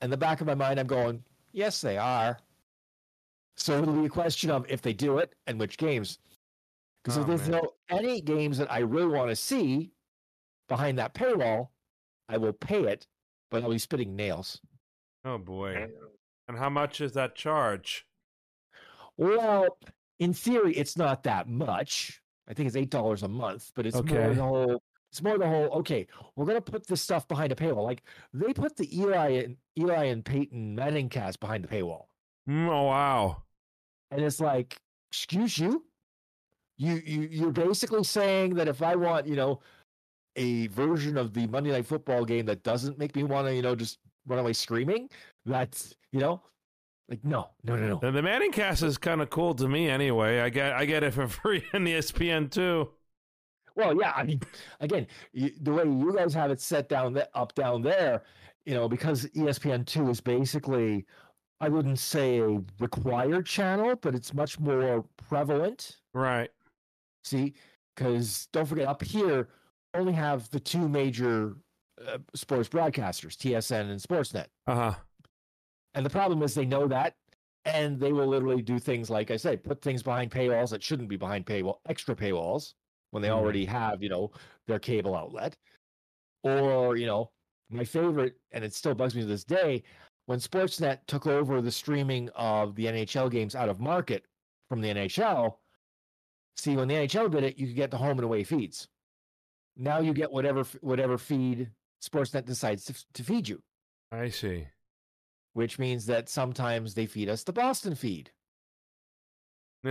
In 0.00 0.10
the 0.10 0.16
back 0.16 0.40
of 0.40 0.46
my 0.46 0.54
mind 0.54 0.78
I'm 0.78 0.86
going, 0.86 1.22
yes 1.52 1.80
they 1.80 1.98
are. 1.98 2.38
So 3.56 3.80
it'll 3.82 3.94
be 4.00 4.06
a 4.06 4.10
question 4.10 4.50
of 4.50 4.66
if 4.68 4.82
they 4.82 4.92
do 4.92 5.18
it 5.18 5.34
and 5.46 5.58
which 5.60 5.78
games. 5.78 6.18
Because 7.02 7.18
Oh, 7.18 7.20
if 7.22 7.26
there's 7.26 7.48
man. 7.48 7.62
no 7.62 7.72
any 7.88 8.20
games 8.20 8.58
that 8.58 8.70
I 8.72 8.78
really 8.80 9.14
want 9.14 9.28
to 9.30 9.36
see 9.36 9.92
behind 10.68 10.98
that 10.98 11.14
paywall, 11.14 11.68
I 12.28 12.38
will 12.38 12.52
pay 12.52 12.84
it, 12.84 13.06
but 13.50 13.62
I'll 13.62 13.70
be 13.70 13.78
spitting 13.78 14.16
nails. 14.16 14.60
oh 15.24 15.38
boy. 15.38 15.88
And 16.48 16.58
how 16.58 16.68
much 16.70 17.00
is 17.00 17.12
that 17.12 17.34
charge? 17.34 18.06
Well, 19.16 19.78
in 20.18 20.32
theory, 20.32 20.74
it's 20.76 20.96
not 20.96 21.22
that 21.24 21.48
much. 21.48 22.20
I 22.48 22.54
think 22.54 22.66
it's 22.66 22.76
eight 22.76 22.90
dollars 22.90 23.22
a 23.22 23.28
month, 23.28 23.72
but 23.74 23.86
it's 23.86 23.96
more 23.96 24.18
Okay. 24.18 24.34
the 24.34 24.42
whole. 24.42 24.82
It's 25.10 25.22
more 25.22 25.38
the 25.38 25.46
whole. 25.48 25.66
Okay, 25.80 26.06
we're 26.36 26.44
gonna 26.44 26.60
put 26.60 26.86
this 26.86 27.00
stuff 27.00 27.26
behind 27.28 27.52
a 27.52 27.54
paywall. 27.54 27.84
Like 27.84 28.02
they 28.32 28.52
put 28.52 28.76
the 28.76 28.88
Eli 28.98 29.30
and 29.44 29.56
Eli 29.78 30.04
and 30.04 30.24
Peyton 30.24 30.74
Manning 30.74 31.08
cast 31.08 31.40
behind 31.40 31.64
the 31.64 31.68
paywall, 31.68 32.06
Mm, 32.48 32.68
oh 32.68 32.82
wow. 32.84 33.42
and 34.10 34.20
it's 34.20 34.40
like, 34.40 34.76
excuse 35.10 35.56
you, 35.58 35.84
you 36.76 37.00
you 37.04 37.20
you're 37.30 37.52
basically 37.52 38.04
saying 38.04 38.54
that 38.54 38.68
if 38.68 38.82
I 38.82 38.96
want, 38.96 39.26
you 39.26 39.36
know, 39.36 39.60
a 40.36 40.66
version 40.68 41.16
of 41.16 41.32
the 41.32 41.46
Monday 41.46 41.70
Night 41.70 41.86
Football 41.86 42.24
game 42.24 42.44
that 42.46 42.62
doesn't 42.64 42.98
make 42.98 43.14
me 43.14 43.22
want 43.22 43.46
to, 43.46 43.54
you 43.54 43.62
know, 43.62 43.76
just 43.76 43.98
run 44.26 44.40
away 44.40 44.52
screaming, 44.52 45.08
that's 45.46 45.94
you 46.10 46.18
know, 46.20 46.42
like 47.08 47.24
no, 47.24 47.50
no, 47.62 47.76
no, 47.76 47.88
no. 47.88 47.98
The, 48.00 48.10
the 48.10 48.22
Manning 48.22 48.52
cast 48.52 48.82
is 48.82 48.96
kind 48.98 49.20
of 49.20 49.30
cool 49.30 49.54
to 49.54 49.68
me 49.68 49.88
anyway. 49.88 50.40
I 50.40 50.48
get 50.48 50.72
I 50.72 50.84
get 50.84 51.02
it 51.02 51.12
for 51.14 51.28
free 51.28 51.64
on 51.74 51.84
ESPN 51.84 52.50
too. 52.50 52.90
Well, 53.76 53.98
yeah, 54.00 54.12
I 54.14 54.24
mean, 54.24 54.40
again, 54.80 55.06
you, 55.32 55.50
the 55.60 55.72
way 55.72 55.84
you 55.84 56.14
guys 56.16 56.32
have 56.34 56.50
it 56.50 56.60
set 56.60 56.88
down 56.88 57.14
th- 57.14 57.26
up 57.34 57.54
down 57.54 57.82
there, 57.82 58.22
you 58.64 58.74
know, 58.74 58.88
because 58.88 59.26
ESPN 59.26 59.84
two 59.84 60.08
is 60.10 60.20
basically, 60.20 61.04
I 61.60 61.68
wouldn't 61.68 61.98
say 61.98 62.38
a 62.38 62.60
required 62.78 63.46
channel, 63.46 63.96
but 63.96 64.14
it's 64.14 64.32
much 64.32 64.58
more 64.60 65.04
prevalent. 65.16 65.96
Right. 66.12 66.50
See, 67.24 67.54
because 67.96 68.48
don't 68.52 68.66
forget, 68.66 68.86
up 68.86 69.02
here 69.02 69.48
only 69.94 70.12
have 70.12 70.48
the 70.50 70.60
two 70.60 70.88
major 70.88 71.56
uh, 72.06 72.18
sports 72.34 72.68
broadcasters, 72.68 73.36
TSN 73.36 73.90
and 73.90 74.00
Sportsnet, 74.00 74.46
Uh 74.66 74.74
huh. 74.74 74.94
And 75.94 76.04
the 76.04 76.10
problem 76.10 76.42
is 76.42 76.54
they 76.54 76.66
know 76.66 76.86
that. 76.88 77.14
And 77.66 77.98
they 77.98 78.12
will 78.12 78.26
literally 78.26 78.60
do 78.60 78.78
things 78.78 79.08
like 79.08 79.30
I 79.30 79.38
say, 79.38 79.56
put 79.56 79.80
things 79.80 80.02
behind 80.02 80.30
paywalls 80.30 80.68
that 80.70 80.82
shouldn't 80.82 81.08
be 81.08 81.16
behind 81.16 81.46
paywall, 81.46 81.76
extra 81.88 82.14
paywalls 82.14 82.74
when 83.10 83.22
they 83.22 83.30
already 83.30 83.64
mm-hmm. 83.64 83.74
have, 83.74 84.02
you 84.02 84.10
know, 84.10 84.30
their 84.66 84.78
cable 84.78 85.16
outlet. 85.16 85.56
Or, 86.42 86.96
you 86.96 87.06
know, 87.06 87.30
my 87.70 87.84
favorite, 87.84 88.34
and 88.52 88.62
it 88.62 88.74
still 88.74 88.94
bugs 88.94 89.14
me 89.14 89.22
to 89.22 89.26
this 89.26 89.44
day, 89.44 89.82
when 90.26 90.38
Sportsnet 90.38 90.98
took 91.06 91.26
over 91.26 91.62
the 91.62 91.70
streaming 91.70 92.28
of 92.34 92.74
the 92.74 92.84
NHL 92.84 93.30
games 93.30 93.54
out 93.54 93.70
of 93.70 93.80
market 93.80 94.24
from 94.68 94.80
the 94.80 94.88
NHL. 94.88 95.56
See, 96.56 96.76
when 96.76 96.88
the 96.88 96.94
NHL 96.94 97.30
did 97.30 97.44
it, 97.44 97.58
you 97.58 97.66
could 97.66 97.76
get 97.76 97.90
the 97.90 97.96
home 97.96 98.18
and 98.18 98.24
away 98.24 98.44
feeds. 98.44 98.88
Now 99.76 100.00
you 100.00 100.12
get 100.12 100.30
whatever 100.30 100.64
whatever 100.82 101.18
feed 101.18 101.70
Sportsnet 102.02 102.44
decides 102.44 102.84
to, 102.84 102.94
to 103.14 103.24
feed 103.24 103.48
you, 103.48 103.60
I 104.12 104.28
see. 104.28 104.66
Which 105.54 105.78
means 105.78 106.06
that 106.06 106.28
sometimes 106.28 106.94
they 106.94 107.06
feed 107.06 107.28
us 107.28 107.42
the 107.42 107.52
Boston 107.52 107.94
feed. 107.94 108.30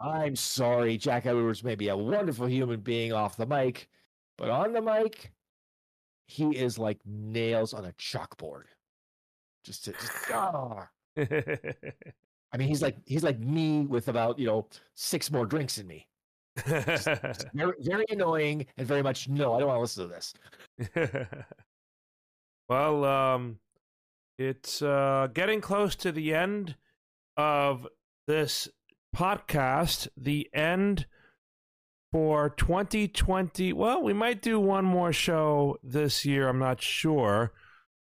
I'm 0.00 0.36
sorry, 0.36 0.96
Jack 0.96 1.26
Edwards 1.26 1.64
may 1.64 1.74
be 1.74 1.88
a 1.88 1.96
wonderful 1.96 2.46
human 2.46 2.80
being 2.80 3.12
off 3.12 3.36
the 3.36 3.46
mic, 3.46 3.88
but 4.36 4.48
on 4.50 4.72
the 4.72 4.80
mic, 4.80 5.32
he 6.26 6.44
is 6.56 6.78
like 6.78 6.98
nails 7.04 7.74
on 7.74 7.84
a 7.84 7.92
chalkboard. 7.92 8.64
Just, 9.64 9.84
to, 9.84 9.92
just 9.92 10.12
ah. 10.32 10.88
I 11.18 12.56
mean, 12.56 12.68
he's 12.68 12.80
like 12.80 12.96
he's 13.04 13.24
like 13.24 13.38
me 13.38 13.86
with 13.86 14.08
about 14.08 14.38
you 14.38 14.46
know 14.46 14.68
six 14.94 15.30
more 15.30 15.46
drinks 15.46 15.78
in 15.78 15.86
me. 15.86 16.06
Very, 16.66 17.72
very 17.78 18.04
annoying 18.10 18.66
and 18.76 18.84
very 18.84 19.00
much 19.00 19.28
no. 19.28 19.54
I 19.54 19.60
don't 19.60 19.68
want 19.68 19.76
to 19.76 19.80
listen 19.80 20.08
to 20.08 20.14
this. 20.96 21.28
well, 22.68 23.04
um, 23.04 23.60
it's 24.38 24.80
uh, 24.82 25.28
getting 25.34 25.60
close 25.60 25.96
to 25.96 26.12
the 26.12 26.32
end 26.32 26.76
of 27.36 27.86
this 28.26 28.68
podcast. 29.14 30.08
The 30.16 30.48
end 30.54 31.06
for 32.12 32.48
2020. 32.50 33.72
Well, 33.72 34.02
we 34.02 34.12
might 34.12 34.40
do 34.40 34.60
one 34.60 34.84
more 34.84 35.12
show 35.12 35.76
this 35.82 36.24
year. 36.24 36.48
I'm 36.48 36.58
not 36.58 36.80
sure, 36.80 37.52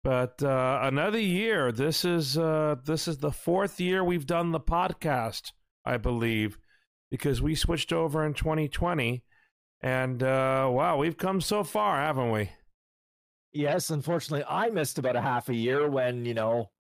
but 0.05 0.43
uh, 0.43 0.81
another 0.83 1.19
year. 1.21 1.73
This 1.73 2.05
is 2.05 2.37
uh, 2.37 2.77
this 2.85 3.09
is 3.09 3.19
the 3.19 3.33
fourth 3.33 3.81
year 3.81 4.05
we've 4.05 4.27
done 4.27 4.53
the 4.53 4.61
podcast, 4.61 5.53
I 5.85 5.97
believe, 5.97 6.59
because 7.11 7.41
we 7.41 7.55
switched 7.55 7.93
over 7.93 8.25
in 8.25 8.35
2020. 8.35 9.25
And 9.81 10.23
uh, 10.23 10.69
wow, 10.71 10.99
we've 10.99 11.17
come 11.17 11.41
so 11.41 11.65
far, 11.65 12.01
haven't 12.01 12.33
we? 12.33 12.51
Yes, 13.53 13.91
unfortunately, 13.91 14.45
I 14.49 14.71
missed 14.71 14.99
about 14.99 15.17
a 15.17 15.21
half 15.21 15.49
a 15.49 15.55
year 15.55 15.89
when 15.89 16.25
you 16.25 16.35
know 16.35 16.71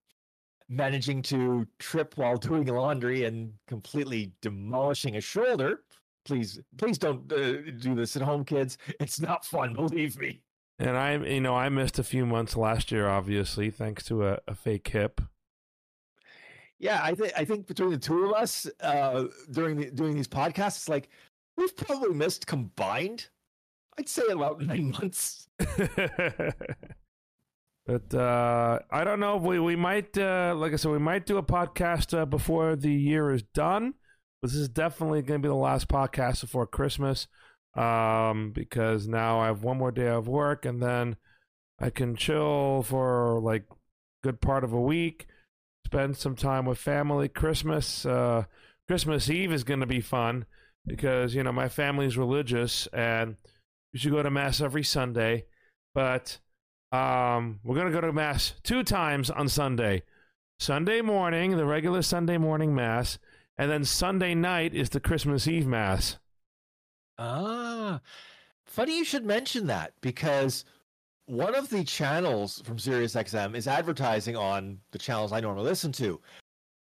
managing 0.68 1.22
to 1.22 1.66
trip 1.78 2.16
while 2.16 2.36
doing 2.36 2.66
laundry 2.66 3.24
and 3.24 3.52
completely 3.66 4.32
demolishing 4.42 5.16
a 5.16 5.20
shoulder. 5.20 5.80
Please, 6.24 6.60
please 6.76 6.98
don't 6.98 7.32
uh, 7.32 7.70
do 7.78 7.94
this 7.94 8.16
at 8.16 8.22
home, 8.22 8.44
kids. 8.44 8.76
It's 9.00 9.20
not 9.20 9.46
fun, 9.46 9.72
believe 9.74 10.18
me. 10.18 10.42
And 10.78 10.96
I, 10.96 11.16
you 11.16 11.40
know, 11.40 11.56
I 11.56 11.68
missed 11.70 11.98
a 11.98 12.04
few 12.04 12.26
months 12.26 12.56
last 12.56 12.92
year, 12.92 13.08
obviously, 13.08 13.70
thanks 13.70 14.04
to 14.04 14.26
a, 14.26 14.38
a 14.46 14.54
fake 14.54 14.88
hip. 14.88 15.20
Yeah, 16.78 17.00
I 17.02 17.14
think 17.14 17.32
I 17.36 17.44
think 17.44 17.66
between 17.66 17.90
the 17.90 17.98
two 17.98 18.26
of 18.26 18.34
us, 18.34 18.68
uh, 18.80 19.24
during 19.50 19.76
the 19.76 19.90
doing 19.90 20.14
these 20.14 20.28
podcasts, 20.28 20.76
it's 20.76 20.88
like 20.88 21.08
we've 21.56 21.76
probably 21.76 22.14
missed 22.14 22.46
combined. 22.46 23.26
I'd 23.98 24.08
say 24.08 24.22
about 24.30 24.60
nine 24.62 24.92
months. 24.92 25.48
but 25.58 26.54
uh, 28.14 28.78
I 28.90 29.04
don't 29.04 29.20
know. 29.20 29.36
We 29.36 29.58
we 29.58 29.76
might, 29.76 30.16
uh, 30.16 30.54
like 30.56 30.72
I 30.72 30.76
said, 30.76 30.92
we 30.92 30.98
might 30.98 31.26
do 31.26 31.36
a 31.36 31.42
podcast 31.42 32.16
uh, 32.16 32.24
before 32.24 32.76
the 32.76 32.92
year 32.92 33.32
is 33.32 33.42
done. 33.42 33.94
But 34.40 34.50
this 34.50 34.60
is 34.60 34.68
definitely 34.68 35.22
going 35.22 35.42
to 35.42 35.46
be 35.46 35.50
the 35.50 35.54
last 35.54 35.88
podcast 35.88 36.42
before 36.42 36.66
Christmas, 36.66 37.26
um, 37.74 38.52
because 38.54 39.08
now 39.08 39.40
I 39.40 39.46
have 39.46 39.64
one 39.64 39.78
more 39.78 39.90
day 39.90 40.06
of 40.06 40.28
work, 40.28 40.64
and 40.64 40.80
then 40.80 41.16
I 41.80 41.90
can 41.90 42.14
chill 42.14 42.84
for 42.84 43.40
like 43.40 43.64
good 44.22 44.40
part 44.40 44.62
of 44.62 44.72
a 44.72 44.80
week, 44.80 45.26
spend 45.84 46.16
some 46.16 46.36
time 46.36 46.66
with 46.66 46.78
family. 46.78 47.28
Christmas, 47.28 48.06
uh, 48.06 48.44
Christmas 48.86 49.28
Eve 49.28 49.52
is 49.52 49.64
going 49.64 49.80
to 49.80 49.86
be 49.86 50.00
fun 50.00 50.46
because 50.86 51.34
you 51.34 51.42
know 51.42 51.52
my 51.52 51.68
family's 51.68 52.16
religious 52.16 52.86
and 52.92 53.36
we 53.98 54.00
should 54.00 54.12
go 54.12 54.22
to 54.22 54.30
mass 54.30 54.60
every 54.60 54.84
Sunday, 54.84 55.44
but 55.92 56.38
um, 56.92 57.58
we're 57.64 57.74
gonna 57.74 57.90
go 57.90 58.00
to 58.00 58.12
mass 58.12 58.54
two 58.62 58.84
times 58.84 59.28
on 59.28 59.48
Sunday. 59.48 60.04
Sunday 60.60 61.00
morning, 61.00 61.56
the 61.56 61.66
regular 61.66 62.02
Sunday 62.02 62.38
morning 62.38 62.72
mass, 62.72 63.18
and 63.56 63.68
then 63.68 63.84
Sunday 63.84 64.36
night 64.36 64.72
is 64.72 64.90
the 64.90 65.00
Christmas 65.00 65.48
Eve 65.48 65.66
mass. 65.66 66.16
Ah, 67.18 68.00
funny 68.66 68.96
you 68.96 69.04
should 69.04 69.24
mention 69.24 69.66
that 69.66 69.94
because 70.00 70.64
one 71.26 71.56
of 71.56 71.68
the 71.68 71.82
channels 71.82 72.62
from 72.64 72.76
SiriusXM 72.76 73.56
is 73.56 73.66
advertising 73.66 74.36
on 74.36 74.78
the 74.92 74.98
channels 74.98 75.32
I 75.32 75.40
normally 75.40 75.68
listen 75.68 75.90
to. 75.94 76.20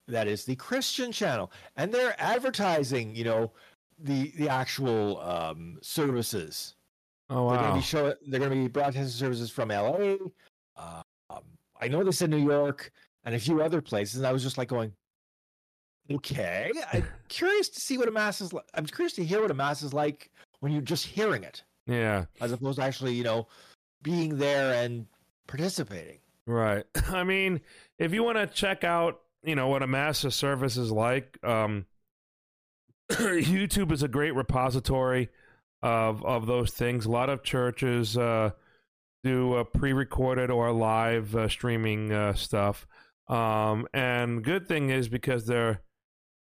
That 0.07 0.29
is 0.29 0.45
the 0.45 0.57
Christian 0.57 1.13
channel, 1.13 1.51
and 1.77 1.91
they're 1.95 2.15
advertising, 2.19 3.17
you 3.17 3.25
know, 3.25 3.53
the 3.99 4.35
the 4.37 4.51
actual 4.51 5.19
um, 5.23 5.79
services. 5.81 6.76
Oh 7.29 7.49
They're 7.51 7.59
going 7.59 7.65
to 7.65 7.71
wow! 7.71 7.75
be 7.77 7.83
show. 7.83 8.15
They're 8.29 8.41
going 8.41 8.51
to 8.53 8.57
be 8.57 8.69
broadcasting 8.69 9.07
services 9.09 9.51
from 9.51 9.69
LA. 9.71 10.17
Uh, 10.77 11.03
um, 11.31 11.43
I 11.81 11.89
know 11.89 12.05
they 12.05 12.13
said 12.13 12.31
New 12.31 12.37
York 12.37 12.93
and 13.25 13.35
a 13.35 13.39
few 13.39 13.61
other 13.63 13.81
places. 13.81 14.17
And 14.17 14.27
I 14.27 14.33
was 14.33 14.43
just 14.43 14.59
like 14.59 14.69
going, 14.69 14.93
okay. 16.11 16.71
I'm 16.93 17.05
curious 17.29 17.69
to 17.71 17.81
see 17.81 17.99
what 17.99 18.09
a 18.09 18.13
mass 18.13 18.41
is 18.41 18.53
like. 18.53 18.65
I'm 18.75 18.87
curious 18.87 19.13
to 19.15 19.25
hear 19.25 19.41
what 19.43 19.51
a 19.51 19.55
mass 19.55 19.83
is 19.83 19.93
like 19.93 20.31
when 20.61 20.73
you're 20.73 20.83
just 20.83 21.07
hearing 21.07 21.43
it, 21.43 21.63
Yeah, 21.87 22.27
as 22.41 22.53
opposed 22.53 22.79
to 22.79 22.85
actually, 22.85 23.15
you 23.15 23.25
know, 23.25 23.47
being 24.03 24.37
there 24.39 24.83
and 24.85 25.07
participating. 25.47 26.19
right. 26.47 26.85
I 27.11 27.25
mean, 27.25 27.61
if 27.99 28.13
you 28.15 28.23
want 28.23 28.39
to 28.39 28.47
check 28.47 28.85
out, 28.85 29.21
you 29.43 29.55
know, 29.55 29.69
what 29.69 29.83
a 29.83 29.87
mass 29.87 30.25
of 30.25 30.33
service 30.35 30.77
is 30.77 30.91
like, 30.91 31.39
um, 31.45 31.87
YouTube 33.11 33.93
is 33.93 34.03
a 34.03 34.09
great 34.09 34.35
repository 34.35 35.29
of 35.83 36.25
of 36.25 36.47
those 36.47 36.71
things. 36.73 37.07
A 37.07 37.11
lot 37.11 37.31
of 37.31 37.43
churches 37.43 38.17
uh, 38.17 38.51
do 39.23 39.55
uh, 39.55 39.65
pre-recorded 39.65 40.51
or 40.51 40.73
live 40.73 41.35
uh, 41.35 41.49
streaming 41.49 42.13
uh, 42.13 42.35
stuff. 42.35 42.87
Um, 43.29 43.89
and 43.93 44.45
good 44.45 44.69
thing 44.69 44.91
is 44.91 45.09
because 45.09 45.47
they're 45.47 45.83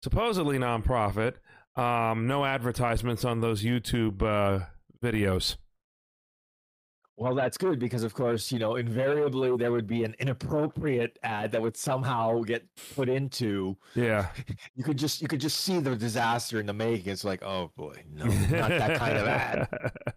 supposedly 0.02 0.58
nonprofit, 0.58 1.34
um, 1.76 2.26
no 2.26 2.44
advertisements 2.44 3.24
on 3.24 3.40
those 3.40 3.62
YouTube 3.62 4.22
uh, 4.22 4.64
videos. 5.02 5.56
Well, 7.20 7.34
that's 7.34 7.58
good 7.58 7.78
because, 7.78 8.02
of 8.02 8.14
course, 8.14 8.50
you 8.50 8.58
know, 8.58 8.76
invariably 8.76 9.54
there 9.58 9.72
would 9.72 9.86
be 9.86 10.04
an 10.04 10.14
inappropriate 10.18 11.18
ad 11.22 11.52
that 11.52 11.60
would 11.60 11.76
somehow 11.76 12.40
get 12.40 12.66
put 12.96 13.10
into. 13.10 13.76
Yeah, 13.94 14.28
You 14.74 14.84
could 14.84 14.96
just 14.98 15.20
you 15.20 15.28
could 15.28 15.40
just 15.40 15.60
see 15.60 15.80
the 15.80 15.94
disaster 15.96 16.58
in 16.60 16.66
the 16.66 16.72
making. 16.72 17.12
It's 17.12 17.24
like, 17.24 17.42
oh 17.42 17.72
boy, 17.76 18.04
no, 18.10 18.38
not 18.48 18.78
that 18.78 18.94
kind 18.94 19.18
of 19.18 19.26
ad. 19.26 19.68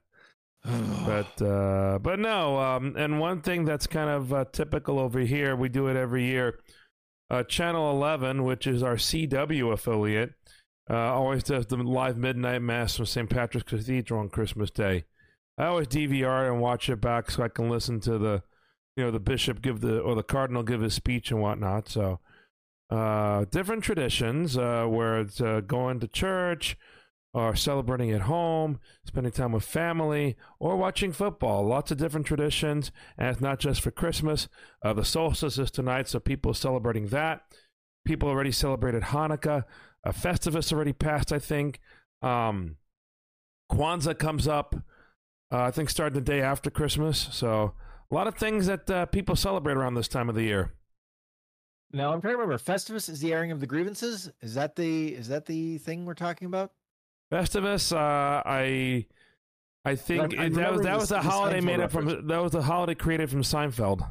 but 1.06 1.42
uh, 1.42 2.00
but 2.00 2.20
no. 2.20 2.58
Um, 2.60 2.96
and 2.98 3.20
one 3.20 3.42
thing 3.42 3.66
that's 3.66 3.88
kind 3.88 4.10
of 4.10 4.34
uh, 4.34 4.46
typical 4.52 5.00
over 5.00 5.20
here, 5.20 5.56
we 5.56 5.70
do 5.70 5.88
it 5.88 5.98
every 5.98 6.26
year. 6.26 6.60
Uh, 7.30 7.44
Channel 7.44 7.92
Eleven, 7.92 8.44
which 8.44 8.68
is 8.68 8.84
our 8.84 8.96
CW 8.96 9.74
affiliate, 9.74 10.34
Uh, 10.90 10.96
always 10.98 11.44
does 11.44 11.68
the 11.68 11.78
live 11.78 12.18
midnight 12.18 12.62
mass 12.62 12.98
from 12.98 13.06
St. 13.08 13.30
Patrick's 13.30 13.70
Cathedral 13.70 14.22
on 14.22 14.30
Christmas 14.30 14.72
Day. 14.72 15.06
I 15.58 15.66
always 15.66 15.88
DVR 15.88 16.52
and 16.52 16.62
watch 16.62 16.90
it 16.90 17.02
back 17.02 17.30
so 17.30 17.44
I 17.44 17.48
can 17.48 17.70
listen 17.70 18.00
to 18.02 18.18
the, 18.18 18.44
you 18.96 19.04
know, 19.04 19.12
the 19.12 19.20
bishop 19.20 19.62
give 19.62 19.82
the 19.82 20.00
or 20.00 20.16
the 20.16 20.24
cardinal 20.24 20.64
give 20.64 20.82
his 20.82 20.94
speech 20.94 21.32
and 21.32 21.42
whatnot. 21.42 21.90
So, 21.90 22.20
uh, 22.90 23.46
different 23.46 23.84
traditions 23.84 24.58
uh, 24.58 24.86
where 24.86 25.20
it's 25.20 25.42
uh, 25.42 25.62
going 25.62 26.00
to 26.00 26.08
church, 26.08 26.78
or 27.34 27.56
celebrating 27.56 28.12
at 28.12 28.22
home, 28.22 28.80
spending 29.06 29.32
time 29.32 29.52
with 29.52 29.64
family, 29.64 30.36
or 30.60 30.78
watching 30.78 31.12
football. 31.12 31.66
Lots 31.66 31.92
of 31.92 31.98
different 31.98 32.28
traditions, 32.28 32.92
and 33.18 33.30
it's 33.30 33.42
not 33.42 33.60
just 33.60 33.82
for 33.82 33.90
Christmas. 33.90 34.48
Uh, 34.84 34.94
the 34.94 35.04
solstice 35.04 35.58
is 35.58 35.72
tonight, 35.72 36.08
so 36.08 36.20
people 36.20 36.52
are 36.52 36.56
celebrating 36.56 37.08
that. 37.08 37.42
People 38.06 38.30
already 38.30 38.52
celebrated 38.52 39.04
Hanukkah. 39.04 39.64
Uh, 40.06 40.12
Festivus 40.12 40.72
already 40.72 40.94
passed, 40.94 41.34
I 41.34 41.40
think. 41.40 41.80
Um, 42.22 42.78
Kwanzaa 43.72 44.18
comes 44.20 44.48
up, 44.48 44.76
I 45.58 45.72
think, 45.72 45.90
starting 45.90 46.16
the 46.16 46.22
day 46.22 46.42
after 46.42 46.70
Christmas. 46.70 47.28
So 47.32 47.74
a 48.12 48.16
lot 48.16 48.28
of 48.28 48.36
things 48.36 48.68
that 48.68 48.90
uh, 48.90 49.06
people 49.08 49.36
celebrate 49.36 49.78
around 49.78 49.96
this 49.96 50.08
time 50.08 50.30
of 50.30 50.36
the 50.36 50.44
year. 50.44 50.74
Now 51.92 52.12
I'm 52.12 52.22
trying 52.22 52.34
to 52.34 52.38
remember. 52.40 52.58
Festivus 52.58 53.08
is 53.10 53.20
the 53.20 53.34
airing 53.34 53.52
of 53.52 53.60
the 53.60 53.68
grievances. 53.68 54.32
Is 54.42 54.56
that 54.56 54.76
the 54.76 55.10
is 55.14 55.28
that 55.28 55.46
the 55.46 55.78
thing 55.78 56.06
we're 56.06 56.16
talking 56.16 56.48
about? 56.48 56.72
Festivus, 57.32 57.92
uh, 57.96 58.42
I 58.46 59.06
I 59.86 59.96
think 59.96 60.34
I'm 60.40 60.54
it- 60.54 60.56
that 60.56 60.72
was 60.74 60.82
that 60.82 60.98
was 60.98 61.12
a 61.12 61.22
holiday 61.22 61.62
made 61.62 61.80
up 61.80 61.92
from 61.92 62.28
that 62.28 62.42
was 62.42 62.56
a 62.56 62.62
holiday 62.64 62.96
created 62.96 63.30
from 63.30 63.42
Seinfeld. 63.44 64.08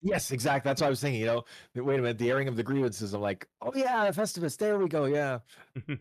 Yes, 0.00 0.30
exactly. 0.32 0.68
That's 0.68 0.80
what 0.82 0.88
I 0.88 0.90
was 0.90 1.00
thinking. 1.00 1.20
You 1.22 1.26
know, 1.26 1.44
wait 1.82 1.98
a 1.98 2.02
minute, 2.02 2.18
the 2.18 2.30
airing 2.30 2.46
of 2.46 2.56
the 2.56 2.62
grievances. 2.62 3.14
I'm 3.14 3.20
like, 3.22 3.48
oh 3.62 3.72
yeah, 3.74 4.06
Festivus. 4.10 4.56
There 4.58 4.78
we 4.78 4.86
go. 4.86 5.06
Yeah, 5.06 5.38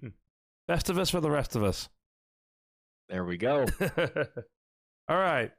Festivus 0.70 1.10
for 1.10 1.22
the 1.22 1.32
rest 1.32 1.56
of 1.56 1.64
us. 1.64 1.90
there 3.10 3.24
we 3.26 3.38
go. 3.38 3.66
All 5.10 5.18
right. 5.18 5.52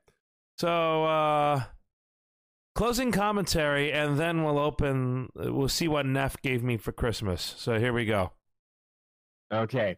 So 0.59 1.05
uh 1.05 1.63
closing 2.75 3.13
commentary 3.13 3.93
and 3.93 4.19
then 4.19 4.43
we'll 4.43 4.59
open 4.59 5.29
we'll 5.35 5.69
see 5.69 5.89
what 5.89 6.07
Nef 6.07 6.41
gave 6.43 6.63
me 6.63 6.77
for 6.77 6.93
Christmas. 6.93 7.55
So 7.59 7.79
here 7.79 7.93
we 7.93 8.05
go. 8.05 8.33
Okay. 9.53 9.97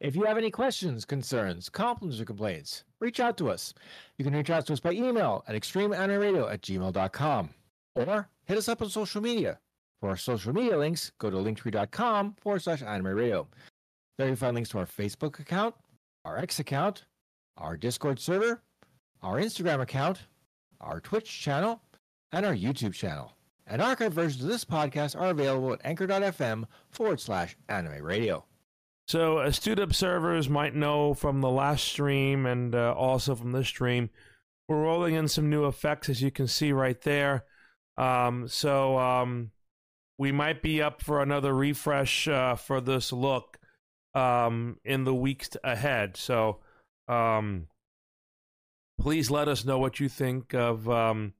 If 0.00 0.16
you 0.16 0.24
have 0.24 0.38
any 0.38 0.50
questions, 0.50 1.04
concerns, 1.04 1.68
compliments, 1.68 2.20
or 2.20 2.24
complaints, 2.24 2.84
reach 3.00 3.20
out 3.20 3.36
to 3.38 3.50
us. 3.50 3.72
You 4.18 4.24
can 4.24 4.34
reach 4.34 4.50
out 4.50 4.66
to 4.66 4.72
us 4.72 4.80
by 4.80 4.92
email 4.92 5.44
at 5.46 5.54
extremeanimeradio 5.54 6.52
at 6.52 6.62
gmail.com 6.62 7.50
or 7.94 8.28
hit 8.46 8.58
us 8.58 8.68
up 8.68 8.82
on 8.82 8.88
social 8.88 9.20
media. 9.20 9.58
For 10.00 10.08
our 10.08 10.16
social 10.16 10.54
media 10.54 10.78
links, 10.78 11.12
go 11.18 11.30
to 11.30 11.36
linktree.com 11.36 12.36
forward 12.40 12.62
slash 12.62 12.82
anime 12.82 13.08
radio. 13.08 13.46
There 14.18 14.28
you 14.28 14.36
find 14.36 14.54
links 14.54 14.70
to 14.70 14.78
our 14.78 14.86
Facebook 14.86 15.38
account, 15.38 15.74
our 16.24 16.38
X 16.38 16.58
account, 16.58 17.04
our 17.58 17.76
Discord 17.76 18.18
server, 18.18 18.62
our 19.22 19.38
Instagram 19.38 19.80
account, 19.80 20.20
our 20.80 21.00
Twitch 21.00 21.40
channel, 21.40 21.82
and 22.32 22.46
our 22.46 22.54
YouTube 22.54 22.94
channel. 22.94 23.32
And 23.66 23.80
archived 23.80 24.12
versions 24.12 24.42
of 24.42 24.48
this 24.48 24.64
podcast 24.64 25.18
are 25.18 25.30
available 25.30 25.72
at 25.72 25.80
anchor.fm 25.84 26.64
forward 26.90 27.20
slash 27.20 27.56
anime 27.68 28.02
radio. 28.02 28.44
So 29.06 29.38
astute 29.38 29.78
observers 29.78 30.48
might 30.48 30.74
know 30.74 31.14
from 31.14 31.40
the 31.40 31.50
last 31.50 31.84
stream 31.84 32.46
and 32.46 32.74
uh, 32.74 32.94
also 32.96 33.34
from 33.34 33.52
this 33.52 33.68
stream, 33.68 34.10
we're 34.68 34.82
rolling 34.82 35.14
in 35.14 35.28
some 35.28 35.50
new 35.50 35.66
effects 35.66 36.08
as 36.08 36.22
you 36.22 36.30
can 36.30 36.46
see 36.46 36.72
right 36.72 37.00
there. 37.02 37.44
Um, 37.96 38.46
so 38.48 38.98
um, 38.98 39.50
we 40.16 40.32
might 40.32 40.62
be 40.62 40.80
up 40.80 41.02
for 41.02 41.22
another 41.22 41.54
refresh 41.54 42.28
uh, 42.28 42.54
for 42.54 42.80
this 42.80 43.12
look 43.12 43.58
um, 44.14 44.78
in 44.84 45.04
the 45.04 45.14
weeks 45.14 45.50
ahead. 45.64 46.16
So 46.16 46.58
um, 47.08 47.66
please 49.00 49.30
let 49.30 49.48
us 49.48 49.64
know 49.64 49.78
what 49.78 49.98
you 49.98 50.08
think 50.08 50.54
of 50.54 50.88
um, 50.88 51.32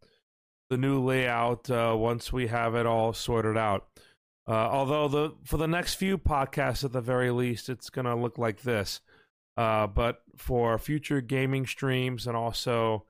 the 0.70 0.76
new 0.76 1.00
layout 1.00 1.70
uh, 1.70 1.94
once 1.96 2.32
we 2.32 2.46
have 2.46 2.74
it 2.74 2.86
all 2.86 3.12
sorted 3.12 3.56
out. 3.56 3.86
Uh, 4.48 4.52
although 4.52 5.06
the 5.06 5.34
for 5.44 5.58
the 5.58 5.68
next 5.68 5.94
few 5.94 6.18
podcasts, 6.18 6.82
at 6.82 6.92
the 6.92 7.00
very 7.00 7.30
least, 7.30 7.68
it's 7.68 7.90
going 7.90 8.06
to 8.06 8.16
look 8.16 8.38
like 8.38 8.62
this. 8.62 9.00
Uh, 9.56 9.86
but 9.86 10.22
for 10.36 10.78
future 10.78 11.20
gaming 11.20 11.66
streams 11.66 12.26
and 12.26 12.36
also 12.36 13.04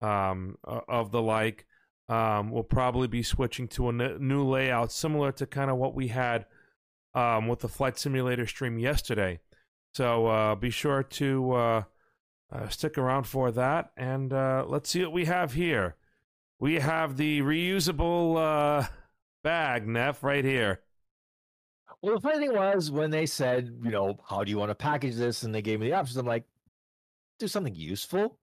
um, 0.00 0.56
uh, 0.66 0.80
of 0.88 1.10
the 1.10 1.20
like, 1.20 1.66
um, 2.08 2.50
we'll 2.50 2.62
probably 2.62 3.08
be 3.08 3.22
switching 3.22 3.66
to 3.66 3.86
a 3.86 3.92
n- 3.92 4.16
new 4.20 4.44
layout 4.46 4.92
similar 4.92 5.32
to 5.32 5.46
kind 5.46 5.70
of 5.70 5.76
what 5.76 5.94
we 5.94 6.08
had 6.08 6.46
um, 7.14 7.48
with 7.48 7.58
the 7.58 7.68
flight 7.68 7.98
simulator 7.98 8.46
stream 8.46 8.78
yesterday. 8.78 9.40
So 9.94 10.26
uh, 10.28 10.54
be 10.54 10.70
sure 10.70 11.02
to 11.02 11.84
uh, 12.52 12.68
stick 12.68 12.98
around 12.98 13.24
for 13.24 13.50
that, 13.52 13.92
and 13.96 14.32
uh, 14.32 14.64
let's 14.66 14.90
see 14.90 15.02
what 15.02 15.12
we 15.12 15.24
have 15.26 15.52
here. 15.52 15.96
We 16.58 16.74
have 16.74 17.16
the 17.16 17.40
reusable 17.40 18.36
uh, 18.36 18.86
bag, 19.42 19.86
Nef, 19.86 20.22
right 20.22 20.44
here. 20.44 20.80
Well, 22.02 22.14
the 22.14 22.20
funny 22.20 22.38
thing 22.38 22.54
was 22.54 22.90
when 22.90 23.10
they 23.10 23.26
said, 23.26 23.78
you 23.82 23.90
know, 23.90 24.18
how 24.28 24.44
do 24.44 24.50
you 24.50 24.58
want 24.58 24.70
to 24.70 24.74
package 24.74 25.16
this? 25.16 25.42
And 25.42 25.54
they 25.54 25.62
gave 25.62 25.80
me 25.80 25.88
the 25.88 25.94
options. 25.94 26.16
I'm 26.16 26.26
like, 26.26 26.44
do 27.38 27.46
something 27.46 27.74
useful, 27.74 28.38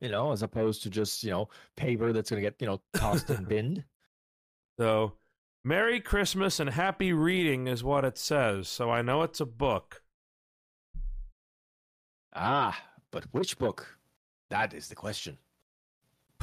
you 0.00 0.10
know, 0.10 0.32
as 0.32 0.42
opposed 0.42 0.82
to 0.82 0.90
just, 0.90 1.22
you 1.24 1.30
know, 1.30 1.48
paper 1.76 2.12
that's 2.12 2.30
going 2.30 2.42
to 2.42 2.46
get, 2.46 2.60
you 2.60 2.66
know, 2.66 2.80
tossed 2.94 3.30
and 3.30 3.48
binned. 3.48 3.84
So, 4.78 5.14
Merry 5.64 6.00
Christmas 6.00 6.60
and 6.60 6.70
Happy 6.70 7.12
Reading 7.12 7.66
is 7.66 7.82
what 7.82 8.04
it 8.04 8.16
says. 8.16 8.68
So 8.68 8.90
I 8.90 9.02
know 9.02 9.22
it's 9.22 9.40
a 9.40 9.46
book. 9.46 10.02
Ah, 12.34 12.80
but 13.10 13.24
which 13.32 13.58
book? 13.58 13.98
That 14.50 14.74
is 14.74 14.88
the 14.88 14.94
question. 14.94 15.38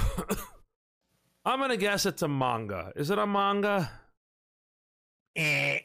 I'm 1.46 1.60
going 1.60 1.70
to 1.70 1.78
guess 1.78 2.06
it's 2.06 2.22
a 2.22 2.28
manga. 2.28 2.92
Is 2.96 3.10
it 3.10 3.20
a 3.20 3.28
manga? 3.28 3.90
Eh. 5.36 5.80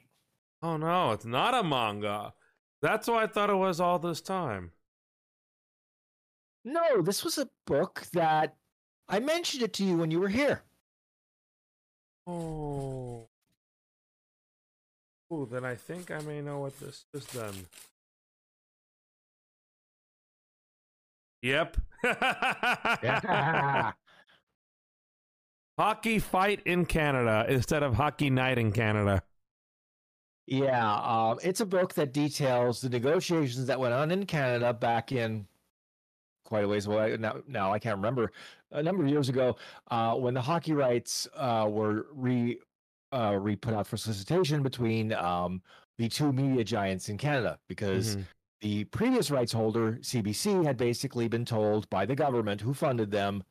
Oh 0.63 0.77
no, 0.77 1.13
it's 1.13 1.25
not 1.25 1.55
a 1.55 1.63
manga. 1.63 2.35
That's 2.83 3.09
what 3.09 3.23
I 3.23 3.27
thought 3.27 3.51
it 3.51 3.55
was 3.55 3.81
all 3.81 3.99
this 3.99 4.21
time. 4.21 4.73
No, 6.65 7.03
this 7.03 7.25
was 7.25 7.39
a 7.39 7.49
book 7.67 8.07
that 8.13 8.55
I 9.09 9.21
mentioned 9.21 9.63
it 9.63 9.73
to 9.75 9.85
you 9.85 9.97
when 9.97 10.11
you 10.11 10.21
were 10.21 10.29
here. 10.29 10.63
Oh. 12.27 13.29
Oh, 15.31 15.45
then 15.47 15.65
I 15.65 15.75
think 15.75 16.11
I 16.11 16.21
may 16.21 16.41
know 16.41 16.59
what 16.59 16.79
this 16.81 17.07
is 17.15 17.27
then. 17.27 17.55
Yep. 21.43 21.77
Yeah. 22.05 23.93
Hockey 25.79 26.19
fight 26.19 26.61
in 26.67 26.85
Canada 26.85 27.47
instead 27.49 27.83
of 27.83 27.95
hockey 27.95 28.29
night 28.29 28.59
in 28.59 28.71
Canada. 28.71 29.23
Yeah, 30.47 30.95
um, 30.97 31.39
it's 31.43 31.61
a 31.61 31.67
book 31.67 31.95
that 31.95 32.13
details 32.13 32.81
the 32.83 32.91
negotiations 32.91 33.67
that 33.67 33.81
went 33.81 33.95
on 33.95 34.11
in 34.11 34.27
Canada 34.27 34.75
back 34.75 35.11
in 35.13 35.47
quite 36.45 36.65
a 36.65 36.69
ways 36.69 36.87
away. 36.87 37.17
Now, 37.19 37.37
now 37.47 37.73
I 37.73 37.79
can't 37.79 37.97
remember 37.97 38.31
a 38.73 38.83
number 38.83 39.05
of 39.05 39.09
years 39.11 39.29
ago 39.31 39.57
uh, 39.91 40.15
when 40.17 40.35
the 40.35 40.43
hockey 40.43 40.73
rights 40.73 41.27
uh, 41.35 41.67
were 41.71 42.07
re 42.13 42.59
uh, 43.13 43.37
re 43.41 43.57
put 43.57 43.73
out 43.73 43.87
for 43.87 43.97
solicitation 43.97 44.63
between 44.63 45.13
um, 45.15 45.63
the 45.99 46.09
two 46.09 46.33
media 46.33 46.63
giants 46.65 47.09
in 47.09 47.17
Canada 47.17 47.59
because 47.69 48.17
Mhm. 48.17 48.25
The 48.61 48.85
previous 48.85 49.31
rights 49.31 49.53
holder 49.53 49.99
CBC 50.03 50.65
had 50.65 50.77
basically 50.77 51.29
been 51.29 51.45
told 51.45 51.89
by 51.91 52.05
the 52.07 52.15
government 52.15 52.61
who 52.61 52.75
funded 52.75 53.11
them, 53.11 53.43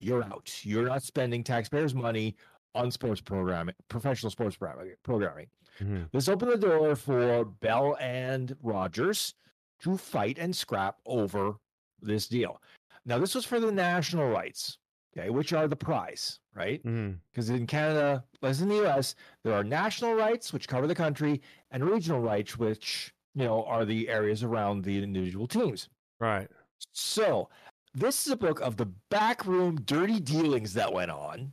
"You're 0.00 0.24
out. 0.24 0.64
You're 0.64 0.86
not 0.86 1.02
spending 1.02 1.44
taxpayers' 1.44 1.94
money 1.94 2.36
on 2.74 2.90
sports 2.90 3.20
programming, 3.20 3.74
professional 3.88 4.30
sports 4.30 4.56
programming." 4.56 5.48
Mhm. 5.78 6.10
This 6.10 6.28
opened 6.28 6.52
the 6.52 6.58
door 6.58 6.96
for 6.96 7.44
Bell 7.44 7.96
and 8.00 8.56
Rogers 8.62 9.34
to 9.80 9.96
fight 9.96 10.38
and 10.38 10.54
scrap 10.56 11.00
over 11.06 11.56
this 12.00 12.28
deal. 12.28 12.60
Now, 13.04 13.18
this 13.18 13.34
was 13.34 13.44
for 13.44 13.60
the 13.60 13.70
national 13.70 14.28
rights, 14.30 14.78
okay, 15.16 15.30
which 15.30 15.52
are 15.52 15.68
the 15.68 15.76
prize, 15.76 16.40
right? 16.54 16.82
Because 17.30 17.50
in 17.50 17.66
Canada, 17.66 18.24
as 18.42 18.60
in 18.62 18.68
the 18.68 18.82
US, 18.86 19.14
there 19.42 19.54
are 19.54 19.62
national 19.62 20.14
rights, 20.14 20.52
which 20.52 20.66
cover 20.66 20.86
the 20.86 20.94
country, 20.94 21.40
and 21.70 21.84
regional 21.84 22.20
rights, 22.20 22.58
which, 22.58 23.14
you 23.36 23.44
know, 23.44 23.64
are 23.64 23.84
the 23.84 24.08
areas 24.08 24.42
around 24.42 24.82
the 24.82 25.02
individual 25.02 25.46
teams. 25.46 25.88
Right. 26.18 26.48
So, 26.92 27.50
this 27.94 28.26
is 28.26 28.32
a 28.32 28.36
book 28.36 28.60
of 28.60 28.76
the 28.76 28.86
backroom 29.10 29.76
dirty 29.82 30.18
dealings 30.18 30.72
that 30.74 30.92
went 30.92 31.10
on. 31.10 31.52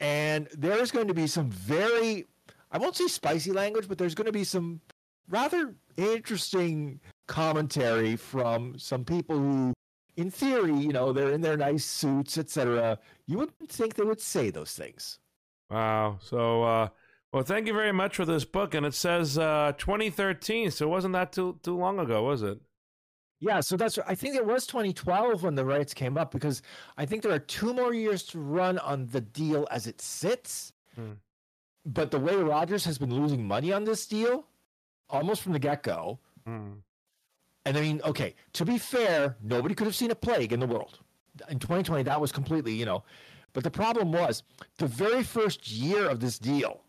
And 0.00 0.48
there's 0.56 0.90
going 0.90 1.08
to 1.08 1.14
be 1.14 1.26
some 1.26 1.50
very, 1.50 2.26
I 2.70 2.78
won't 2.78 2.96
say 2.96 3.06
spicy 3.06 3.52
language, 3.52 3.88
but 3.88 3.98
there's 3.98 4.14
going 4.14 4.26
to 4.26 4.32
be 4.32 4.44
some 4.44 4.80
rather 5.28 5.74
interesting 5.96 7.00
commentary 7.26 8.16
from 8.16 8.78
some 8.78 9.04
people 9.04 9.38
who, 9.38 9.72
in 10.16 10.30
theory, 10.30 10.74
you 10.74 10.92
know, 10.92 11.12
they're 11.12 11.32
in 11.32 11.40
their 11.40 11.56
nice 11.56 11.84
suits, 11.84 12.36
etc. 12.38 12.98
You 13.26 13.38
wouldn't 13.38 13.70
think 13.70 13.94
they 13.94 14.04
would 14.04 14.20
say 14.20 14.50
those 14.50 14.72
things. 14.72 15.18
Wow. 15.70 16.18
So 16.20 16.62
uh, 16.64 16.88
Well, 17.32 17.44
thank 17.44 17.66
you 17.68 17.72
very 17.72 17.92
much 17.92 18.16
for 18.16 18.24
this 18.24 18.44
book, 18.44 18.74
and 18.74 18.84
it 18.84 18.94
says 18.94 19.38
uh, 19.38 19.72
2013, 19.78 20.70
so 20.72 20.86
it 20.86 20.88
wasn't 20.88 21.12
that 21.12 21.32
too 21.32 21.58
too 21.62 21.76
long 21.76 21.98
ago, 22.00 22.24
was 22.24 22.42
it? 22.42 22.58
Yeah, 23.38 23.60
so 23.60 23.76
that's 23.76 23.98
I 23.98 24.14
think 24.16 24.34
it 24.36 24.44
was 24.44 24.66
2012 24.66 25.42
when 25.44 25.54
the 25.54 25.64
rights 25.64 25.94
came 25.94 26.18
up 26.18 26.30
because 26.32 26.60
I 26.98 27.06
think 27.06 27.22
there 27.22 27.32
are 27.32 27.38
two 27.38 27.72
more 27.72 27.94
years 27.94 28.24
to 28.24 28.40
run 28.40 28.78
on 28.78 29.06
the 29.06 29.20
deal 29.20 29.66
as 29.70 29.86
it 29.86 30.00
sits. 30.00 30.72
Hmm. 30.96 31.12
But 31.86 32.10
the 32.10 32.18
way 32.18 32.34
Rogers 32.34 32.84
has 32.84 32.98
been 32.98 33.14
losing 33.14 33.46
money 33.46 33.72
on 33.72 33.84
this 33.84 34.06
deal, 34.06 34.44
almost 35.08 35.40
from 35.42 35.52
the 35.52 35.58
get 35.58 35.82
go, 35.82 36.18
Hmm. 36.44 36.72
and 37.64 37.78
I 37.78 37.80
mean, 37.80 38.00
okay, 38.04 38.34
to 38.54 38.64
be 38.64 38.76
fair, 38.76 39.36
nobody 39.42 39.74
could 39.74 39.86
have 39.86 39.94
seen 39.96 40.10
a 40.10 40.14
plague 40.16 40.52
in 40.52 40.60
the 40.60 40.66
world. 40.66 40.98
In 41.48 41.58
2020, 41.60 42.02
that 42.02 42.20
was 42.20 42.32
completely, 42.32 42.74
you 42.74 42.84
know. 42.84 43.04
But 43.52 43.64
the 43.64 43.70
problem 43.70 44.10
was 44.12 44.42
the 44.78 44.86
very 44.86 45.22
first 45.22 45.70
year 45.70 46.08
of 46.08 46.20
this 46.20 46.38
deal, 46.38 46.82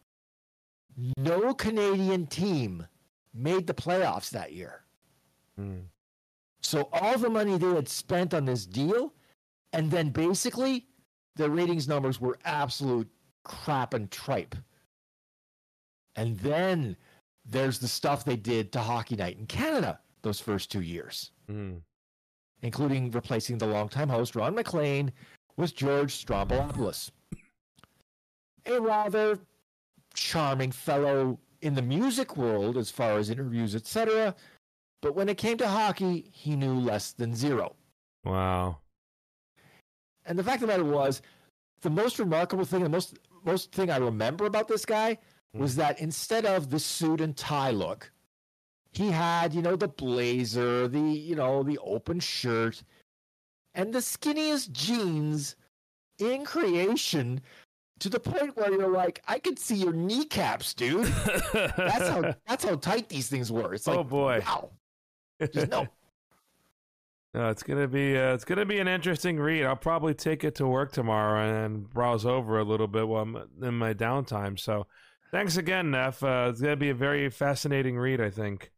no 1.18 1.54
Canadian 1.54 2.28
team 2.28 2.86
made 3.34 3.68
the 3.68 3.74
playoffs 3.74 4.30
that 4.32 4.54
year. 4.54 4.84
Hmm. 5.58 5.80
So 6.62 6.90
all 6.94 7.18
the 7.18 7.30
money 7.30 7.58
they 7.58 7.74
had 7.74 7.90
spent 7.90 8.34
on 8.34 8.46
this 8.46 8.66
deal, 8.66 9.14
and 9.74 9.90
then 9.90 10.10
basically 10.10 10.86
the 11.36 11.50
ratings 11.50 11.88
numbers 11.88 12.20
were 12.22 12.38
absolute 12.46 13.10
crap 13.44 13.94
and 13.94 14.12
tripe. 14.12 14.56
And 16.16 16.38
then 16.40 16.98
there's 17.46 17.80
the 17.80 17.88
stuff 17.88 18.26
they 18.26 18.36
did 18.36 18.72
to 18.74 18.80
Hockey 18.80 19.16
Night 19.16 19.38
in 19.38 19.48
Canada 19.48 20.00
those 20.22 20.40
first 20.40 20.72
two 20.72 20.82
years, 20.82 21.32
Hmm. 21.48 21.78
including 22.62 23.10
replacing 23.12 23.58
the 23.58 23.66
longtime 23.66 24.10
host 24.10 24.36
Ron 24.36 24.54
MacLean 24.54 25.12
with 25.58 25.76
George 25.76 26.24
Stroumboulopoulos, 26.24 27.10
a 28.68 28.80
rather 28.80 29.40
charming 30.14 30.72
fellow 30.72 31.40
in 31.62 31.76
the 31.76 31.82
music 31.82 32.38
world 32.38 32.78
as 32.78 32.90
far 32.90 33.18
as 33.18 33.30
interviews, 33.30 33.76
etc. 33.76 34.36
But 35.02 35.16
when 35.16 35.30
it 35.30 35.38
came 35.38 35.58
to 35.58 35.68
hockey, 35.68 36.30
he 36.32 36.56
knew 36.56 36.74
less 36.74 37.14
than 37.14 37.36
zero. 37.36 37.76
Wow. 38.24 38.80
And 40.26 40.38
the 40.38 40.44
fact 40.44 40.62
of 40.62 40.68
the 40.68 40.74
matter 40.74 40.84
was, 40.84 41.22
the 41.82 41.90
most 41.90 42.20
remarkable 42.20 42.66
thing, 42.66 42.84
the 42.84 42.90
most 42.90 43.18
most 43.44 43.72
thing 43.72 43.90
I 43.90 43.98
remember 43.98 44.46
about 44.46 44.68
this 44.68 44.86
guy 44.86 45.18
hmm. 45.54 45.60
was 45.60 45.76
that 45.76 46.00
instead 46.00 46.46
of 46.46 46.70
the 46.70 46.80
suit 46.80 47.22
and 47.22 47.36
tie 47.36 47.72
look, 47.72 48.12
he 48.92 49.10
had, 49.10 49.54
you 49.54 49.62
know, 49.62 49.76
the 49.76 49.88
blazer, 49.88 50.88
the, 50.88 51.00
you 51.00 51.36
know, 51.36 51.64
the 51.64 51.80
open 51.80 52.20
shirt, 52.20 52.84
and 53.74 53.94
the 53.94 54.00
skinniest 54.00 54.72
jeans 54.72 55.56
in 56.20 56.46
creation 56.46 57.42
to 58.02 58.10
the 58.10 58.20
point 58.20 58.56
where 58.58 58.72
you're 58.72 58.90
like, 58.92 59.22
I 59.28 59.40
could 59.40 59.58
see 59.58 59.76
your 59.76 59.94
kneecaps, 59.94 60.74
dude. 60.74 61.06
That's 61.54 62.10
how 62.10 62.34
that's 62.48 62.66
how 62.66 62.76
tight 62.76 63.10
these 63.10 63.30
things 63.30 63.52
were. 63.52 63.74
It's 63.74 63.88
like, 63.88 63.98
Oh, 63.98 64.04
boy. 64.04 64.42
wow. 64.46 64.72
Just 65.54 65.70
no. 65.70 65.88
No, 67.34 67.48
it's 67.50 67.64
gonna 67.64 67.88
be 67.88 68.18
uh, 68.18 68.34
it's 68.34 68.44
gonna 68.44 68.66
be 68.66 68.80
an 68.80 68.90
interesting 68.90 69.40
read. 69.40 69.64
I'll 69.64 69.78
probably 69.78 70.14
take 70.14 70.44
it 70.44 70.54
to 70.56 70.68
work 70.68 70.92
tomorrow 70.92 71.64
and 71.66 71.90
browse 71.90 72.26
over 72.26 72.60
a 72.60 72.64
little 72.66 72.90
bit 72.90 73.08
while 73.08 73.22
I'm 73.24 73.38
in 73.62 73.74
my 73.76 73.94
downtime. 73.94 74.60
So, 74.60 74.86
thanks 75.32 75.56
again, 75.56 75.92
Nef. 75.92 76.22
Uh, 76.22 76.48
it's 76.50 76.60
gonna 76.60 76.76
be 76.76 76.90
a 76.90 76.94
very 76.94 77.30
fascinating 77.30 77.98
read, 77.98 78.20
I 78.20 78.30
think. 78.32 78.70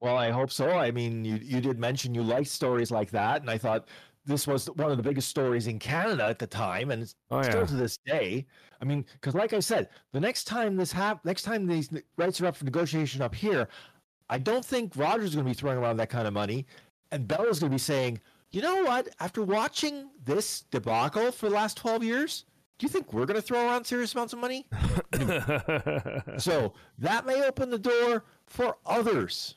Well, 0.00 0.16
I 0.16 0.30
hope 0.30 0.50
so. 0.50 0.70
I 0.70 0.90
mean, 0.90 1.26
you 1.26 1.36
you 1.36 1.60
did 1.60 1.78
mention 1.78 2.14
you 2.14 2.22
liked 2.22 2.48
stories 2.48 2.90
like 2.90 3.10
that, 3.10 3.42
and 3.42 3.50
I 3.50 3.58
thought 3.58 3.86
this 4.26 4.46
was 4.46 4.66
one 4.70 4.90
of 4.90 4.96
the 4.96 5.02
biggest 5.02 5.28
stories 5.28 5.68
in 5.68 5.78
Canada 5.78 6.24
at 6.24 6.38
the 6.38 6.46
time, 6.46 6.90
and 6.90 7.14
Oh 7.30 7.42
still 7.42 7.60
yeah, 7.60 7.66
to 7.66 7.74
this 7.74 7.98
day. 7.98 8.46
I 8.80 8.84
mean, 8.84 9.04
because 9.12 9.34
like 9.34 9.52
I 9.52 9.60
said, 9.60 9.88
the 10.12 10.20
next 10.20 10.44
time 10.44 10.76
this 10.76 10.92
hap- 10.92 11.24
next 11.24 11.42
time 11.42 11.66
these 11.66 11.88
rights 12.16 12.40
are 12.40 12.46
up 12.46 12.56
for 12.56 12.64
negotiation 12.64 13.22
up 13.22 13.34
here, 13.34 13.68
I 14.28 14.38
don't 14.38 14.64
think 14.64 14.92
Rogers 14.96 15.30
is 15.30 15.34
going 15.34 15.46
to 15.46 15.50
be 15.50 15.54
throwing 15.54 15.78
around 15.78 15.96
that 15.98 16.10
kind 16.10 16.26
of 16.26 16.34
money, 16.34 16.66
and 17.12 17.26
Bella's 17.28 17.60
going 17.60 17.70
to 17.70 17.74
be 17.74 17.78
saying, 17.78 18.20
you 18.50 18.62
know 18.62 18.82
what? 18.84 19.08
After 19.20 19.42
watching 19.42 20.10
this 20.24 20.62
debacle 20.70 21.30
for 21.30 21.48
the 21.48 21.54
last 21.54 21.76
twelve 21.76 22.02
years, 22.02 22.44
do 22.78 22.84
you 22.84 22.90
think 22.90 23.12
we're 23.12 23.26
going 23.26 23.40
to 23.40 23.42
throw 23.42 23.66
around 23.66 23.84
serious 23.84 24.12
amounts 24.12 24.32
of 24.32 24.40
money? 24.40 24.66
so 26.38 26.74
that 26.98 27.24
may 27.26 27.42
open 27.44 27.70
the 27.70 27.78
door 27.78 28.24
for 28.46 28.76
others. 28.84 29.54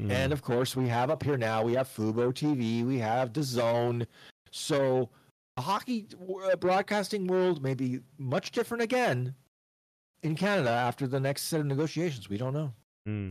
Hmm. 0.00 0.10
And 0.10 0.32
of 0.32 0.40
course, 0.40 0.74
we 0.74 0.88
have 0.88 1.10
up 1.10 1.22
here 1.22 1.36
now, 1.36 1.62
we 1.62 1.74
have 1.74 1.86
Fubo 1.86 2.32
TV, 2.32 2.86
we 2.86 2.98
have 2.98 3.32
DAZN. 3.34 4.06
So 4.50 5.10
the 5.56 5.62
hockey 5.62 6.06
broadcasting 6.58 7.26
world 7.26 7.62
may 7.62 7.74
be 7.74 8.00
much 8.16 8.50
different 8.50 8.82
again 8.82 9.34
in 10.22 10.36
Canada 10.36 10.70
after 10.70 11.06
the 11.06 11.20
next 11.20 11.42
set 11.42 11.60
of 11.60 11.66
negotiations. 11.66 12.30
We 12.30 12.38
don't 12.38 12.54
know. 12.54 12.72
Hmm. 13.04 13.30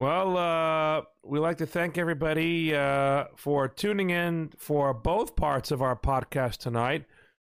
Well, 0.00 0.36
uh, 0.36 1.02
we 1.24 1.38
like 1.38 1.58
to 1.58 1.66
thank 1.66 1.96
everybody 1.96 2.74
uh, 2.74 3.26
for 3.36 3.68
tuning 3.68 4.10
in 4.10 4.52
for 4.58 4.92
both 4.92 5.36
parts 5.36 5.70
of 5.70 5.80
our 5.80 5.94
podcast 5.94 6.56
tonight. 6.56 7.04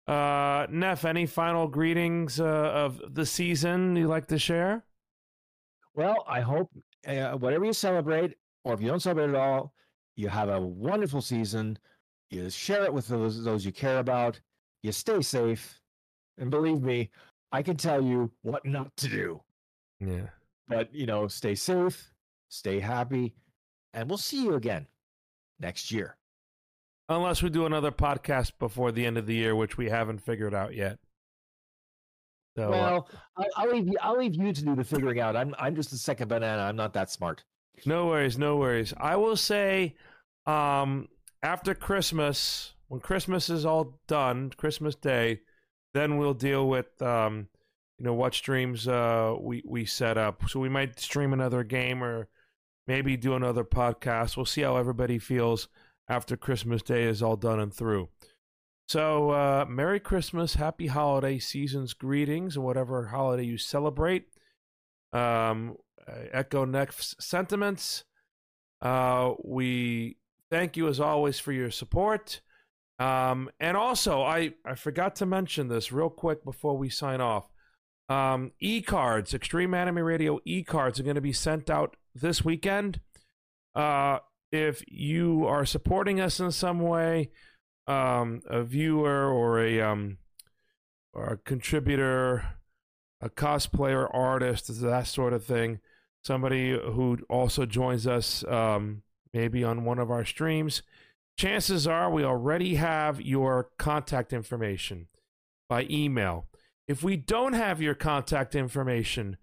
Uh, 0.06 0.68
Nef, 0.70 1.06
any 1.06 1.26
final 1.26 1.68
greetings 1.68 2.40
uh, 2.40 2.44
of 2.46 3.02
the 3.16 3.26
season 3.26 3.96
you'd 3.96 4.10
like 4.10 4.28
to 4.28 4.38
share? 4.38 4.84
Well, 5.96 6.24
I 6.28 6.42
hope 6.42 6.70
uh, 7.06 7.38
whatever 7.38 7.66
you 7.66 7.74
celebrate, 7.74 8.36
or 8.64 8.74
if 8.74 8.82
you 8.82 8.88
don't 8.88 9.00
celebrate 9.00 9.30
at 9.30 9.36
all, 9.36 9.74
you 10.16 10.30
have 10.30 10.50
a 10.50 10.60
wonderful 10.60 11.22
season. 11.22 11.78
You 12.30 12.50
share 12.50 12.84
it 12.86 12.94
with 12.94 13.08
those, 13.08 13.44
those 13.44 13.66
you 13.66 13.72
care 13.72 14.00
about. 14.00 14.40
You 14.84 14.92
stay 14.92 15.22
safe. 15.22 15.80
And 16.38 16.50
believe 16.50 16.82
me, 16.82 17.12
I 17.52 17.62
can 17.62 17.78
tell 17.78 18.02
you 18.02 18.32
what 18.42 18.66
not 18.66 18.96
to 18.98 19.08
do. 19.08 19.42
Yeah. 20.00 20.30
But, 20.68 20.94
you 20.94 21.06
know, 21.06 21.28
stay 21.28 21.56
safe, 21.56 22.12
stay 22.50 22.80
happy, 22.80 23.36
and 23.94 24.10
we'll 24.10 24.18
see 24.18 24.44
you 24.44 24.56
again 24.56 24.88
next 25.60 25.92
year. 25.92 26.18
Unless 27.08 27.44
we 27.44 27.50
do 27.50 27.66
another 27.66 27.92
podcast 27.92 28.54
before 28.58 28.92
the 28.92 29.06
end 29.06 29.18
of 29.18 29.28
the 29.28 29.36
year, 29.36 29.56
which 29.56 29.78
we 29.78 29.90
haven't 29.90 30.20
figured 30.20 30.56
out 30.56 30.74
yet. 30.74 30.98
So, 32.56 32.68
uh, 32.68 32.70
well, 32.70 33.10
I, 33.38 33.46
I'll 33.58 33.70
leave 33.72 33.88
you. 33.88 33.98
I'll 34.02 34.18
leave 34.18 34.36
you 34.36 34.54
to 34.54 34.64
do 34.64 34.76
the 34.76 34.84
figuring 34.84 35.20
out. 35.20 35.36
I'm 35.36 35.54
I'm 35.60 35.76
just 35.76 35.92
a 35.94 35.98
second 35.98 36.30
banana. 36.30 36.62
I'm 36.64 36.76
not 36.76 36.94
that 36.94 37.10
smart. 37.12 37.44
No 37.86 38.08
worries, 38.08 38.38
no 38.38 38.58
worries. 38.58 38.94
I 38.98 39.18
will 39.18 39.36
say, 39.36 39.96
um, 40.46 41.10
after 41.44 41.76
Christmas, 41.76 42.74
when 42.88 43.02
Christmas 43.02 43.50
is 43.50 43.66
all 43.66 44.00
done, 44.08 44.52
Christmas 44.56 44.96
Day, 44.96 45.42
then 45.94 46.18
we'll 46.18 46.34
deal 46.34 46.70
with, 46.70 47.02
um, 47.02 47.48
you 48.00 48.06
know, 48.06 48.14
what 48.14 48.34
streams 48.34 48.88
uh, 48.88 49.36
we 49.40 49.62
we 49.66 49.86
set 49.86 50.18
up. 50.18 50.48
So 50.50 50.60
we 50.60 50.70
might 50.70 51.00
stream 51.00 51.34
another 51.34 51.64
game 51.64 52.04
or 52.04 52.28
maybe 52.88 53.18
do 53.18 53.36
another 53.36 53.66
podcast. 53.66 54.38
We'll 54.38 54.46
see 54.46 54.62
how 54.62 54.78
everybody 54.78 55.20
feels 55.20 55.68
after 56.08 56.38
Christmas 56.38 56.82
Day 56.84 57.04
is 57.04 57.22
all 57.22 57.36
done 57.36 57.60
and 57.60 57.74
through. 57.74 58.10
So, 58.88 59.32
uh, 59.32 59.66
Merry 59.68 60.00
Christmas, 60.00 60.56
Happy 60.56 60.88
Holiday 60.88 61.40
Seasons, 61.40 61.94
greetings, 61.94 62.56
and 62.56 62.64
whatever 62.64 63.08
holiday 63.08 63.44
you 63.44 63.58
celebrate. 63.58 64.26
Um, 65.12 65.78
echo 66.32 66.66
Nef's 66.66 67.16
sentiments. 67.20 68.04
Uh, 68.82 69.34
we 69.44 70.18
thank 70.52 70.78
you 70.78 70.88
as 70.88 71.00
always 71.00 71.40
for 71.40 71.52
your 71.52 71.72
support. 71.72 72.42
Um, 73.00 73.50
and 73.60 73.76
also, 73.76 74.22
I, 74.22 74.54
I 74.64 74.76
forgot 74.76 75.16
to 75.18 75.26
mention 75.26 75.68
this 75.68 75.92
real 75.92 76.10
quick 76.10 76.46
before 76.46 76.78
we 76.78 76.90
sign 76.90 77.22
off. 77.22 77.50
Um, 78.08 78.52
e 78.60 78.84
cards, 78.84 79.34
Extreme 79.34 79.74
Anime 79.74 79.98
Radio 79.98 80.40
e 80.46 80.64
cards 80.64 81.00
are 81.00 81.04
going 81.04 81.16
to 81.16 81.22
be 81.22 81.34
sent 81.34 81.72
out 81.72 81.96
this 82.14 82.46
weekend. 82.46 83.00
Uh, 83.74 84.20
if 84.52 84.84
you 84.88 85.46
are 85.48 85.66
supporting 85.66 86.22
us 86.22 86.40
in 86.40 86.52
some 86.52 86.80
way, 86.80 87.32
um, 87.88 88.42
a 88.48 88.64
viewer 88.64 89.30
or 89.30 89.60
a 89.60 89.82
um, 89.82 90.18
or 91.14 91.26
a 91.28 91.38
contributor, 91.38 92.46
a 93.22 93.30
cosplayer, 93.30 94.10
artist, 94.14 94.82
that 94.82 95.08
sort 95.08 95.34
of 95.34 95.44
thing, 95.44 95.80
somebody 96.24 96.72
who 96.72 97.18
also 97.30 97.66
joins 97.66 98.06
us 98.06 98.44
um, 98.46 99.04
maybe 99.34 99.64
on 99.64 99.86
one 99.86 100.00
of 100.00 100.12
our 100.12 100.26
streams, 100.26 100.82
chances 101.38 101.88
are 101.88 102.10
we 102.10 102.24
already 102.24 102.76
have 102.76 103.22
your 103.22 103.70
contact 103.78 104.34
information 104.34 105.08
by 105.70 105.88
email. 105.90 106.48
If 106.88 107.04
we 107.04 107.18
don't 107.18 107.54
have 107.54 107.82
your 107.82 107.96
contact 107.96 108.56
information 108.56 109.38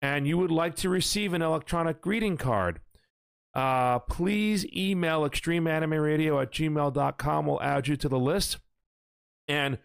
and 0.00 0.26
you 0.26 0.38
would 0.38 0.50
like 0.50 0.76
to 0.76 0.88
receive 0.88 1.32
an 1.32 1.42
electronic 1.42 2.00
greeting 2.00 2.36
card, 2.36 2.80
uh, 3.56 4.00
please 4.00 4.66
email 4.76 5.22
extremeanimeradio 5.22 6.42
at 6.42 6.52
gmail.com. 6.52 7.46
We'll 7.46 7.62
add 7.62 7.88
you 7.88 7.96
to 7.96 8.08
the 8.08 8.18
list. 8.18 8.58
And 9.48 9.78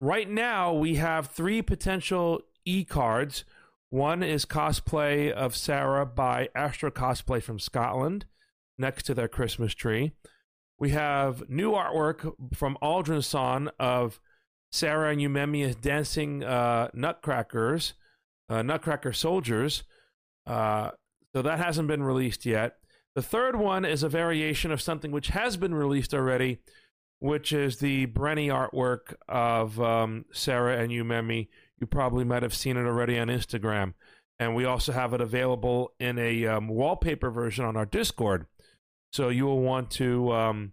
right 0.00 0.28
now, 0.28 0.72
we 0.72 0.94
have 0.94 1.26
three 1.26 1.60
potential 1.60 2.40
e 2.64 2.82
cards. 2.84 3.44
One 3.90 4.22
is 4.22 4.46
cosplay 4.46 5.30
of 5.30 5.54
Sarah 5.54 6.06
by 6.06 6.48
Astro 6.54 6.90
Cosplay 6.90 7.42
from 7.42 7.58
Scotland 7.58 8.24
next 8.78 9.02
to 9.04 9.14
their 9.14 9.28
Christmas 9.28 9.74
tree. 9.74 10.12
We 10.78 10.90
have 10.90 11.50
new 11.50 11.72
artwork 11.72 12.32
from 12.54 12.78
Aldrin 12.80 13.22
Son 13.22 13.70
of 13.78 14.18
Sarah 14.72 15.10
and 15.10 15.20
Eumemius 15.20 15.78
dancing 15.78 16.42
uh, 16.42 16.88
nutcrackers 16.94 17.92
uh, 18.48 18.62
Nutcracker 18.62 19.12
Soldiers. 19.12 19.84
Uh, 20.46 20.90
so 21.34 21.42
that 21.42 21.58
hasn't 21.58 21.86
been 21.86 22.02
released 22.02 22.44
yet. 22.44 22.79
The 23.20 23.26
third 23.26 23.56
one 23.56 23.84
is 23.84 24.02
a 24.02 24.08
variation 24.08 24.72
of 24.72 24.80
something 24.80 25.10
which 25.10 25.28
has 25.28 25.58
been 25.58 25.74
released 25.74 26.14
already, 26.14 26.60
which 27.18 27.52
is 27.52 27.76
the 27.76 28.06
Brenny 28.06 28.46
artwork 28.46 29.14
of 29.28 29.78
um, 29.78 30.24
Sarah 30.32 30.78
and 30.78 30.90
Umemi. 30.90 31.48
You 31.78 31.86
probably 31.86 32.24
might 32.24 32.42
have 32.42 32.54
seen 32.54 32.78
it 32.78 32.86
already 32.86 33.18
on 33.18 33.28
Instagram. 33.28 33.92
And 34.38 34.54
we 34.54 34.64
also 34.64 34.92
have 34.92 35.12
it 35.12 35.20
available 35.20 35.92
in 36.00 36.18
a 36.18 36.46
um, 36.46 36.68
wallpaper 36.68 37.30
version 37.30 37.66
on 37.66 37.76
our 37.76 37.84
Discord. 37.84 38.46
So 39.12 39.28
you 39.28 39.44
will 39.44 39.60
want 39.60 39.90
to 39.90 40.32
um, 40.32 40.72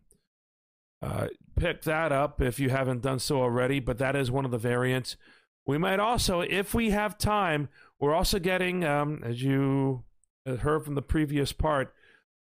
uh, 1.01 1.27
pick 1.59 1.81
that 1.81 2.13
up 2.13 2.41
if 2.41 2.61
you 2.61 2.69
haven't 2.69 3.01
done 3.01 3.19
so 3.19 3.41
already. 3.41 3.81
But 3.81 3.97
that 3.97 4.15
is 4.15 4.31
one 4.31 4.45
of 4.45 4.51
the 4.51 4.57
variants. 4.57 5.17
We 5.65 5.77
might 5.77 5.99
also, 5.99 6.39
if 6.39 6.73
we 6.73 6.91
have 6.91 7.17
time, 7.17 7.67
we're 7.99 8.15
also 8.15 8.39
getting, 8.39 8.85
um, 8.85 9.19
as 9.21 9.43
you 9.43 10.05
heard 10.45 10.85
from 10.85 10.95
the 10.95 11.01
previous 11.01 11.51
part, 11.51 11.93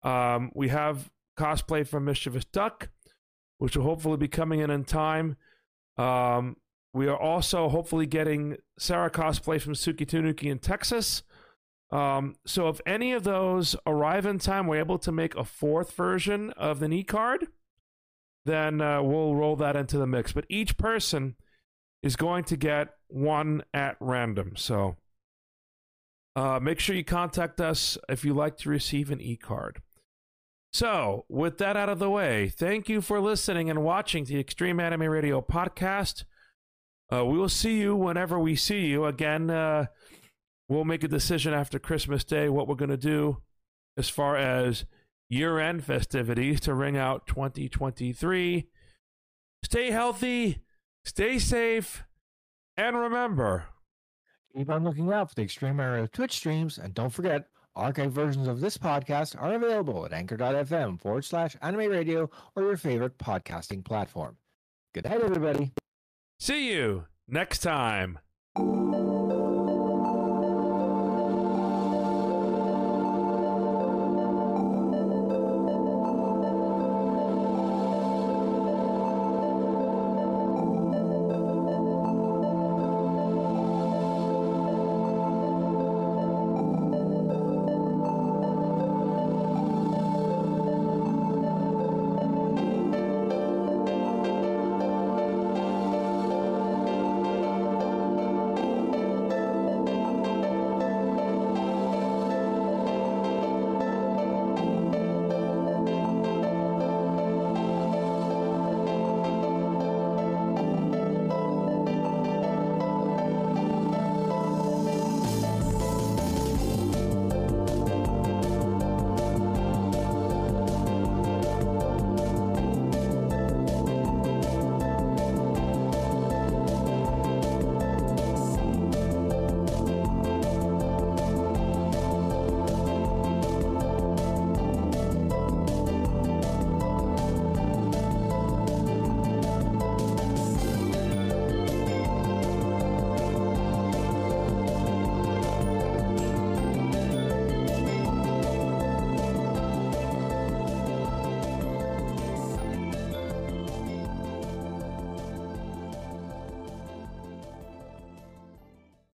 um, 0.03 0.51
we 0.53 0.69
have 0.69 1.09
cosplay 1.37 1.87
from 1.87 2.05
Mischievous 2.05 2.45
Duck, 2.45 2.89
which 3.57 3.75
will 3.75 3.83
hopefully 3.83 4.17
be 4.17 4.27
coming 4.27 4.59
in 4.59 4.69
in 4.69 4.83
time. 4.83 5.37
Um, 5.97 6.57
we 6.93 7.07
are 7.07 7.17
also 7.17 7.69
hopefully 7.69 8.05
getting 8.05 8.57
Sarah 8.79 9.11
cosplay 9.11 9.61
from 9.61 9.73
Suki 9.73 10.07
Tanuki 10.07 10.49
in 10.49 10.59
Texas. 10.59 11.23
Um, 11.91 12.35
so 12.45 12.67
if 12.69 12.81
any 12.85 13.13
of 13.13 13.23
those 13.23 13.75
arrive 13.85 14.25
in 14.25 14.39
time, 14.39 14.67
we're 14.67 14.79
able 14.79 14.99
to 14.99 15.11
make 15.11 15.35
a 15.35 15.45
fourth 15.45 15.93
version 15.93 16.51
of 16.51 16.79
the 16.79 16.87
knee 16.87 17.03
card, 17.03 17.47
then 18.45 18.81
uh, 18.81 19.01
we'll 19.01 19.35
roll 19.35 19.55
that 19.57 19.75
into 19.75 19.97
the 19.97 20.07
mix. 20.07 20.33
But 20.33 20.45
each 20.49 20.77
person 20.77 21.35
is 22.03 22.15
going 22.15 22.43
to 22.45 22.57
get 22.57 22.89
one 23.07 23.63
at 23.73 23.95
random. 23.99 24.53
So 24.55 24.97
uh, 26.35 26.59
make 26.61 26.79
sure 26.79 26.95
you 26.95 27.03
contact 27.03 27.59
us 27.61 27.97
if 28.09 28.23
you 28.23 28.33
like 28.33 28.57
to 28.57 28.69
receive 28.69 29.11
an 29.11 29.21
e 29.21 29.35
card. 29.35 29.81
So, 30.77 31.25
with 31.27 31.57
that 31.57 31.75
out 31.75 31.89
of 31.89 31.97
the 31.97 32.07
way, 32.07 32.49
thank 32.49 32.87
you 32.87 33.01
for 33.01 33.19
listening 33.19 33.67
and 33.67 33.83
watching 33.83 34.25
the 34.25 34.39
Extreme 34.39 34.79
Anime 34.79 35.09
Radio 35.09 35.41
podcast. 35.41 36.23
Uh, 37.11 37.25
we 37.25 37.35
will 37.35 37.49
see 37.49 37.79
you 37.79 37.95
whenever 37.95 38.37
we 38.37 38.55
see 38.55 38.85
you. 38.85 39.05
Again, 39.05 39.49
uh, 39.49 39.87
we'll 40.69 40.85
make 40.85 41.03
a 41.03 41.07
decision 41.07 41.51
after 41.51 41.79
Christmas 41.79 42.23
Day 42.23 42.47
what 42.47 42.67
we're 42.67 42.75
going 42.75 42.91
to 42.91 42.95
do 42.95 43.41
as 43.97 44.07
far 44.07 44.37
as 44.37 44.85
year 45.29 45.57
end 45.57 45.83
festivities 45.83 46.59
to 46.59 46.75
ring 46.75 46.95
out 46.95 47.25
2023. 47.25 48.67
Stay 49.63 49.89
healthy, 49.89 50.61
stay 51.03 51.39
safe, 51.39 52.03
and 52.77 52.95
remember 52.95 53.65
Keep 54.55 54.69
on 54.69 54.83
looking 54.83 55.11
out 55.11 55.29
for 55.29 55.35
the 55.35 55.41
Extreme 55.41 55.79
Area 55.79 56.07
Twitch 56.07 56.33
streams, 56.33 56.77
and 56.77 56.93
don't 56.93 57.09
forget, 57.09 57.47
archive 57.77 58.11
versions 58.11 58.47
of 58.47 58.59
this 58.59 58.77
podcast 58.77 59.41
are 59.41 59.53
available 59.53 60.05
at 60.05 60.13
anchor.fm 60.13 60.99
forward 60.99 61.23
slash 61.23 61.55
anime 61.61 61.91
radio 61.91 62.29
or 62.55 62.63
your 62.63 62.77
favorite 62.77 63.17
podcasting 63.17 63.83
platform. 63.83 64.37
Good 64.93 65.05
night, 65.05 65.21
everybody. 65.21 65.71
See 66.39 66.71
you 66.71 67.05
next 67.27 67.59
time. 67.59 68.19